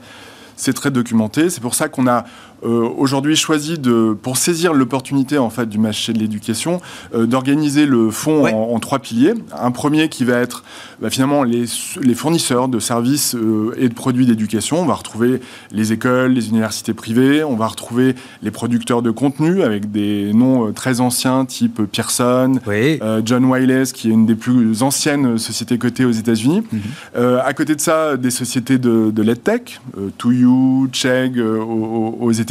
c'est 0.57 0.73
très 0.73 0.91
documenté. 0.91 1.49
C'est 1.49 1.61
pour 1.61 1.75
ça 1.75 1.87
qu'on 1.87 2.07
a 2.07 2.25
euh, 2.63 2.87
aujourd'hui 2.97 3.35
choisi 3.35 3.77
de, 3.77 4.15
pour 4.21 4.37
saisir 4.37 4.73
l'opportunité 4.73 5.37
en 5.37 5.49
fait 5.49 5.67
du 5.67 5.77
marché 5.77 6.13
de 6.13 6.19
l'éducation, 6.19 6.81
euh, 7.13 7.25
d'organiser 7.25 7.85
le 7.85 8.09
fonds 8.11 8.43
Ouais. 8.43 8.53
en, 8.53 8.73
en 8.75 8.79
trois 8.79 8.99
piliers. 8.99 9.33
Un 9.59 9.71
premier 9.71 10.09
qui 10.09 10.23
va 10.25 10.37
être 10.39 10.63
bah, 11.01 11.09
finalement 11.09 11.43
les, 11.43 11.65
les 12.01 12.13
fournisseurs 12.15 12.67
de 12.67 12.79
services 12.79 13.35
euh, 13.35 13.73
et 13.77 13.89
de 13.89 13.93
produits 13.93 14.25
d'éducation. 14.25 14.81
On 14.81 14.85
va 14.85 14.95
retrouver 14.95 15.39
les 15.71 15.93
écoles, 15.93 16.31
les 16.33 16.49
universités 16.49 16.93
privées. 16.93 17.43
On 17.43 17.55
va 17.55 17.67
retrouver 17.67 18.15
les 18.43 18.51
producteurs 18.51 19.01
de 19.01 19.11
contenu 19.11 19.61
avec 19.63 19.91
des 19.91 20.33
noms 20.33 20.71
très 20.73 20.99
anciens 20.99 21.45
type 21.45 21.81
Pearson, 21.91 22.59
Oui. 22.67 22.99
John 23.23 23.45
Wiles, 23.45 23.91
qui 23.93 24.09
est 24.09 24.11
une 24.11 24.25
des 24.25 24.35
plus 24.35 24.83
anciennes 24.83 25.37
sociétés 25.37 25.77
cotées 25.77 26.05
aux 26.05 26.11
États-Unis. 26.11 26.63
Euh, 27.15 27.39
à 27.45 27.53
côté 27.53 27.75
de 27.75 27.81
ça, 27.81 28.17
des 28.17 28.31
sociétés 28.31 28.77
de, 28.77 29.11
de 29.11 29.21
l'EdTech, 29.21 29.79
euh, 29.97 30.09
Tuyu, 30.17 30.87
Chegg 30.91 31.39
aux, 31.39 32.17
aux 32.19 32.31
États-Unis, 32.31 32.46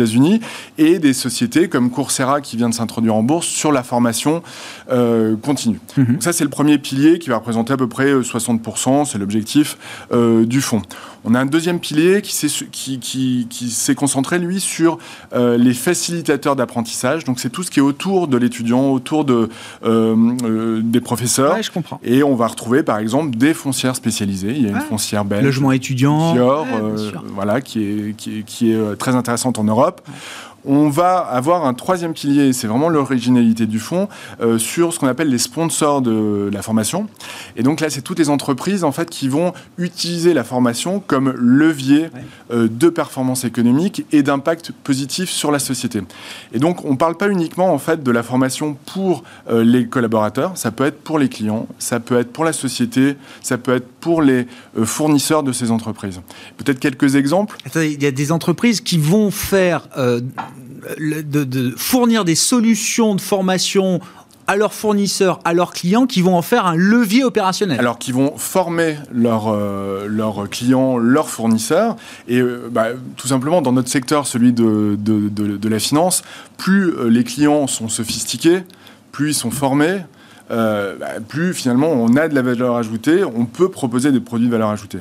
et 0.78 0.98
des 0.98 1.12
sociétés 1.12 1.68
comme 1.68 1.90
Coursera 1.90 2.40
qui 2.40 2.56
vient 2.56 2.68
de 2.68 2.74
s'introduire 2.74 3.14
en 3.14 3.22
bourse 3.22 3.46
sur 3.46 3.72
la 3.72 3.82
formation 3.82 4.42
euh, 4.90 5.36
continue. 5.36 5.80
Donc 5.96 6.22
ça, 6.22 6.32
c'est 6.32 6.44
le 6.44 6.50
premier 6.50 6.78
pilier 6.78 7.18
qui 7.18 7.28
va 7.28 7.36
représenter 7.36 7.72
à 7.72 7.76
peu 7.76 7.88
près 7.88 8.06
euh, 8.06 8.22
60%, 8.22 9.04
c'est 9.04 9.18
l'objectif 9.18 9.78
euh, 10.12 10.44
du 10.44 10.60
fonds. 10.60 10.82
On 11.28 11.34
a 11.34 11.40
un 11.40 11.46
deuxième 11.46 11.80
pilier 11.80 12.22
qui 12.22 12.32
s'est 12.32 12.46
qui, 12.70 13.00
qui, 13.00 13.48
qui 13.50 13.70
s'est 13.70 13.96
concentré, 13.96 14.38
lui, 14.38 14.60
sur 14.60 14.98
euh, 15.34 15.58
les 15.58 15.74
facilitateurs 15.74 16.54
d'apprentissage. 16.54 17.24
Donc 17.24 17.40
c'est 17.40 17.50
tout 17.50 17.64
ce 17.64 17.70
qui 17.72 17.80
est 17.80 17.82
autour 17.82 18.28
de 18.28 18.36
l'étudiant, 18.36 18.90
autour 18.90 19.24
de, 19.24 19.48
euh, 19.84 20.16
euh, 20.44 20.80
des 20.84 21.00
professeurs. 21.00 21.54
Ouais, 21.54 21.64
je 21.64 21.72
comprends. 21.72 22.00
Et 22.04 22.22
on 22.22 22.36
va 22.36 22.46
retrouver 22.46 22.84
par 22.84 22.98
exemple 22.98 23.36
des 23.36 23.54
foncières 23.54 23.96
spécialisées. 23.96 24.52
Il 24.56 24.62
y 24.62 24.68
a 24.68 24.70
une 24.70 24.80
foncière 24.80 25.24
belge. 25.24 25.44
Logement 25.44 25.72
étudiant. 25.72 26.32
Fior, 26.32 26.62
Ouais, 26.66 26.80
euh, 26.80 27.10
voilà, 27.34 27.60
qui 27.60 27.82
est, 27.82 28.16
qui 28.16 28.38
est, 28.38 28.42
qui 28.42 28.72
est, 28.72 28.96
très 28.96 29.16
intéressante 29.16 29.58
en 29.58 29.64
Europe. 29.64 30.02
On 30.66 30.88
va 30.88 31.18
avoir 31.18 31.64
un 31.64 31.74
troisième 31.74 32.12
pilier, 32.12 32.52
c'est 32.52 32.66
vraiment 32.66 32.88
l'originalité 32.88 33.66
du 33.66 33.78
fonds, 33.78 34.08
euh, 34.40 34.58
sur 34.58 34.92
ce 34.92 34.98
qu'on 34.98 35.06
appelle 35.06 35.28
les 35.28 35.38
sponsors 35.38 36.02
de 36.02 36.50
la 36.52 36.60
formation. 36.60 37.06
Et 37.56 37.62
donc 37.62 37.80
là, 37.80 37.88
c'est 37.88 38.02
toutes 38.02 38.18
les 38.18 38.30
entreprises 38.30 38.82
en 38.82 38.90
fait 38.90 39.08
qui 39.08 39.28
vont 39.28 39.52
utiliser 39.78 40.34
la 40.34 40.42
formation 40.42 40.98
comme 40.98 41.32
levier 41.36 42.10
euh, 42.50 42.68
de 42.68 42.88
performance 42.88 43.44
économique 43.44 44.04
et 44.10 44.24
d'impact 44.24 44.72
positif 44.72 45.30
sur 45.30 45.52
la 45.52 45.60
société. 45.60 46.02
Et 46.52 46.58
donc, 46.58 46.84
on 46.84 46.92
ne 46.92 46.96
parle 46.96 47.16
pas 47.16 47.28
uniquement 47.28 47.72
en 47.72 47.78
fait 47.78 48.02
de 48.02 48.10
la 48.10 48.24
formation 48.24 48.76
pour 48.86 49.22
euh, 49.48 49.62
les 49.62 49.86
collaborateurs, 49.86 50.52
ça 50.56 50.72
peut 50.72 50.84
être 50.84 51.00
pour 51.02 51.18
les 51.18 51.28
clients, 51.28 51.68
ça 51.78 52.00
peut 52.00 52.18
être 52.18 52.32
pour 52.32 52.44
la 52.44 52.52
société, 52.52 53.16
ça 53.40 53.56
peut 53.56 53.74
être 53.74 53.86
pour 54.06 54.22
les 54.22 54.46
euh, 54.78 54.84
fournisseurs 54.84 55.42
de 55.42 55.50
ces 55.50 55.72
entreprises. 55.72 56.20
Peut-être 56.58 56.78
quelques 56.78 57.16
exemples. 57.16 57.56
Attendez, 57.66 57.92
il 57.92 58.00
y 58.00 58.06
a 58.06 58.12
des 58.12 58.30
entreprises 58.30 58.80
qui 58.80 58.98
vont 58.98 59.32
faire 59.32 59.88
euh, 59.98 60.20
de, 61.00 61.42
de 61.42 61.74
fournir 61.76 62.24
des 62.24 62.36
solutions 62.36 63.16
de 63.16 63.20
formation 63.20 64.00
à 64.46 64.54
leurs 64.54 64.72
fournisseurs, 64.74 65.40
à 65.44 65.52
leurs 65.54 65.72
clients, 65.72 66.06
qui 66.06 66.22
vont 66.22 66.36
en 66.36 66.42
faire 66.42 66.66
un 66.66 66.76
levier 66.76 67.24
opérationnel. 67.24 67.80
Alors 67.80 67.98
qui 67.98 68.12
vont 68.12 68.36
former 68.36 68.94
leurs 69.12 69.48
euh, 69.48 70.06
leurs 70.06 70.48
clients, 70.48 70.98
leurs 70.98 71.28
fournisseurs. 71.28 71.96
Et 72.28 72.38
euh, 72.40 72.68
bah, 72.70 72.90
tout 73.16 73.26
simplement, 73.26 73.60
dans 73.60 73.72
notre 73.72 73.88
secteur, 73.88 74.24
celui 74.24 74.52
de, 74.52 74.96
de, 75.00 75.28
de- 75.28 75.56
de 75.56 75.68
la 75.68 75.80
finance, 75.80 76.22
plus 76.58 76.90
euh, 76.94 77.08
les 77.08 77.24
clients 77.24 77.66
sont 77.66 77.88
sophistiqués, 77.88 78.60
plus 79.10 79.30
ils 79.30 79.34
sont 79.34 79.50
formés, 79.50 80.04
euh, 80.50 80.96
bah, 80.98 81.06
plus 81.26 81.54
finalement 81.54 81.88
on 81.88 82.16
a 82.16 82.28
de 82.28 82.34
la 82.34 82.42
valeur 82.42 82.76
ajoutée, 82.76 83.24
on 83.24 83.44
peut 83.46 83.68
proposer 83.68 84.12
des 84.12 84.20
produits 84.20 84.46
de 84.46 84.52
valeur 84.52 84.70
ajoutée. 84.70 84.98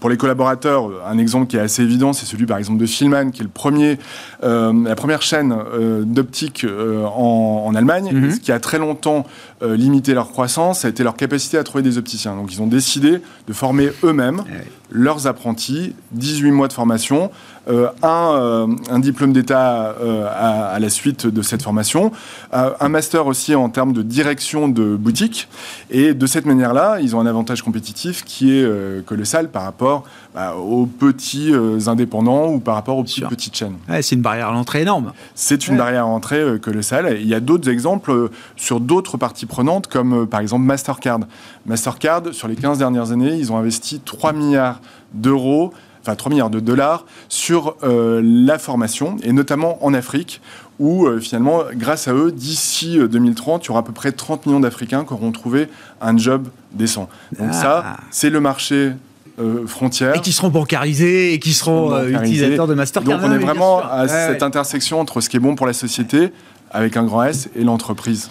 Pour 0.00 0.10
les 0.10 0.16
collaborateurs, 0.18 0.90
un 1.08 1.16
exemple 1.16 1.46
qui 1.46 1.56
est 1.56 1.60
assez 1.60 1.80
évident, 1.82 2.12
c'est 2.12 2.26
celui 2.26 2.44
par 2.44 2.58
exemple 2.58 2.78
de 2.78 2.84
Filman, 2.84 3.30
qui 3.30 3.40
est 3.40 3.44
le 3.44 3.48
premier, 3.48 3.98
euh, 4.42 4.70
la 4.86 4.96
première 4.96 5.22
chaîne 5.22 5.54
euh, 5.72 6.02
d'optique 6.04 6.64
euh, 6.64 7.04
en, 7.06 7.64
en 7.66 7.74
Allemagne, 7.74 8.10
Mhm. 8.12 8.32
ce 8.32 8.40
qui 8.40 8.52
a 8.52 8.60
très 8.60 8.78
longtemps 8.78 9.24
euh, 9.62 9.76
limité 9.76 10.12
leur 10.12 10.30
croissance, 10.30 10.80
ça 10.80 10.88
a 10.88 10.90
été 10.90 11.04
leur 11.04 11.16
capacité 11.16 11.56
à 11.56 11.64
trouver 11.64 11.82
des 11.82 11.96
opticiens. 11.96 12.36
Donc 12.36 12.52
ils 12.52 12.60
ont 12.60 12.66
décidé 12.66 13.20
de 13.48 13.52
former 13.54 13.92
eux-mêmes 14.02 14.42
leurs 14.90 15.26
apprentis, 15.26 15.94
18 16.12 16.50
mois 16.50 16.68
de 16.68 16.74
formation, 16.74 17.24
euh, 17.24 17.30
un, 17.66 18.34
euh, 18.34 18.66
un 18.90 18.98
diplôme 18.98 19.32
d'État 19.32 19.94
euh, 20.00 20.26
à, 20.28 20.66
à 20.74 20.78
la 20.78 20.90
suite 20.90 21.26
de 21.26 21.42
cette 21.42 21.62
formation, 21.62 22.12
euh, 22.52 22.70
un 22.80 22.88
master 22.88 23.26
aussi 23.26 23.54
en 23.54 23.68
termes 23.68 23.92
de 23.92 24.02
direction 24.02 24.68
de 24.68 24.96
boutique. 24.96 25.48
Et 25.90 26.14
de 26.14 26.26
cette 26.26 26.46
manière-là, 26.46 26.98
ils 27.00 27.16
ont 27.16 27.20
un 27.20 27.26
avantage 27.26 27.62
compétitif 27.62 28.24
qui 28.24 28.56
est 28.58 28.62
euh, 28.62 29.00
colossal 29.02 29.48
par 29.50 29.62
rapport 29.62 30.04
bah, 30.34 30.54
aux 30.56 30.86
petits 30.86 31.52
euh, 31.52 31.78
indépendants 31.86 32.48
ou 32.48 32.58
par 32.58 32.74
rapport 32.74 32.98
aux 32.98 33.06
Sûr. 33.06 33.28
petites 33.28 33.56
chaînes. 33.56 33.76
Ouais, 33.88 34.02
c'est 34.02 34.14
une 34.16 34.22
barrière 34.22 34.48
à 34.48 34.52
l'entrée 34.52 34.82
énorme. 34.82 35.12
C'est 35.34 35.66
une 35.68 35.74
Ouais. 35.74 35.78
barrière 35.78 36.04
à 36.04 36.08
entrée 36.08 36.40
euh, 36.40 36.58
colossale. 36.58 37.18
Il 37.20 37.26
y 37.28 37.34
a 37.34 37.40
d'autres 37.40 37.68
exemples 37.70 38.10
euh, 38.10 38.30
sur 38.56 38.80
d'autres 38.80 39.16
parties 39.16 39.46
prenantes, 39.46 39.86
comme 39.86 40.22
euh, 40.22 40.26
par 40.26 40.40
exemple 40.40 40.64
Mastercard. 40.64 41.20
Mastercard, 41.66 42.22
sur 42.32 42.48
les 42.48 42.56
15 42.56 42.78
dernières 42.78 43.10
années, 43.12 43.34
ils 43.36 43.52
ont 43.52 43.56
investi 43.56 44.00
3 44.04 44.32
milliards 44.32 44.80
d'euros, 45.12 45.72
enfin 46.04 46.14
3 46.16 46.30
milliards 46.30 46.50
de 46.50 46.60
dollars 46.60 47.06
sur 47.28 47.76
euh, 47.82 48.20
la 48.22 48.58
formation, 48.58 49.16
et 49.22 49.32
notamment 49.32 49.84
en 49.84 49.94
Afrique, 49.94 50.40
où 50.78 51.06
euh, 51.06 51.18
finalement, 51.20 51.62
grâce 51.74 52.08
à 52.08 52.12
eux, 52.14 52.30
d'ici 52.32 52.98
euh, 52.98 53.08
2030, 53.08 53.64
il 53.64 53.68
y 53.68 53.70
aura 53.70 53.80
à 53.80 53.82
peu 53.82 53.92
près 53.92 54.12
30 54.12 54.46
millions 54.46 54.60
d'Africains 54.60 55.04
qui 55.04 55.12
auront 55.12 55.32
trouvé 55.32 55.68
un 56.00 56.16
job 56.18 56.48
décent. 56.72 57.08
Donc 57.38 57.48
Ah. 57.50 57.52
ça, 57.52 57.96
c'est 58.10 58.30
le 58.30 58.40
marché 58.40 58.92
euh, 59.40 59.66
frontière. 59.66 60.14
Et 60.16 60.20
qui 60.20 60.32
seront 60.32 60.48
bancarisés 60.50 61.32
et 61.32 61.38
qui 61.40 61.52
seront 61.54 61.92
euh, 61.92 62.08
utilisateurs 62.10 62.66
de 62.68 62.74
Mastercard. 62.74 63.18
Donc 63.18 63.26
on 63.26 63.30
Ah 63.32 63.34
est 63.34 63.38
bien 63.38 63.46
vraiment 63.46 63.78
à 63.82 64.02
Ouais, 64.02 64.08
cette 64.08 64.30
ouais. 64.40 64.42
intersection 64.44 65.00
entre 65.00 65.20
ce 65.20 65.28
qui 65.28 65.36
est 65.38 65.40
bon 65.40 65.54
pour 65.56 65.66
la 65.66 65.72
société, 65.72 66.32
avec 66.70 66.96
un 66.96 67.04
grand 67.04 67.22
S, 67.24 67.48
et 67.56 67.62
l'entreprise. 67.64 68.30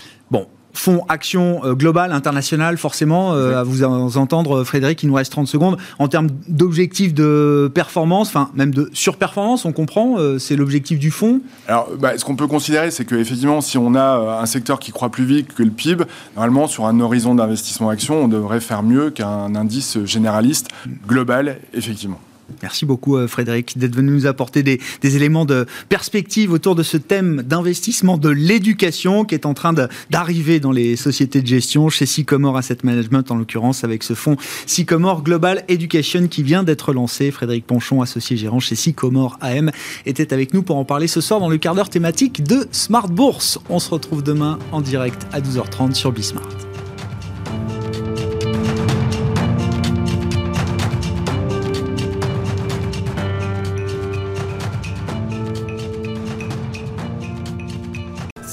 Fonds 0.75 1.05
action 1.07 1.61
euh, 1.63 1.75
globale, 1.75 2.11
internationale, 2.11 2.77
forcément, 2.77 3.33
euh, 3.33 3.49
Oui. 3.49 3.53
à 3.55 3.63
vous 3.63 3.83
en- 3.83 4.15
entendre, 4.15 4.63
Frédéric, 4.63 5.03
il 5.03 5.07
nous 5.07 5.13
reste 5.13 5.31
30 5.31 5.47
secondes. 5.47 5.77
En 5.99 6.07
termes 6.07 6.29
d'objectifs 6.47 7.13
de 7.13 7.71
performance, 7.73 8.27
enfin 8.29 8.49
même 8.55 8.73
de 8.73 8.89
surperformance, 8.93 9.65
on 9.65 9.71
comprend, 9.71 10.15
euh, 10.17 10.39
c'est 10.39 10.55
l'objectif 10.55 10.97
du 10.99 11.11
fonds. 11.11 11.41
Alors, 11.67 11.89
bah, 11.99 12.17
ce 12.17 12.25
qu'on 12.25 12.35
peut 12.35 12.47
considérer, 12.47 12.89
c'est 12.91 13.05
qu'effectivement, 13.05 13.61
si 13.61 13.77
on 13.77 13.93
a 13.95 14.39
un 14.41 14.45
secteur 14.47 14.79
qui 14.79 14.91
croît 14.91 15.09
plus 15.09 15.25
vite 15.25 15.53
que 15.53 15.61
le 15.63 15.69
PIB, 15.71 16.05
normalement, 16.35 16.67
sur 16.67 16.85
un 16.87 16.99
horizon 16.99 17.35
d'investissement 17.35 17.89
action, 17.89 18.23
on 18.23 18.27
devrait 18.27 18.59
faire 18.59 18.81
mieux 18.83 19.11
qu'un 19.11 19.53
indice 19.55 19.97
généraliste 20.05 20.67
global, 21.07 21.59
effectivement. 21.73 22.19
Merci 22.61 22.85
beaucoup 22.85 23.17
euh, 23.17 23.27
Frédéric 23.27 23.77
d'être 23.77 23.95
venu 23.95 24.11
nous 24.11 24.25
apporter 24.25 24.63
des, 24.63 24.79
éléments 25.03 25.45
de 25.45 25.65
perspective 25.89 26.51
autour 26.51 26.75
de 26.75 26.83
ce 26.83 26.97
thème 26.97 27.43
d'investissement 27.43 28.17
de 28.17 28.29
l'éducation 28.29 29.25
qui 29.25 29.35
est 29.35 29.45
en 29.45 29.53
train 29.53 29.73
d'arriver 30.09 30.59
dans 30.59 30.71
les 30.71 30.95
sociétés 30.95 31.41
de 31.41 31.47
gestion 31.47 31.89
chez 31.89 32.05
Sycomore 32.05 32.57
Asset 32.57 32.77
Management 32.83 33.29
en 33.31 33.35
l'occurrence 33.35 33.83
avec 33.83 34.03
ce 34.03 34.13
fonds 34.13 34.37
Sycomore 34.65 35.23
Global 35.23 35.63
Education 35.67 36.27
qui 36.27 36.43
vient 36.43 36.63
d'être 36.63 36.93
lancé. 36.93 37.31
Frédéric 37.31 37.65
Ponchon, 37.65 38.01
associé 38.01 38.37
gérant 38.37 38.59
chez 38.59 38.75
Sycomore 38.75 39.37
AM, 39.41 39.71
était 40.05 40.33
avec 40.33 40.53
nous 40.53 40.63
pour 40.63 40.77
en 40.77 40.85
parler 40.85 41.07
ce 41.07 41.21
soir 41.21 41.39
dans 41.39 41.49
le 41.49 41.57
quart 41.57 41.75
d'heure 41.75 41.89
thématique 41.89 42.43
de 42.43 42.67
Smart 42.71 43.07
Bourse. 43.07 43.59
On 43.69 43.79
se 43.79 43.89
retrouve 43.89 44.23
demain 44.23 44.59
en 44.71 44.81
direct 44.81 45.27
à 45.31 45.41
12h30 45.41 45.93
sur 45.93 46.11
Bismart. 46.11 46.47